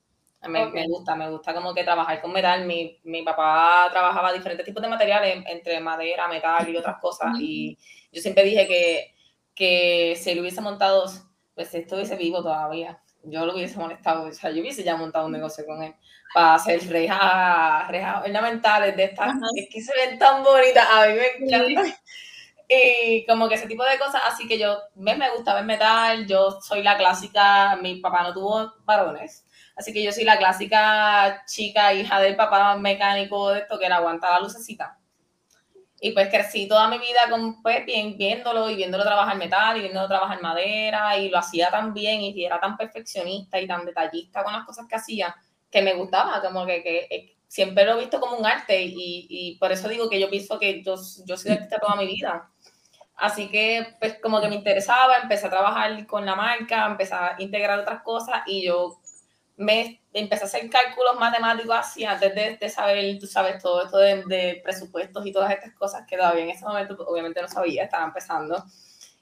Me, 0.48 0.64
me, 0.70 0.86
gusta, 0.86 1.14
me 1.14 1.28
gusta 1.28 1.52
como 1.52 1.74
que 1.74 1.84
trabajar 1.84 2.22
con 2.22 2.32
metal. 2.32 2.64
Mi, 2.64 2.98
mi, 3.04 3.22
papá 3.22 3.88
trabajaba 3.90 4.32
diferentes 4.32 4.64
tipos 4.64 4.82
de 4.82 4.88
materiales, 4.88 5.44
entre 5.46 5.78
madera, 5.80 6.28
metal 6.28 6.66
y 6.66 6.78
otras 6.78 6.98
cosas. 6.98 7.38
Y 7.38 7.76
yo 8.10 8.22
siempre 8.22 8.44
dije 8.44 8.66
que 8.66 9.14
que 9.54 10.16
si 10.20 10.30
él 10.30 10.40
hubiese 10.40 10.60
montado, 10.60 11.10
pues 11.54 11.74
esto 11.74 11.96
hubiese 11.96 12.16
vivo 12.16 12.42
todavía. 12.42 13.02
Yo 13.22 13.44
lo 13.44 13.54
hubiese 13.54 13.78
molestado, 13.78 14.24
o 14.28 14.32
sea, 14.32 14.50
yo 14.50 14.62
hubiese 14.62 14.82
ya 14.82 14.96
montado 14.96 15.26
un 15.26 15.32
negocio 15.32 15.66
con 15.66 15.82
él 15.82 15.94
para 16.32 16.54
hacer 16.54 16.80
rejas, 16.88 17.88
rejas 17.88 18.24
ornamentales 18.24 18.96
de 18.96 19.04
estas, 19.04 19.34
es 19.56 19.68
que 19.70 19.80
se 19.82 19.92
ven 19.94 20.18
tan 20.18 20.42
bonitas, 20.42 20.86
a 20.90 21.06
mí 21.06 21.14
me 21.14 21.46
encanta. 21.46 21.98
Y 22.72 23.26
como 23.26 23.48
que 23.48 23.56
ese 23.56 23.66
tipo 23.66 23.82
de 23.82 23.98
cosas, 23.98 24.22
así 24.26 24.46
que 24.46 24.56
yo, 24.56 24.78
me, 24.94 25.16
me 25.16 25.28
gusta 25.30 25.54
ver 25.54 25.64
metal, 25.64 26.24
yo 26.28 26.60
soy 26.60 26.84
la 26.84 26.96
clásica, 26.96 27.76
mi 27.82 27.96
papá 27.96 28.22
no 28.22 28.32
tuvo 28.32 28.74
varones, 28.84 29.44
así 29.74 29.92
que 29.92 30.04
yo 30.04 30.12
soy 30.12 30.22
la 30.22 30.38
clásica 30.38 31.42
chica, 31.46 31.92
hija 31.92 32.20
del 32.20 32.36
papá 32.36 32.76
mecánico 32.76 33.50
de 33.50 33.60
esto 33.60 33.76
que 33.76 33.88
le 33.88 33.94
aguanta 33.94 34.30
la 34.30 34.40
lucecita. 34.40 34.99
Y 36.00 36.12
pues 36.12 36.28
crecí 36.28 36.66
toda 36.66 36.88
mi 36.88 36.98
vida 36.98 37.28
con, 37.28 37.62
pues, 37.62 37.84
bien, 37.84 38.16
viéndolo 38.16 38.70
y 38.70 38.76
viéndolo 38.76 39.04
trabajar 39.04 39.36
metal 39.36 39.76
y 39.76 39.80
viéndolo 39.80 40.08
trabajar 40.08 40.40
madera 40.40 41.18
y 41.18 41.28
lo 41.28 41.38
hacía 41.38 41.70
tan 41.70 41.92
bien 41.92 42.22
y 42.22 42.44
era 42.44 42.58
tan 42.58 42.76
perfeccionista 42.76 43.60
y 43.60 43.66
tan 43.66 43.84
detallista 43.84 44.42
con 44.42 44.52
las 44.52 44.64
cosas 44.64 44.86
que 44.88 44.96
hacía 44.96 45.34
que 45.70 45.82
me 45.82 45.94
gustaba, 45.94 46.40
como 46.42 46.66
que, 46.66 46.82
que, 46.82 47.06
eh, 47.10 47.36
siempre 47.46 47.84
lo 47.84 47.92
he 47.92 48.00
visto 48.00 48.20
como 48.20 48.36
un 48.36 48.46
arte 48.46 48.82
y, 48.82 49.26
y, 49.28 49.58
por 49.58 49.72
eso 49.72 49.88
digo 49.88 50.08
que 50.08 50.20
yo 50.20 50.30
pienso 50.30 50.58
que 50.58 50.82
yo, 50.82 50.94
yo 51.26 51.36
soy 51.36 51.52
artista 51.52 51.78
toda 51.78 51.96
mi 51.96 52.06
vida. 52.06 52.50
Así 53.16 53.48
que 53.48 53.96
pues 54.00 54.18
como 54.22 54.40
que 54.40 54.48
me 54.48 54.54
interesaba, 54.54 55.18
empecé 55.18 55.46
a 55.46 55.50
trabajar 55.50 56.06
con 56.06 56.24
la 56.24 56.34
marca, 56.34 56.86
empecé 56.86 57.14
a 57.14 57.36
integrar 57.38 57.78
otras 57.80 58.02
cosas 58.02 58.42
y 58.46 58.64
yo 58.64 58.98
me 59.56 59.99
empecé 60.12 60.44
a 60.44 60.46
hacer 60.46 60.68
cálculos 60.70 61.18
matemáticos 61.18 61.76
así 61.76 62.04
antes 62.04 62.34
de, 62.34 62.68
saber, 62.68 63.18
tú 63.18 63.26
sabes, 63.26 63.62
todo 63.62 63.84
esto 63.84 63.98
de, 63.98 64.60
presupuestos 64.62 65.24
y 65.26 65.32
todas 65.32 65.50
estas 65.52 65.74
cosas 65.74 66.04
que 66.06 66.16
todavía 66.16 66.44
en 66.44 66.50
ese 66.50 66.64
momento 66.64 66.96
pues, 66.96 67.08
obviamente 67.08 67.40
no 67.40 67.48
sabía, 67.48 67.84
estaba 67.84 68.04
empezando. 68.04 68.64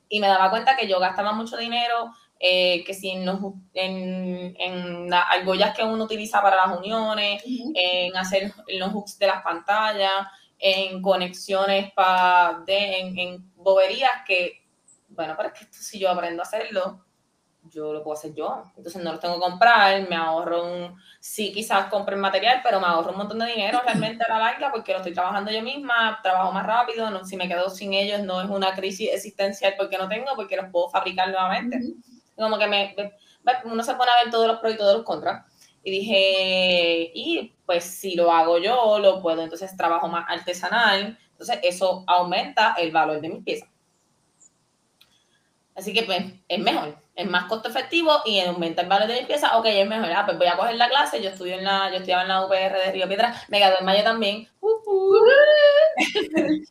Y 0.09 0.21
me 0.21 0.29
daba 0.29 0.51
cuenta 0.51 0.77
que 0.77 0.89
yo 0.89 0.99
gastaba 0.99 1.33
mucho 1.33 1.57
dinero, 1.57 2.13
eh, 2.41 2.83
que 2.85 2.95
si 2.95 3.11
en, 3.11 3.29
en, 3.75 4.57
en 4.59 5.11
las 5.11 5.25
argollas 5.29 5.77
que 5.77 5.85
uno 5.85 6.05
utiliza 6.05 6.41
para 6.41 6.57
las 6.57 6.79
uniones, 6.79 7.43
en 7.45 8.17
hacer 8.17 8.53
los 8.69 8.93
hooks 8.93 9.19
de 9.19 9.27
las 9.27 9.43
pantallas, 9.43 10.27
en 10.59 11.03
conexiones 11.03 11.93
para 11.93 12.63
en, 12.67 13.19
en 13.19 13.55
boberías 13.55 14.11
que, 14.27 14.65
bueno, 15.09 15.35
pero 15.37 15.51
es 15.51 15.59
que 15.59 15.65
esto 15.65 15.79
si 15.81 15.99
yo 15.99 16.11
aprendo 16.11 16.43
a 16.43 16.47
hacerlo, 16.47 17.05
yo 17.71 17.93
lo 17.93 18.03
puedo 18.03 18.17
hacer 18.17 18.35
yo. 18.35 18.63
Entonces 18.77 19.03
no 19.03 19.13
lo 19.13 19.19
tengo 19.19 19.35
que 19.35 19.41
comprar, 19.41 20.09
me 20.09 20.17
ahorro 20.17 20.65
un, 20.65 20.97
sí 21.21 21.53
quizás 21.53 21.87
compre 21.87 22.15
el 22.15 22.21
material, 22.21 22.61
pero 22.63 22.81
me 22.81 22.87
ahorro 22.87 23.13
un 23.13 23.19
montón 23.19 23.39
de 23.39 23.47
dinero 23.47 23.81
realmente 23.85 24.25
a 24.25 24.29
la 24.29 24.39
larga 24.39 24.71
porque 24.71 24.93
lo 24.93 24.99
estoy 24.99 25.13
trabajando 25.13 25.51
yo 25.51 25.63
misma, 25.63 26.19
trabajo 26.23 26.53
más 26.53 26.67
rápido, 26.67 27.11
no, 27.11 27.25
si 27.25 27.37
me 27.37 27.49
quedo 27.49 27.71
sin 27.71 27.95
ellos 27.95 28.23
no 28.23 28.41
es 28.43 28.51
una 28.51 28.75
crisis 28.75 29.11
existencial 29.13 29.75
porque 29.77 29.99
no 29.99 30.09
tengo, 30.09 30.27
porque 30.37 30.57
los 30.57 30.71
puedo 30.71 30.89
fabricar 30.89 31.29
nuevamente. 31.29 31.79
Como 32.37 32.59
que 32.59 32.67
me, 32.67 32.95
uno 33.65 33.83
se 33.83 33.95
pone 33.95 34.11
a 34.11 34.25
ver 34.25 34.31
todos 34.31 34.47
los 34.47 34.59
pros 34.59 34.75
y 34.75 34.77
todos 34.77 34.97
los 34.97 35.05
contras. 35.05 35.45
Y 35.83 35.91
dije, 35.91 37.11
y 37.15 37.55
pues 37.65 37.85
si 37.85 38.15
lo 38.15 38.31
hago 38.33 38.59
yo, 38.59 38.99
lo 38.99 39.23
puedo, 39.23 39.43
entonces 39.43 39.77
trabajo 39.77 40.09
más 40.09 40.27
artesanal, 40.29 41.19
entonces 41.31 41.59
eso 41.63 42.05
aumenta 42.07 42.75
el 42.79 42.91
valor 42.91 43.21
de 43.21 43.29
mis 43.29 43.45
piezas. 43.45 43.69
Así 45.79 45.93
que 45.93 46.03
pues 46.03 46.19
es 46.49 46.59
mejor, 46.59 46.99
es 47.15 47.27
más 47.29 47.45
costo 47.45 47.69
efectivo 47.69 48.11
y 48.25 48.41
aumenta 48.41 48.83
el 48.83 48.89
valor 48.89 49.07
de 49.07 49.21
mi 49.21 49.27
pieza, 49.27 49.57
ok, 49.57 49.67
es 49.67 49.87
mejor, 49.87 50.11
ah, 50.11 50.27
pues 50.27 50.37
voy 50.37 50.49
a 50.49 50.57
coger 50.57 50.75
la 50.75 50.89
clase, 50.89 51.23
yo 51.23 51.31
estudio 51.31 51.55
en 51.55 51.63
la, 51.63 51.89
yo 51.91 51.99
estudiaba 51.99 52.23
en 52.23 52.29
la 52.29 52.45
UPR 52.45 52.79
de 52.85 52.91
Río 52.91 53.07
Piedra, 53.07 53.33
me 53.47 53.61
quedé 53.61 53.79
en 53.79 53.85
mayo 53.85 54.03
también. 54.03 54.49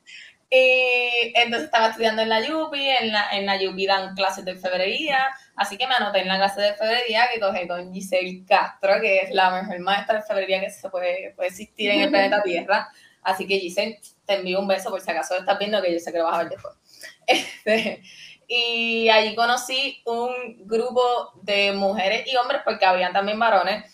y 0.49 1.33
entonces 1.35 1.63
estaba 1.63 1.87
estudiando 1.87 2.21
en 2.21 2.27
la 2.27 2.45
Yupi, 2.45 2.85
en 2.85 3.13
la, 3.13 3.29
en 3.31 3.45
la 3.45 3.57
Yupi 3.57 3.85
dan 3.85 4.13
clases 4.13 4.43
de 4.43 4.57
febrería, 4.57 5.29
así 5.55 5.77
que 5.77 5.87
me 5.87 5.95
anoté 5.95 6.19
en 6.19 6.27
la 6.27 6.35
clase 6.35 6.59
de 6.59 6.73
febrería 6.73 7.29
que 7.33 7.39
cogí 7.39 7.65
con 7.65 7.93
Giselle 7.93 8.43
Castro, 8.45 8.99
que 8.99 9.19
es 9.19 9.33
la 9.33 9.51
mejor 9.51 9.79
maestra 9.79 10.15
de 10.15 10.23
febrería 10.23 10.59
que 10.59 10.69
se 10.69 10.89
puede, 10.89 11.33
puede 11.33 11.47
existir 11.47 11.91
en 11.91 12.01
el 12.01 12.09
planeta 12.09 12.43
Tierra. 12.43 12.89
Así 13.23 13.47
que 13.47 13.57
Giselle, 13.57 14.01
te 14.25 14.35
envío 14.35 14.59
un 14.59 14.67
beso 14.67 14.89
por 14.89 14.99
si 14.99 15.11
acaso 15.11 15.37
estás 15.37 15.57
viendo 15.57 15.81
que 15.81 15.93
yo 15.93 15.99
sé 15.99 16.11
que 16.11 16.17
lo 16.17 16.25
vas 16.25 16.35
a 16.35 16.39
ver 16.39 16.49
después. 16.49 16.73
Este, 17.27 18.01
y 18.47 19.09
allí 19.09 19.35
conocí 19.35 20.01
un 20.05 20.31
grupo 20.65 21.01
de 21.41 21.73
mujeres 21.73 22.25
y 22.27 22.35
hombres, 22.37 22.61
porque 22.63 22.85
habían 22.85 23.13
también 23.13 23.37
varones, 23.37 23.93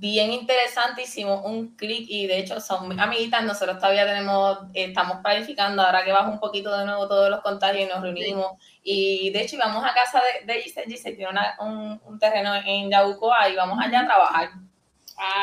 bien 0.00 0.32
interesante, 0.32 1.02
hicimos 1.02 1.42
un 1.44 1.76
clic 1.76 2.06
y 2.08 2.26
de 2.26 2.38
hecho 2.38 2.58
son 2.58 2.98
amiguitas, 2.98 3.44
nosotros 3.44 3.78
todavía 3.78 4.06
tenemos, 4.06 4.60
estamos 4.72 5.18
planificando 5.22 5.82
ahora 5.82 6.02
que 6.02 6.12
baja 6.12 6.30
un 6.30 6.40
poquito 6.40 6.74
de 6.76 6.86
nuevo 6.86 7.06
todos 7.06 7.28
los 7.28 7.40
contagios 7.42 7.84
y 7.84 7.92
nos 7.92 8.00
reunimos 8.00 8.52
y 8.82 9.28
de 9.30 9.42
hecho 9.42 9.56
íbamos 9.56 9.84
a 9.84 9.92
casa 9.92 10.22
de, 10.22 10.50
de 10.50 10.62
Giselle, 10.62 10.90
Giselle 10.90 11.16
tiene 11.16 11.40
un, 11.58 12.00
un, 12.02 12.18
terreno 12.18 12.54
en 12.54 12.90
Yabucoa 12.90 13.50
y 13.50 13.56
vamos 13.56 13.78
allá 13.78 14.00
a 14.00 14.06
trabajar. 14.06 14.50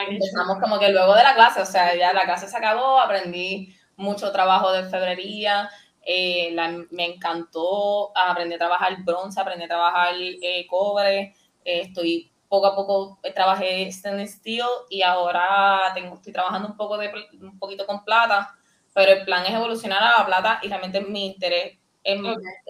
Empezamos 0.10 0.58
como 0.60 0.80
que 0.80 0.90
luego 0.90 1.14
de 1.14 1.22
la 1.22 1.36
clase, 1.36 1.62
o 1.62 1.66
sea, 1.66 1.96
ya 1.96 2.12
la 2.12 2.24
clase 2.24 2.48
se 2.48 2.58
acabó, 2.58 3.00
aprendí 3.00 3.76
mucho 3.96 4.32
trabajo 4.32 4.72
de 4.72 4.90
febrería, 4.90 5.70
eh, 6.10 6.56
me 6.92 7.06
encantó, 7.06 8.18
aprendí 8.18 8.56
a 8.56 8.58
trabajar 8.58 9.04
bronce, 9.04 9.42
aprendí 9.42 9.66
a 9.66 9.68
trabajar 9.68 10.16
eh, 10.18 10.66
cobre, 10.70 11.36
eh, 11.66 11.82
estoy 11.82 12.32
poco 12.48 12.68
a 12.68 12.76
poco 12.78 13.20
trabajé 13.36 13.92
stainless 13.92 14.36
steel 14.36 14.66
y 14.90 15.02
ahora 15.02 15.92
tengo, 15.94 16.16
estoy 16.16 16.32
trabajando 16.32 16.70
un, 16.70 16.78
poco 16.78 16.98
de, 16.98 17.12
un 17.42 17.60
poquito 17.60 17.86
con 17.86 18.06
plata, 18.06 18.56
pero 18.94 19.12
el 19.12 19.26
plan 19.26 19.46
es 19.48 19.54
evolucionar 19.54 20.02
a 20.02 20.20
la 20.20 20.26
plata 20.26 20.60
y 20.64 20.70
realmente 20.70 21.02
mi 21.02 21.26
interés 21.26 21.78
es 22.02 22.22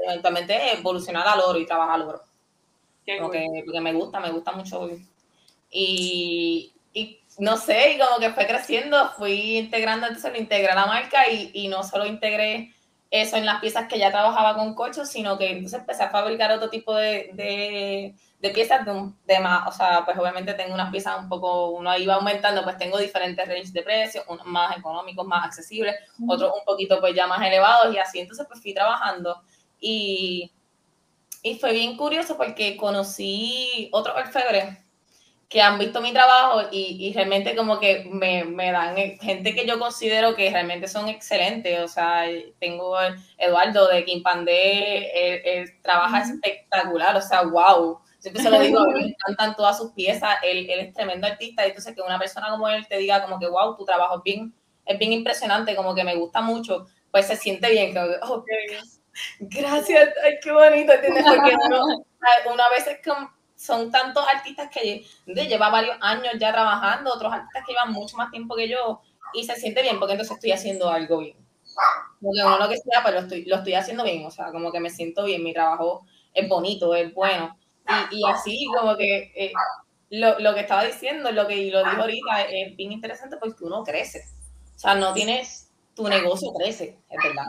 eventualmente 0.08 0.74
evolucionar 0.74 1.28
al 1.28 1.40
oro 1.42 1.60
y 1.60 1.68
trabajar 1.68 1.94
al 1.94 2.08
oro. 2.08 2.22
Porque, 3.22 3.62
porque, 3.66 3.82
me 3.82 3.94
gusta, 3.94 4.20
me 4.20 4.32
gusta 4.32 4.52
mucho. 4.52 4.90
Y, 5.70 6.74
y 6.92 7.20
no 7.38 7.56
sé, 7.56 7.94
y 7.94 8.00
como 8.00 8.18
que 8.18 8.32
fue 8.32 8.48
creciendo, 8.48 9.12
fui 9.12 9.60
integrando, 9.60 10.08
entonces 10.08 10.32
lo 10.32 10.40
integré 10.40 10.72
a 10.72 10.76
la 10.76 10.88
marca 10.88 11.30
y, 11.30 11.52
y 11.54 11.68
no 11.68 11.84
solo 11.84 12.08
integré 12.08 12.74
eso 13.10 13.38
en 13.38 13.46
las 13.46 13.62
piezas 13.62 13.88
que 13.88 14.00
ya 14.00 14.12
trabajaba 14.12 14.56
con 14.56 14.74
cocho, 14.76 15.06
sino 15.06 15.38
que 15.38 15.52
entonces 15.52 15.80
empecé 15.80 16.04
a 16.04 16.10
fabricar 16.10 16.52
otro 16.52 16.70
tipo 16.70 16.94
de, 16.94 17.32
de, 17.34 18.16
de 18.40 18.50
piezas 18.50 18.86
de, 18.86 19.12
de, 19.26 19.40
más, 19.40 19.68
o 19.68 19.72
sea, 19.72 20.04
pues 20.04 20.18
obviamente 20.18 20.54
tengo 20.54 20.74
unas 20.74 20.92
piezas 20.92 21.18
un 21.20 21.30
poco, 21.30 21.70
uno 21.70 21.98
iba 21.98 22.16
aumentando, 22.16 22.64
pues 22.64 22.78
tengo 22.78 22.98
diferentes 22.98 23.48
ranges 23.48 23.74
de 23.74 23.84
precios, 23.84 24.26
unos 24.28 24.46
más 24.46 24.78
económicos, 24.78 25.26
más 25.26 25.46
accesibles, 25.46 25.96
otros 26.28 26.52
un 26.54 26.66
poquito 26.66 27.00
pues 27.00 27.16
ya 27.16 27.28
más 27.28 27.46
elevados 27.46 27.94
y 27.96 27.98
así, 27.98 28.20
entonces 28.20 28.46
pues 28.48 28.62
fui 28.62 28.74
trabajando 28.74 29.42
y, 29.80 30.52
y 31.44 31.58
fue 31.60 31.72
bien 31.72 31.96
curioso 31.96 32.36
porque 32.36 32.76
conocí 32.76 33.90
otro 33.94 34.16
orfebre 34.16 34.87
que 35.50 35.62
han 35.62 35.80
visto 35.80 36.02
mi 36.02 36.12
trabajo 36.12 36.68
y, 36.72 37.08
y 37.08 37.14
realmente 37.14 37.56
como 37.56 37.80
que 37.80 38.06
me, 38.12 38.44
me, 38.44 38.72
dan 38.72 38.96
gente 38.96 39.56
que 39.56 39.66
yo 39.66 39.80
considero 39.80 40.36
que 40.36 40.50
realmente 40.52 40.90
son 40.90 41.08
excelentes. 41.08 41.80
O 41.80 41.88
sea, 41.88 42.26
tengo 42.60 42.98
Eduardo 43.38 43.88
de 43.88 44.04
Quimpandé, 44.04 45.10
él, 45.14 45.42
él 45.46 45.82
trabaja 45.82 46.22
espectacular, 46.22 47.16
o 47.16 47.22
sea, 47.22 47.44
wow. 47.44 48.00
Siempre 48.20 48.44
se 48.44 48.50
lo 48.50 48.60
digo, 48.60 48.86
me 48.88 49.00
encantan 49.08 49.56
todas 49.56 49.78
sus 49.78 49.94
piezas, 49.94 50.38
él, 50.44 50.70
él, 50.70 50.80
es 50.80 50.94
tremendo 50.94 51.28
artista, 51.28 51.66
y 51.66 51.70
entonces 51.70 51.96
que 51.96 52.02
una 52.02 52.20
persona 52.20 52.50
como 52.50 52.68
él 52.68 52.86
te 52.88 52.98
diga 52.98 53.24
como 53.24 53.40
que 53.40 53.48
wow, 53.48 53.78
tu 53.78 53.86
trabajo 53.86 54.18
es 54.18 54.24
bien, 54.24 54.54
es 54.86 55.00
bien 55.00 55.14
impresionante, 55.14 55.76
como 55.76 55.96
que 55.96 56.04
me 56.04 56.16
gusta 56.16 56.42
mucho, 56.42 56.88
pues 57.12 57.28
se 57.28 57.38
siente 57.38 57.70
bien, 57.70 57.94
que, 57.94 58.00
oh, 58.24 58.44
gracias, 59.40 60.10
ay, 60.24 60.34
qué 60.42 60.52
bonito, 60.52 60.92
¿entiendes? 60.92 61.24
Porque 61.26 61.56
uno, 61.68 62.06
uno 62.54 62.64
a 62.64 62.70
veces 62.72 63.00
como 63.06 63.37
son 63.58 63.92
tantos 63.92 64.24
artistas 64.34 64.70
que 64.72 65.04
de, 65.26 65.48
lleva 65.48 65.70
varios 65.70 65.98
años 66.00 66.34
ya 66.40 66.54
trabajando, 66.54 67.12
otros 67.14 67.34
artistas 67.34 67.64
que 67.66 67.74
llevan 67.74 67.92
mucho 67.92 68.16
más 68.16 68.30
tiempo 68.32 68.56
que 68.56 68.70
yo 68.70 69.02
y 69.34 69.44
se 69.44 69.56
siente 69.56 69.82
bien 69.82 70.00
porque 70.00 70.14
entonces 70.14 70.36
estoy 70.36 70.52
haciendo 70.52 70.90
algo 70.90 71.18
bien. 71.18 71.38
Como 72.22 72.34
que 72.34 72.42
uno 72.42 72.58
lo 72.60 72.70
que 72.70 72.78
sea, 72.78 73.02
pero 73.04 73.16
lo 73.16 73.22
estoy, 73.24 73.46
lo 73.46 73.58
estoy 73.58 73.74
haciendo 73.74 74.04
bien, 74.04 74.26
o 74.26 74.32
sea, 74.32 74.52
como 74.52 74.72
que 74.72 74.80
me 74.80 74.90
siento 74.90 75.26
bien, 75.26 75.44
mi 75.44 75.54
trabajo 75.54 76.06
es 76.34 76.48
bonito, 76.48 76.94
es 76.96 77.14
bueno. 77.14 77.58
Y, 78.12 78.20
y 78.20 78.26
así 78.26 78.66
como 78.78 78.96
que 78.96 79.32
eh, 79.36 79.52
lo, 80.12 80.40
lo, 80.40 80.54
que 80.54 80.62
estaba 80.62 80.84
diciendo, 80.84 81.32
lo 81.32 81.48
que 81.48 81.72
lo 81.72 81.84
dijo 81.84 82.02
ahorita, 82.02 82.42
es 82.44 82.76
bien 82.76 82.92
interesante 82.92 83.38
porque 83.38 83.64
uno 83.64 83.84
crece. 83.84 84.24
O 84.76 84.80
sea, 84.80 84.96
no 84.96 85.14
tienes, 85.14 85.72
tu 85.96 86.08
negocio 86.08 86.54
crece, 86.54 87.00
es 87.10 87.24
verdad. 87.24 87.46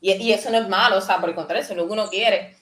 Y, 0.00 0.12
y 0.12 0.32
eso 0.32 0.50
no 0.50 0.58
es 0.58 0.68
malo, 0.68 0.98
o 0.98 1.00
sea, 1.00 1.20
por 1.20 1.30
el 1.30 1.34
contrario, 1.34 1.62
eso 1.62 1.72
es 1.72 1.78
lo 1.78 1.86
que 1.86 1.92
uno 1.92 2.08
quiere 2.08 2.55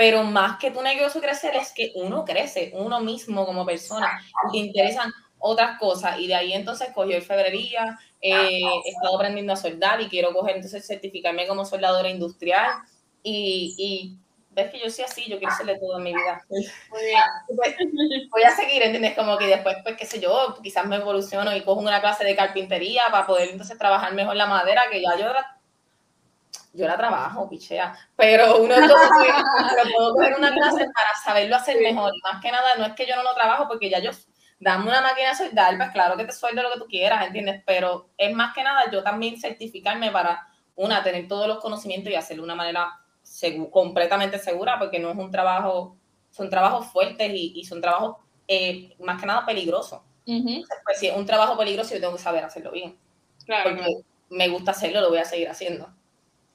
pero 0.00 0.24
más 0.24 0.56
que 0.56 0.70
tu 0.70 0.80
negocio 0.80 1.20
crecer 1.20 1.54
es 1.56 1.74
que 1.74 1.92
uno 1.94 2.24
crece, 2.24 2.72
uno 2.72 3.00
mismo 3.00 3.44
como 3.44 3.66
persona, 3.66 4.18
le 4.50 4.60
interesan 4.60 5.12
otras 5.38 5.78
cosas 5.78 6.18
y 6.18 6.26
de 6.26 6.34
ahí 6.34 6.54
entonces 6.54 6.88
cogió 6.94 7.18
el 7.18 7.22
febrería, 7.22 7.98
eh, 8.18 8.62
he 8.86 8.88
estado 8.88 9.16
aprendiendo 9.16 9.52
a 9.52 9.56
soldar 9.56 10.00
y 10.00 10.08
quiero 10.08 10.32
coger 10.32 10.56
entonces 10.56 10.86
certificarme 10.86 11.46
como 11.46 11.66
soldadora 11.66 12.08
industrial 12.08 12.70
y, 13.22 13.74
y 13.76 14.16
ves 14.52 14.70
que 14.70 14.80
yo 14.80 14.88
soy 14.88 15.04
así, 15.04 15.28
yo 15.28 15.36
quiero 15.36 15.52
hacerle 15.52 15.78
todo 15.78 15.98
en 15.98 16.04
mi 16.04 16.14
vida. 16.14 16.46
Muy 16.48 17.02
bien. 17.04 17.22
Pues, 17.54 17.76
voy 18.30 18.42
a 18.44 18.56
seguir, 18.56 18.80
¿entiendes? 18.80 19.14
Como 19.14 19.36
que 19.36 19.48
después, 19.48 19.76
pues 19.82 19.98
qué 19.98 20.06
sé 20.06 20.18
yo, 20.18 20.56
quizás 20.62 20.86
me 20.86 20.96
evoluciono 20.96 21.54
y 21.54 21.60
cojo 21.60 21.78
una 21.78 22.00
clase 22.00 22.24
de 22.24 22.34
carpintería 22.34 23.02
para 23.10 23.26
poder 23.26 23.50
entonces 23.50 23.76
trabajar 23.76 24.14
mejor 24.14 24.36
la 24.36 24.46
madera, 24.46 24.84
que 24.90 25.02
ya 25.02 25.14
yo 25.18 25.26
yo 26.72 26.86
la 26.86 26.96
trabajo, 26.96 27.48
pichea, 27.48 27.96
pero 28.16 28.62
uno 28.62 28.74
puedo 28.74 30.14
coger 30.14 30.36
una 30.38 30.52
clase 30.52 30.84
para 30.84 31.14
saberlo 31.24 31.56
hacer 31.56 31.80
mejor. 31.80 32.12
Más 32.22 32.40
que 32.40 32.52
nada, 32.52 32.76
no 32.76 32.86
es 32.86 32.92
que 32.94 33.06
yo 33.06 33.16
no 33.16 33.22
lo 33.22 33.34
trabajo, 33.34 33.66
porque 33.66 33.90
ya 33.90 33.98
yo, 33.98 34.10
dame 34.60 34.88
una 34.88 35.00
máquina 35.00 35.30
de 35.30 35.34
soldar, 35.34 35.76
pues 35.76 35.90
claro 35.90 36.16
que 36.16 36.24
te 36.24 36.32
sueldo 36.32 36.62
lo 36.62 36.72
que 36.72 36.78
tú 36.78 36.86
quieras, 36.86 37.26
¿entiendes? 37.26 37.62
Pero 37.66 38.10
es 38.16 38.32
más 38.34 38.54
que 38.54 38.62
nada 38.62 38.90
yo 38.90 39.02
también 39.02 39.40
certificarme 39.40 40.10
para, 40.10 40.46
una, 40.76 41.02
tener 41.02 41.26
todos 41.26 41.48
los 41.48 41.58
conocimientos 41.58 42.12
y 42.12 42.16
hacerlo 42.16 42.42
de 42.42 42.46
una 42.46 42.54
manera 42.54 43.00
completamente 43.70 44.38
segura, 44.38 44.78
porque 44.78 44.98
no 44.98 45.10
es 45.10 45.16
un 45.16 45.30
trabajo, 45.30 45.96
son 46.30 46.50
trabajos 46.50 46.86
fuertes 46.86 47.30
y, 47.34 47.64
son 47.64 47.80
trabajos 47.80 48.16
eh, 48.46 48.94
más 49.00 49.20
que 49.20 49.26
nada 49.26 49.44
peligrosos. 49.44 50.00
pues 50.24 50.98
si 50.98 51.08
es 51.08 51.16
un 51.16 51.26
trabajo 51.26 51.56
peligroso, 51.56 51.94
yo 51.94 52.00
tengo 52.00 52.14
que 52.16 52.22
saber 52.22 52.44
hacerlo 52.44 52.70
bien. 52.70 52.96
Claro, 53.44 53.70
porque 53.70 54.02
me 54.30 54.48
gusta 54.48 54.70
hacerlo, 54.70 55.00
lo 55.00 55.08
voy 55.08 55.18
a 55.18 55.24
seguir 55.24 55.48
haciendo. 55.48 55.92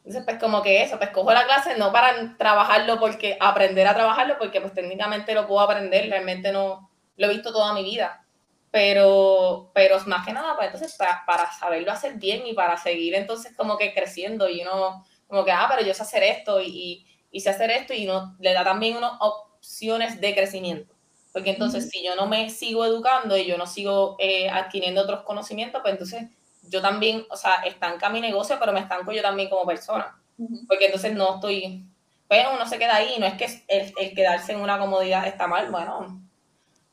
Entonces, 0.06 0.24
pues 0.24 0.38
como 0.40 0.62
que 0.62 0.84
eso, 0.84 1.00
pues 1.00 1.10
cojo 1.10 1.34
la 1.34 1.46
clase 1.46 1.76
no 1.80 1.92
para 1.92 2.38
trabajarlo 2.38 3.00
porque 3.00 3.38
aprender 3.40 3.88
a 3.88 3.96
trabajarlo, 3.96 4.38
porque 4.38 4.62
pues 4.62 4.72
técnicamente 4.72 5.34
lo 5.34 5.48
puedo 5.48 5.62
aprender, 5.62 6.08
realmente 6.12 6.52
no 6.52 6.92
lo 7.18 7.26
he 7.26 7.34
visto 7.34 7.52
toda 7.52 7.74
mi 7.74 7.84
vida. 7.84 8.24
Pero, 8.70 9.72
pero 9.74 10.00
más 10.06 10.24
que 10.24 10.32
nada, 10.32 10.56
pues 10.56 10.68
entonces 10.68 10.96
para, 10.96 11.24
para 11.26 11.52
saberlo 11.52 11.92
hacer 11.92 12.16
bien 12.16 12.46
y 12.46 12.54
para 12.54 12.78
seguir 12.78 13.16
entonces 13.16 13.56
como 13.58 13.80
que 13.80 13.96
creciendo 13.96 14.48
y 14.48 14.62
uno 14.62 15.04
como 15.26 15.44
que, 15.44 15.52
ah, 15.52 15.66
pero 15.68 15.82
yo 15.82 15.92
sé 15.96 16.04
hacer 16.04 16.22
esto 16.22 16.62
y, 16.62 17.08
y, 17.32 17.40
sé 17.40 17.50
hacer 17.50 17.72
esto 17.72 17.96
y 17.96 18.08
uno 18.08 18.36
le 18.40 18.54
da 18.54 18.64
también 18.64 18.98
unas 18.98 19.14
opciones 19.20 20.22
de 20.22 20.36
crecimiento. 20.36 20.94
Porque 21.34 21.50
entonces 21.50 21.90
si 21.90 22.04
yo 22.04 22.16
no 22.16 22.28
me 22.28 22.52
sigo 22.52 22.86
educando 22.86 23.36
y 23.36 23.46
yo 23.46 23.58
no 23.58 23.66
sigo 23.66 24.18
eh, 24.20 24.50
adquiriendo 24.52 25.02
otros 25.02 25.24
conocimientos, 25.24 25.82
pues 25.82 25.94
entonces 25.94 26.30
yo 26.70 26.82
también, 26.82 27.26
o 27.30 27.38
sea, 27.38 27.56
estanca 27.66 28.10
mi 28.10 28.22
negocio, 28.22 28.58
pero 28.60 28.74
me 28.74 28.82
estanco 28.82 29.12
yo 29.12 29.22
también 29.22 29.50
como 29.50 29.66
persona. 29.66 30.20
Porque 30.68 30.86
entonces 30.86 31.14
no 31.14 31.36
estoy, 31.36 31.86
pero 32.28 32.54
uno 32.54 32.68
se 32.68 32.78
queda 32.78 32.96
ahí, 32.96 33.16
no 33.20 33.26
es 33.26 33.36
que 33.36 33.46
el, 33.68 33.94
el, 33.98 34.14
quedarse 34.14 34.52
en 34.52 34.60
una 34.60 34.78
comodidad 34.78 35.28
está 35.28 35.48
mal, 35.48 35.72
bueno, 35.72 36.22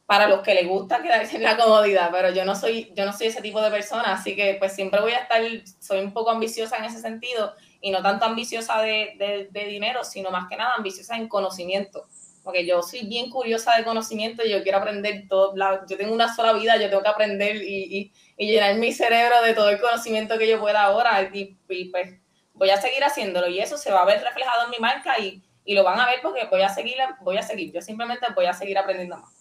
para 0.07 0.29
los 0.29 0.43
que 0.43 0.55
les 0.55 0.68
gusta 0.68 1.03
quedarse 1.03 1.37
en 1.37 1.43
la 1.43 1.57
comodidad, 1.57 2.11
pero 2.12 2.31
yo 2.31 2.45
no 2.45 2.55
soy, 2.55 2.93
yo 2.95 3.05
no 3.05 3.12
soy 3.12 3.29
ese 3.29 3.43
tipo 3.43 3.61
de 3.61 3.70
persona, 3.70 4.12
así 4.12 4.37
que 4.37 4.57
pues 4.61 4.75
siempre 4.75 5.01
voy 5.01 5.12
a 5.12 5.20
estar, 5.20 5.43
soy 5.81 6.01
un 6.01 6.12
poco 6.12 6.31
ambiciosa 6.31 6.77
en 6.77 6.85
ese 6.85 7.01
sentido, 7.01 7.55
y 7.81 7.91
no 7.91 8.01
tanto 8.03 8.27
ambiciosa 8.27 8.81
de, 8.81 9.14
de, 9.18 9.49
de 9.51 9.64
dinero, 9.66 10.05
sino 10.05 10.31
más 10.31 10.49
que 10.49 10.57
nada 10.57 10.75
ambiciosa 10.77 11.16
en 11.16 11.29
conocimiento 11.29 12.07
porque 12.43 12.66
yo 12.66 12.83
soy 12.83 13.07
bien 13.07 13.31
curiosa 13.31 13.77
de 13.77 13.85
conocimiento 13.85 14.45
y 14.45 14.51
yo 14.51 14.62
quiero 14.62 14.79
aprender 14.79 15.27
todo, 15.29 15.55
yo 15.89 15.97
tengo 15.97 16.12
una 16.12 16.35
sola 16.35 16.53
vida, 16.53 16.77
yo 16.77 16.89
tengo 16.89 17.03
que 17.03 17.09
aprender 17.09 17.57
y, 17.57 17.99
y, 17.99 18.12
y, 18.37 18.51
llenar 18.51 18.76
mi 18.76 18.93
cerebro 18.93 19.43
de 19.43 19.55
todo 19.55 19.70
el 19.70 19.80
conocimiento 19.80 20.39
que 20.39 20.49
yo 20.49 20.61
pueda 20.61 20.83
ahora 20.83 21.22
y, 21.33 21.57
y, 21.68 21.85
pues 21.87 22.18
voy 22.55 22.70
a 22.70 22.80
seguir 22.80 23.03
haciéndolo 23.05 23.49
y 23.49 23.61
eso 23.61 23.76
se 23.76 23.93
va 23.93 24.03
a 24.03 24.07
ver 24.07 24.22
reflejado 24.22 24.64
en 24.64 24.70
mi 24.70 24.78
marca 24.78 25.18
y, 25.18 25.43
lo 25.66 25.85
van 25.85 26.01
a 26.01 26.07
ver 26.07 26.20
porque 26.22 26.47
voy 26.51 26.62
a 26.62 26.68
seguir, 26.68 26.97
voy 27.20 27.39
a 27.39 27.43
seguir, 27.43 27.72
yo 27.72 27.80
simplemente 27.80 28.26
voy 28.35 28.47
a 28.47 28.53
seguir 28.53 28.76
aprendiendo 28.78 29.18
más. 29.18 29.33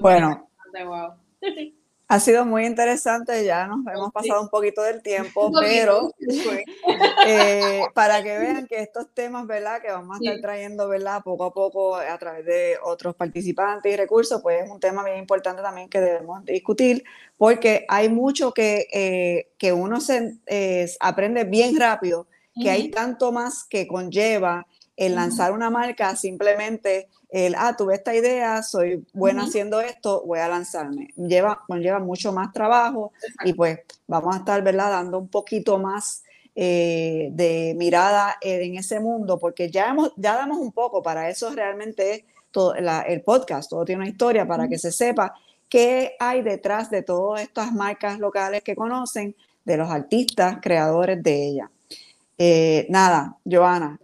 Bueno, 0.00 0.48
Ha 2.12 2.20
sido 2.20 2.44
muy 2.44 2.66
interesante, 2.66 3.42
ya 3.42 3.66
nos 3.66 3.86
hemos 3.86 4.12
pasado 4.12 4.42
un 4.42 4.50
poquito 4.50 4.82
del 4.82 5.00
tiempo, 5.00 5.50
pero 5.58 6.12
eh, 7.26 7.80
para 7.94 8.22
que 8.22 8.38
vean 8.38 8.66
que 8.66 8.82
estos 8.82 9.06
temas, 9.14 9.46
¿verdad? 9.46 9.80
Que 9.80 9.90
vamos 9.90 10.18
a 10.18 10.22
estar 10.22 10.38
trayendo, 10.42 10.88
¿verdad? 10.88 11.22
Poco 11.24 11.44
a 11.44 11.54
poco 11.54 11.96
a 11.96 12.18
través 12.18 12.44
de 12.44 12.76
otros 12.84 13.14
participantes 13.14 13.90
y 13.90 13.96
recursos, 13.96 14.42
pues 14.42 14.62
es 14.62 14.70
un 14.70 14.78
tema 14.78 15.02
bien 15.02 15.16
importante 15.16 15.62
también 15.62 15.88
que 15.88 16.02
debemos 16.02 16.44
discutir, 16.44 17.02
porque 17.38 17.86
hay 17.88 18.10
mucho 18.10 18.52
que, 18.52 18.88
eh, 18.92 19.52
que 19.56 19.72
uno 19.72 19.98
se 19.98 20.36
eh, 20.44 20.90
aprende 21.00 21.44
bien 21.44 21.80
rápido, 21.80 22.26
que 22.62 22.68
hay 22.68 22.90
tanto 22.90 23.32
más 23.32 23.64
que 23.64 23.86
conlleva 23.86 24.66
el 24.96 25.14
lanzar 25.14 25.52
una 25.52 25.70
marca 25.70 26.14
simplemente 26.14 27.08
el, 27.32 27.54
ah, 27.56 27.74
tuve 27.76 27.94
esta 27.94 28.14
idea, 28.14 28.62
soy 28.62 29.06
buena 29.14 29.44
haciendo 29.44 29.80
esto, 29.80 30.22
voy 30.26 30.38
a 30.38 30.48
lanzarme. 30.48 31.08
Lleva, 31.16 31.62
conlleva 31.66 31.98
mucho 31.98 32.32
más 32.32 32.52
trabajo 32.52 33.12
y 33.44 33.54
pues 33.54 33.80
vamos 34.06 34.34
a 34.34 34.38
estar, 34.40 34.62
¿verdad? 34.62 34.90
Dando 34.90 35.18
un 35.18 35.28
poquito 35.28 35.78
más 35.78 36.22
eh, 36.54 37.30
de 37.32 37.74
mirada 37.76 38.36
en 38.42 38.76
ese 38.76 39.00
mundo, 39.00 39.38
porque 39.38 39.70
ya, 39.70 39.88
hemos, 39.88 40.12
ya 40.16 40.36
damos 40.36 40.58
un 40.58 40.72
poco, 40.72 41.02
para 41.02 41.30
eso 41.30 41.50
realmente 41.50 42.26
todo, 42.50 42.74
el 42.74 43.22
podcast, 43.22 43.70
todo 43.70 43.86
tiene 43.86 44.02
una 44.02 44.10
historia 44.10 44.46
para 44.46 44.68
que 44.68 44.76
se 44.76 44.92
sepa 44.92 45.32
qué 45.70 46.14
hay 46.20 46.42
detrás 46.42 46.90
de 46.90 47.02
todas 47.02 47.40
estas 47.40 47.72
marcas 47.72 48.18
locales 48.18 48.62
que 48.62 48.76
conocen, 48.76 49.34
de 49.64 49.76
los 49.78 49.90
artistas, 49.90 50.58
creadores 50.60 51.22
de 51.22 51.46
ella. 51.46 51.70
Eh, 52.36 52.86
nada, 52.90 53.36
Joana. 53.50 53.98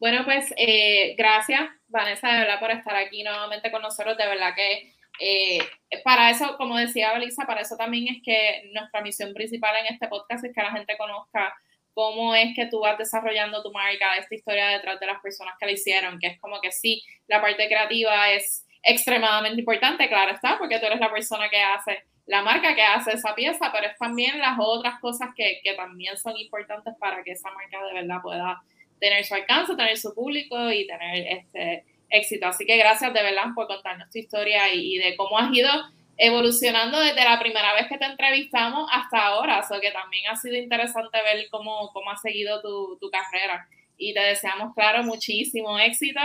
Bueno, 0.00 0.22
pues 0.24 0.46
eh, 0.56 1.14
gracias, 1.18 1.60
Vanessa, 1.88 2.28
de 2.28 2.38
verdad, 2.40 2.60
por 2.60 2.70
estar 2.70 2.94
aquí 2.96 3.22
nuevamente 3.22 3.70
con 3.70 3.82
nosotros. 3.82 4.16
De 4.16 4.26
verdad 4.26 4.54
que 4.54 4.94
eh, 5.20 5.58
para 6.04 6.30
eso, 6.30 6.56
como 6.56 6.76
decía 6.76 7.12
Belisa, 7.12 7.44
para 7.46 7.62
eso 7.62 7.76
también 7.76 8.14
es 8.14 8.22
que 8.22 8.70
nuestra 8.72 9.00
misión 9.00 9.34
principal 9.34 9.74
en 9.76 9.94
este 9.94 10.08
podcast 10.08 10.44
es 10.44 10.54
que 10.54 10.62
la 10.62 10.70
gente 10.70 10.96
conozca 10.96 11.54
cómo 11.94 12.34
es 12.34 12.54
que 12.54 12.66
tú 12.66 12.80
vas 12.80 12.96
desarrollando 12.96 13.62
tu 13.62 13.72
marca, 13.72 14.16
esta 14.16 14.34
historia 14.34 14.68
detrás 14.68 15.00
de 15.00 15.06
las 15.06 15.20
personas 15.20 15.54
que 15.58 15.66
la 15.66 15.72
hicieron, 15.72 16.18
que 16.20 16.28
es 16.28 16.40
como 16.40 16.60
que 16.60 16.70
sí, 16.70 17.02
la 17.26 17.40
parte 17.40 17.66
creativa 17.66 18.30
es 18.30 18.64
extremadamente 18.84 19.58
importante, 19.58 20.08
claro 20.08 20.32
está, 20.32 20.58
porque 20.58 20.78
tú 20.78 20.86
eres 20.86 21.00
la 21.00 21.10
persona 21.10 21.48
que 21.48 21.60
hace 21.60 22.04
la 22.26 22.42
marca, 22.42 22.76
que 22.76 22.82
hace 22.82 23.14
esa 23.14 23.34
pieza, 23.34 23.72
pero 23.72 23.88
es 23.88 23.98
también 23.98 24.38
las 24.38 24.56
otras 24.60 25.00
cosas 25.00 25.30
que, 25.34 25.60
que 25.64 25.74
también 25.74 26.16
son 26.16 26.36
importantes 26.36 26.94
para 27.00 27.24
que 27.24 27.32
esa 27.32 27.50
marca 27.50 27.82
de 27.84 27.94
verdad 27.94 28.22
pueda 28.22 28.62
tener 28.98 29.24
su 29.24 29.34
alcance, 29.34 29.76
tener 29.76 29.96
su 29.96 30.14
público 30.14 30.70
y 30.70 30.86
tener 30.86 31.26
este 31.26 31.84
éxito. 32.10 32.46
Así 32.46 32.64
que 32.64 32.76
gracias 32.76 33.12
de 33.12 33.22
verdad 33.22 33.46
por 33.54 33.66
contarnos 33.66 34.10
tu 34.10 34.18
historia 34.18 34.72
y, 34.72 34.98
de 34.98 35.16
cómo 35.16 35.38
has 35.38 35.52
ido 35.52 35.70
evolucionando 36.16 36.98
desde 37.00 37.24
la 37.24 37.38
primera 37.38 37.74
vez 37.74 37.86
que 37.88 37.98
te 37.98 38.06
entrevistamos 38.06 38.88
hasta 38.92 39.26
ahora. 39.26 39.60
O 39.70 39.80
que 39.80 39.90
también 39.90 40.24
ha 40.30 40.36
sido 40.36 40.56
interesante 40.56 41.22
ver 41.22 41.48
cómo, 41.50 41.90
cómo 41.92 42.10
ha 42.10 42.16
seguido 42.16 42.60
tu, 42.60 42.98
tu 43.00 43.10
carrera. 43.10 43.68
Y 43.96 44.14
te 44.14 44.20
deseamos, 44.20 44.74
claro, 44.74 45.02
muchísimo 45.02 45.78
éxito 45.78 46.20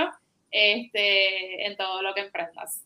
este, 0.51 1.65
en 1.65 1.75
todo 1.75 2.01
lo 2.01 2.13
que 2.13 2.21
emprendas. 2.21 2.83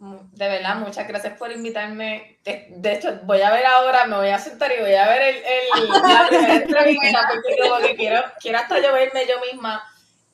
De 0.00 0.48
verdad, 0.48 0.76
muchas 0.76 1.08
gracias 1.08 1.36
por 1.36 1.50
invitarme. 1.50 2.38
De, 2.44 2.92
hecho, 2.92 3.18
voy 3.24 3.40
a 3.42 3.50
ver 3.50 3.66
ahora, 3.66 4.06
me 4.06 4.16
voy 4.16 4.28
a 4.28 4.38
sentar 4.38 4.70
y 4.70 4.80
voy 4.80 4.94
a 4.94 5.08
ver 5.08 5.22
el, 5.22 5.36
el 5.36 5.88
la 5.88 6.26
primera 6.28 6.54
entrevista 6.54 7.28
porque 7.28 7.56
como 7.60 7.78
que 7.84 7.96
quiero, 7.96 8.22
quiero 8.40 8.58
hasta 8.58 8.80
yo 8.80 8.92
verme 8.92 9.26
yo 9.26 9.40
misma. 9.40 9.82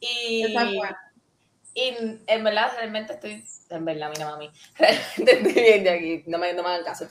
Y, 0.00 0.44
y 1.72 1.96
en 2.26 2.44
verdad, 2.44 2.72
realmente 2.76 3.14
estoy, 3.14 3.42
en 3.70 3.84
verdad, 3.86 4.10
mira 4.14 4.30
mami, 4.30 4.50
realmente 4.78 5.32
estoy 5.32 5.52
bien 5.62 5.84
de 5.84 5.90
aquí, 5.90 6.24
no 6.26 6.36
me, 6.36 6.52
no 6.52 6.62
me 6.62 6.68
hagan 6.68 6.84
caso. 6.84 7.06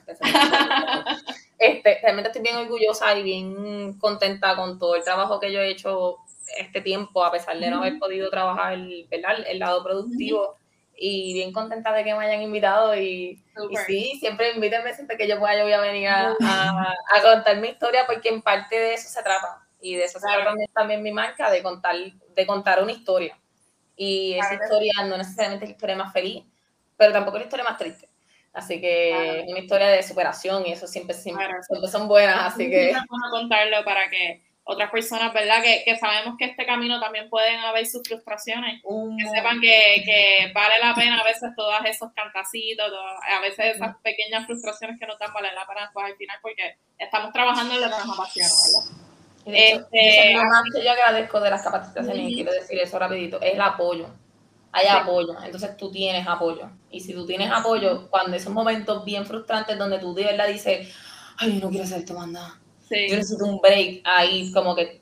Este, 1.58 2.00
realmente 2.02 2.30
estoy 2.30 2.44
bien 2.44 2.58
orgullosa 2.58 3.18
y 3.18 3.24
bien 3.24 3.98
contenta 3.98 4.56
con 4.56 4.78
todo 4.78 4.96
el 4.96 5.04
trabajo 5.04 5.40
que 5.40 5.52
yo 5.52 5.60
he 5.60 5.72
hecho 5.72 6.18
este 6.58 6.82
tiempo, 6.82 7.24
a 7.26 7.32
pesar 7.32 7.58
de 7.58 7.70
no 7.72 7.78
haber 7.78 7.98
podido 7.98 8.30
trabajar 8.30 8.78
¿verdad? 9.10 9.38
el 9.48 9.60
lado 9.60 9.82
productivo 9.84 10.58
y 11.06 11.34
bien 11.34 11.52
contenta 11.52 11.92
de 11.92 12.06
que 12.06 12.16
me 12.16 12.26
hayan 12.26 12.42
invitado 12.42 12.96
y, 12.96 13.44
sí, 13.86 14.16
siempre 14.22 14.54
invítenme 14.54 14.94
siempre 14.94 15.18
que 15.18 15.28
yo 15.28 15.38
pueda, 15.38 15.58
yo 15.58 15.64
voy 15.64 15.74
a 15.74 15.82
venir 15.82 16.08
a, 16.08 16.30
a, 16.30 17.22
contar 17.22 17.58
mi 17.58 17.68
historia 17.68 18.06
porque 18.06 18.30
en 18.30 18.42
parte 18.42 18.80
de 18.80 18.94
eso 18.94 19.10
se 19.10 19.22
trata 19.22 19.68
y 19.82 19.96
de 19.96 20.06
eso 20.06 20.18
se 20.18 20.26
trata 20.26 20.54
también 20.74 21.04
mi 21.04 21.12
marca, 21.12 21.52
de 21.52 21.62
contar, 21.62 21.96
de 21.98 22.48
contar 22.48 22.82
una 22.82 22.94
historia. 22.94 23.38
Y 23.98 24.36
esa 24.36 24.54
historia 24.54 24.94
no 25.06 25.18
necesariamente 25.18 25.66
es 25.66 25.72
la 25.72 25.74
historia 25.74 25.96
más 25.98 26.14
feliz, 26.14 26.46
pero 26.96 27.12
tampoco 27.12 27.36
es 27.36 27.42
la 27.42 27.48
historia 27.48 27.66
más 27.66 27.78
triste. 27.78 28.08
Así 28.54 28.80
que 28.80 29.42
es 29.42 29.50
una 29.50 29.60
historia 29.60 29.88
de 29.88 30.04
superación 30.04 30.66
y 30.66 30.72
eso 30.72 30.88
siempre, 30.88 31.16
siempre, 31.16 31.48
son 31.92 32.08
buenas, 32.08 32.54
así 32.54 32.70
que... 32.70 32.94
Vamos 32.94 33.28
a 33.28 33.30
contarlo 33.30 33.84
para 33.84 34.10
que 34.10 34.42
otras 34.66 34.90
personas, 34.92 35.34
¿verdad? 35.34 35.62
Que, 35.62 35.84
que, 35.84 35.98
sabemos 35.98 36.36
que 36.38 36.46
este 36.46 36.66
camino 36.66 37.00
también 37.00 37.30
pueden 37.30 37.60
haber 37.60 37.86
sus 37.86 38.02
frustraciones, 38.08 38.82
que 38.82 39.30
sepan 39.30 39.60
que, 39.60 40.02
que, 40.06 40.52
vale 40.54 40.76
la 40.82 40.96
pena 40.96 41.20
a 41.20 41.24
veces 41.24 41.52
todos 41.56 41.74
esos 41.86 42.12
cantacitos, 42.14 42.92
a 43.30 43.42
veces 43.42 43.76
esas 43.76 43.98
pequeñas 43.98 44.46
frustraciones 44.46 44.98
que 45.00 45.06
no 45.06 45.18
dan 45.18 45.34
vale 45.34 45.54
la 45.54 45.68
pena 45.68 45.90
pues 45.94 46.06
al 46.06 46.16
final 46.16 46.38
porque 46.42 46.78
estamos 46.98 47.34
trabajando 47.34 47.74
en 47.76 47.82
lo 47.82 47.88
que 47.88 48.06
nos 48.06 48.20
apasiona, 48.20 48.50
¿verdad? 48.66 49.04
este, 49.46 50.34
lo 50.34 50.44
más 50.46 50.64
que 50.74 50.84
yo 50.84 50.92
agradezco 50.92 51.42
de 51.42 51.50
las 51.50 51.62
capacitaciones, 51.62 52.30
y 52.30 52.36
quiero 52.36 52.54
decir 52.54 52.80
eso 52.80 52.98
rapidito, 52.98 53.42
es 53.42 53.54
el 53.54 53.62
apoyo. 53.62 54.08
Hay 54.76 54.88
apoyo, 54.88 55.36
entonces 55.44 55.78
tú 55.78 55.92
tienes 55.92 56.26
apoyo. 56.26 56.68
Y 56.90 57.00
si 57.00 57.14
tú 57.14 57.28
tienes 57.28 57.52
apoyo, 57.52 58.10
cuando 58.10 58.36
esos 58.36 58.52
momentos 58.52 59.06
bien 59.06 59.24
frustrantes 59.24 59.78
donde 59.78 60.00
tú 60.00 60.16
de 60.16 60.24
verdad 60.24 60.48
dices, 60.48 60.88
ay, 61.38 61.60
no 61.62 61.70
quiero 61.70 61.84
hacer 61.84 62.00
esto 62.00 62.16
más 62.16 62.28
nada 62.28 62.63
yo 63.10 63.16
necesito 63.16 63.46
un 63.46 63.60
break 63.60 64.02
ahí, 64.04 64.52
como 64.52 64.76
que 64.76 65.02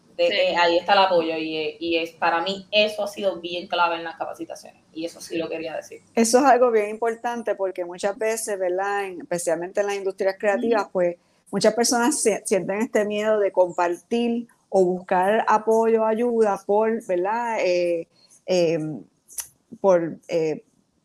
ahí 0.57 0.77
está 0.77 0.93
el 0.93 0.99
apoyo 0.99 1.37
y, 1.37 1.77
y, 1.79 1.97
es 1.97 2.11
para 2.11 2.41
mí 2.41 2.67
eso 2.71 3.03
ha 3.03 3.07
sido 3.07 3.39
bien 3.39 3.67
clave 3.67 3.95
en 3.95 4.03
las 4.03 4.17
capacitaciones 4.17 4.83
y 4.93 5.05
eso 5.05 5.21
sí 5.21 5.37
lo 5.37 5.49
quería 5.49 5.75
decir. 5.75 6.01
Eso 6.15 6.39
es 6.39 6.45
algo 6.45 6.71
bien 6.71 6.89
importante 6.89 7.55
porque 7.55 7.85
muchas 7.85 8.17
veces, 8.17 8.57
¿verdad? 8.59 9.05
especialmente 9.05 9.81
en 9.81 9.87
las 9.87 9.95
industrias 9.95 10.35
creativas, 10.37 10.87
pues 10.91 11.15
muchas 11.49 11.73
personas 11.73 12.21
sienten 12.45 12.81
este 12.81 13.05
miedo 13.05 13.39
de 13.39 13.51
compartir 13.51 14.47
o 14.69 14.85
buscar 14.85 15.45
apoyo, 15.47 16.05
ayuda 16.05 16.61
por, 16.65 17.05
¿verdad? 17.05 17.57
Eh, 17.59 18.07
em, 18.45 19.03
por 19.79 20.17
eh, 20.27 20.63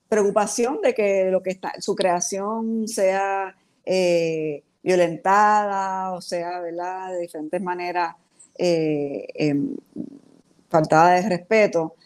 preocupación 0.09 0.81
de 0.83 0.95
que 0.95 1.31
lo 1.31 1.43
que 1.43 1.51
está, 1.51 1.75
su 1.81 1.95
creación 1.95 2.87
sea 2.87 3.57
eh, 3.85 4.63
violentada, 4.87 6.13
o 6.13 6.21
sea. 6.21 6.63
De 6.63 7.21
diferentes 7.21 7.61
maneras, 7.61 8.15
eh, 8.57 9.27
em, 9.35 9.77
faltada 10.69 11.17
de 11.17 11.29
respeto. 11.29 11.97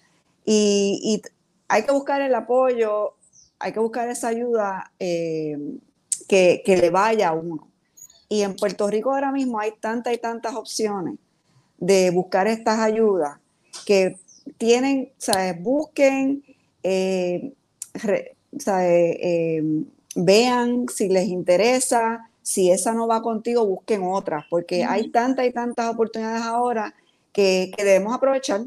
Y, 0.47 1.22
hay 1.68 1.85
que 1.85 1.93
buscar 1.93 2.20
el 2.20 2.35
apoyo, 2.35 3.14
hay 3.61 3.72
que 3.72 3.78
buscar 3.78 4.09
esa 4.09 4.28
ayuda 4.28 4.91
em, 4.99 5.78
que, 6.26 6.62
le 6.66 6.91
vaya 6.91 7.28
a 7.28 7.33
uno. 7.35 7.68
Y 8.28 8.43
en 8.43 8.57
Puerto 8.57 8.89
Rico 8.89 9.12
ahora 9.12 9.31
mismo 9.31 9.61
hay 9.61 9.72
tantas 9.78 10.14
y 10.14 10.18
tantas 10.18 10.55
opciones 10.55 11.16
de 11.78 12.11
buscar 12.11 12.49
estas 12.49 12.81
ayudas 12.81 13.39
que 13.87 14.16
tienen, 14.59 15.12
¿sabes? 15.18 15.62
Busquen, 15.62 16.43
eh, 16.83 17.53
em, 18.66 19.85
vean 20.16 20.87
si 20.89 21.09
les 21.09 21.28
interesa, 21.28 22.30
si 22.51 22.68
esa 22.68 22.92
no 22.92 23.07
va 23.07 23.22
contigo, 23.22 23.64
busquen 23.64 24.03
otras, 24.03 24.44
porque 24.51 24.82
hay 24.82 25.11
tantas 25.11 25.46
y 25.46 25.53
tantas 25.53 25.88
oportunidades 25.88 26.42
ahora 26.42 26.96
que, 27.32 27.70
debemos 27.76 28.12
aprovechar. 28.12 28.62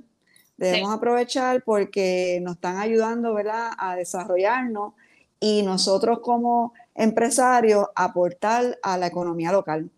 Debemos 0.55 0.93
aprovechar 0.93 1.63
porque 1.65 2.39
nos 2.41 2.55
están 2.55 2.77
ayudando 2.77 3.33
¿verdad? 3.33 3.71
a 3.77 3.97
desarrollarnos 3.97 4.93
y 5.41 5.63
nosotros 5.63 6.19
como 6.21 6.73
empresarios 6.95 7.87
aportar 7.93 8.79
a 8.81 8.97
la 8.97 9.07
economía 9.07 9.51
local. 9.51 9.91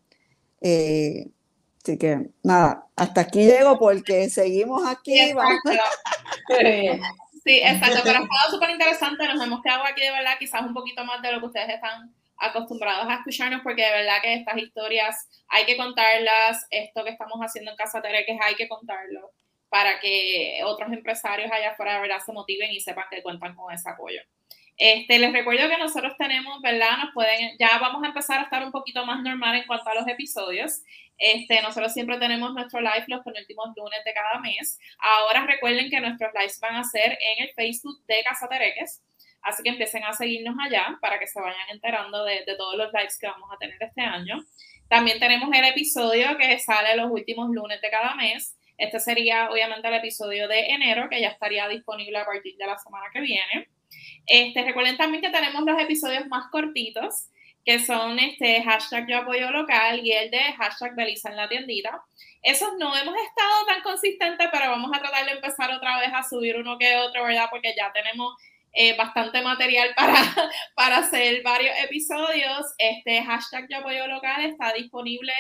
Eh, 0.61 1.27
así 1.83 1.99
que 1.99 2.31
nada, 2.41 2.88
hasta 2.95 3.21
aquí 3.21 3.45
llego 3.45 3.77
porque 3.77 4.31
seguimos 4.31 4.81
aquí. 4.88 5.13
Sí, 5.13 5.29
exacto, 7.61 7.99
pero 8.03 8.17
ha 8.17 8.23
estado 8.23 8.49
súper 8.49 8.71
interesante, 8.71 9.27
nos 9.27 9.45
hemos 9.45 9.61
quedado 9.61 9.83
aquí 9.86 10.01
de 10.01 10.11
verdad 10.11 10.31
quizás 10.39 10.63
un 10.63 10.73
poquito 10.73 11.05
más 11.05 11.21
de 11.21 11.33
lo 11.33 11.39
que 11.39 11.45
ustedes 11.45 11.69
están 11.69 12.11
acostumbrados 12.38 13.07
a 13.07 13.15
escucharnos 13.15 13.61
porque 13.61 13.83
de 13.83 13.91
verdad 13.91 14.21
que 14.21 14.33
estas 14.33 14.57
historias 14.57 15.29
hay 15.47 15.65
que 15.65 15.77
contarlas, 15.77 16.65
esto 16.69 17.03
que 17.03 17.11
estamos 17.11 17.39
haciendo 17.39 17.71
en 17.71 17.77
Casa 17.77 18.01
hay 18.41 18.55
que 18.55 18.67
contarlo 18.67 19.31
para 19.69 19.99
que 19.99 20.61
otros 20.63 20.91
empresarios 20.93 21.51
allá 21.51 21.71
afuera 21.71 21.95
de 21.95 22.01
verdad 22.01 22.19
se 22.25 22.31
motiven 22.31 22.71
y 22.71 22.79
sepan 22.79 23.05
que 23.09 23.21
cuentan 23.21 23.55
con 23.55 23.73
ese 23.73 23.89
apoyo. 23.89 24.21
Este, 24.77 25.19
les 25.19 25.31
recuerdo 25.31 25.69
que 25.69 25.77
nosotros 25.77 26.13
tenemos, 26.17 26.61
¿verdad? 26.61 26.97
Nos 26.97 27.13
pueden, 27.13 27.57
ya 27.57 27.77
vamos 27.79 28.03
a 28.03 28.07
empezar 28.07 28.39
a 28.39 28.43
estar 28.43 28.63
un 28.63 28.71
poquito 28.71 29.05
más 29.05 29.21
normal 29.21 29.55
en 29.55 29.67
cuanto 29.67 29.89
a 29.89 29.95
los 29.95 30.07
episodios. 30.07 30.81
Este, 31.17 31.61
nosotros 31.61 31.93
siempre 31.93 32.17
tenemos 32.17 32.53
nuestro 32.53 32.81
live 32.81 33.05
los 33.07 33.23
penúltimos 33.23 33.69
lunes 33.75 34.03
de 34.03 34.13
cada 34.13 34.39
mes. 34.39 34.77
Ahora 34.99 35.45
recuerden 35.45 35.89
que 35.89 36.01
nuestros 36.01 36.31
lives 36.33 36.59
van 36.59 36.75
a 36.75 36.83
ser 36.83 37.17
en 37.21 37.43
el 37.45 37.53
Facebook 37.53 38.05
de 38.05 38.21
Casa 38.23 38.49
Tereques. 38.49 39.01
Así 39.46 39.62
que 39.62 39.70
empiecen 39.70 40.04
a 40.04 40.14
seguirnos 40.14 40.56
allá 40.60 40.98
para 41.00 41.20
que 41.20 41.28
se 41.28 41.39
vayan 41.39 41.70
enterando 41.70 42.24
de, 42.26 42.43
todos 42.58 42.76
los 42.76 42.91
lives 42.91 43.18
que 43.20 43.28
vamos 43.28 43.48
a 43.54 43.58
tener 43.58 43.78
este 43.80 44.02
año. 44.02 44.43
También 44.89 45.20
tenemos 45.20 45.50
el 45.54 45.64
episodio 45.66 46.36
que 46.38 46.58
sale 46.58 46.96
los 46.96 47.12
últimos 47.12 47.52
lunes 47.52 47.80
de 47.80 47.91
cada 47.91 48.16
mes. 48.16 48.58
Este 48.76 49.00
sería 49.00 49.52
obviamente 49.52 49.88
el 49.88 49.93
episodio 49.93 50.48
de 50.48 50.72
enero, 50.72 51.08
que 51.12 51.22
ya 51.22 51.30
estaría 51.30 51.68
disponible 51.68 52.18
a 52.18 52.26
partir 52.26 52.58
de 52.58 52.66
la 52.66 52.76
semana 52.80 53.06
que 53.14 53.22
viene. 53.22 53.70
Este, 54.26 54.64
recuerden 54.64 54.98
también 54.98 55.22
que 55.22 55.30
tenemos 55.30 55.64
los 55.64 55.80
episodios 55.80 56.26
más 56.26 56.50
cortitos, 56.50 57.30
que 57.64 57.78
son 57.80 58.18
este 58.18 58.64
hashtag 58.64 59.08
yo 59.08 59.20
apoyo 59.20 59.52
local 59.52 60.00
y 60.04 60.12
el 60.12 60.32
de 60.32 60.39
hashtag 60.58 60.96
Belisa 60.96 61.30
en 61.30 61.38
la 61.38 61.48
tiendita. 61.48 62.02
Esos 62.41 62.70
no 62.80 62.98
hemos 62.98 63.16
estado 63.16 63.66
tan 63.68 63.84
consistentes, 63.84 64.48
pero 64.52 64.72
vamos 64.72 64.89
a 64.91 65.00
tratar 65.00 65.26
de 65.26 65.34
empezar 65.34 65.72
otra 65.72 66.00
vez 66.00 66.10
a 66.12 66.24
subir 66.24 66.58
uno 66.58 66.80
que 66.80 66.96
otro, 66.98 67.24
¿verdad? 67.24 67.48
Porque 67.52 67.76
ya 67.78 67.91
tenemos 67.93 68.36
eh, 68.76 68.95
bastante 68.97 69.41
material 69.41 69.89
para, 69.95 70.21
para 70.76 70.97
hacer 70.97 71.41
varios 71.43 71.73
episodios. 71.84 72.65
Este 72.78 73.23
hashtag 73.23 73.67
Yo 73.69 73.78
Apoyo 73.78 74.07
Local 74.07 74.45
está 74.45 74.73
disponible 74.73 75.34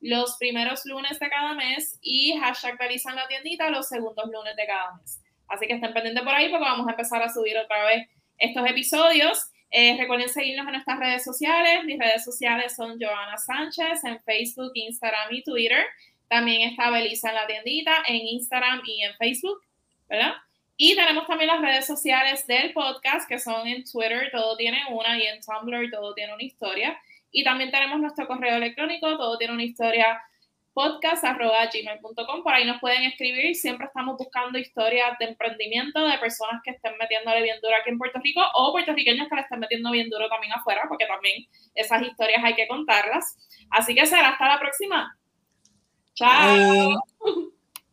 los 0.00 0.36
primeros 0.36 0.84
lunes 0.84 1.18
de 1.18 1.28
cada 1.28 1.54
mes 1.54 1.98
y 2.02 2.36
hashtag 2.38 2.76
realizan 2.78 3.16
la 3.16 3.26
tiendita 3.28 3.70
los 3.70 3.88
segundos 3.88 4.28
lunes 4.30 4.54
de 4.56 4.66
cada 4.66 4.94
mes. 4.96 5.20
Así 5.48 5.66
que 5.66 5.74
estén 5.74 5.92
pendientes 5.92 6.22
por 6.22 6.34
ahí 6.34 6.48
porque 6.48 6.64
vamos 6.64 6.86
a 6.86 6.90
empezar 6.90 7.22
a 7.22 7.32
subir 7.32 7.56
otra 7.56 7.84
vez 7.84 8.08
estos 8.38 8.68
episodios. 8.68 9.50
Eh, 9.70 9.96
recuerden 9.98 10.28
seguirnos 10.28 10.66
en 10.66 10.72
nuestras 10.72 10.98
redes 10.98 11.24
sociales. 11.24 11.84
Mis 11.84 11.98
redes 11.98 12.24
sociales 12.24 12.74
son 12.76 12.98
Joana 13.00 13.38
Sánchez 13.38 14.04
en 14.04 14.20
Facebook, 14.22 14.72
Instagram 14.74 15.32
y 15.32 15.42
Twitter. 15.42 15.84
También 16.28 16.70
está 16.70 16.90
Belisa 16.90 17.30
en 17.30 17.34
la 17.36 17.46
tiendita 17.46 18.02
en 18.06 18.16
Instagram 18.16 18.82
y 18.84 19.02
en 19.02 19.14
Facebook, 19.16 19.60
¿verdad? 20.08 20.34
Y 20.76 20.96
tenemos 20.96 21.26
también 21.26 21.48
las 21.48 21.60
redes 21.60 21.86
sociales 21.86 22.46
del 22.46 22.72
podcast, 22.72 23.28
que 23.28 23.38
son 23.38 23.66
en 23.66 23.84
Twitter, 23.84 24.30
todo 24.32 24.56
tiene 24.56 24.78
una, 24.90 25.18
y 25.18 25.26
en 25.26 25.40
Tumblr, 25.40 25.90
todo 25.90 26.14
tiene 26.14 26.34
una 26.34 26.42
historia. 26.42 26.98
Y 27.30 27.44
también 27.44 27.70
tenemos 27.70 28.00
nuestro 28.00 28.26
correo 28.26 28.56
electrónico, 28.56 29.16
todo 29.16 29.38
tiene 29.38 29.54
una 29.54 29.64
historia 29.64 30.20
podcast.gmail.com. 30.74 32.42
Por 32.42 32.52
ahí 32.52 32.64
nos 32.64 32.80
pueden 32.80 33.02
escribir. 33.04 33.54
Siempre 33.54 33.86
estamos 33.86 34.16
buscando 34.16 34.58
historias 34.58 35.18
de 35.18 35.26
emprendimiento 35.26 36.06
de 36.06 36.18
personas 36.18 36.60
que 36.64 36.70
estén 36.72 36.96
metiéndole 36.98 37.42
bien 37.42 37.60
duro 37.60 37.74
aquí 37.80 37.90
en 37.90 37.98
Puerto 37.98 38.20
Rico 38.22 38.40
o 38.54 38.72
puertorriqueños 38.72 39.28
que 39.28 39.34
le 39.34 39.42
estén 39.42 39.60
metiendo 39.60 39.90
bien 39.90 40.08
duro 40.08 40.28
también 40.28 40.52
afuera, 40.52 40.82
porque 40.88 41.06
también 41.06 41.46
esas 41.74 42.02
historias 42.02 42.42
hay 42.42 42.54
que 42.54 42.68
contarlas. 42.68 43.36
Así 43.70 43.94
que 43.94 44.06
será 44.06 44.30
hasta 44.30 44.48
la 44.48 44.58
próxima. 44.58 45.16
Chao. 46.14 47.48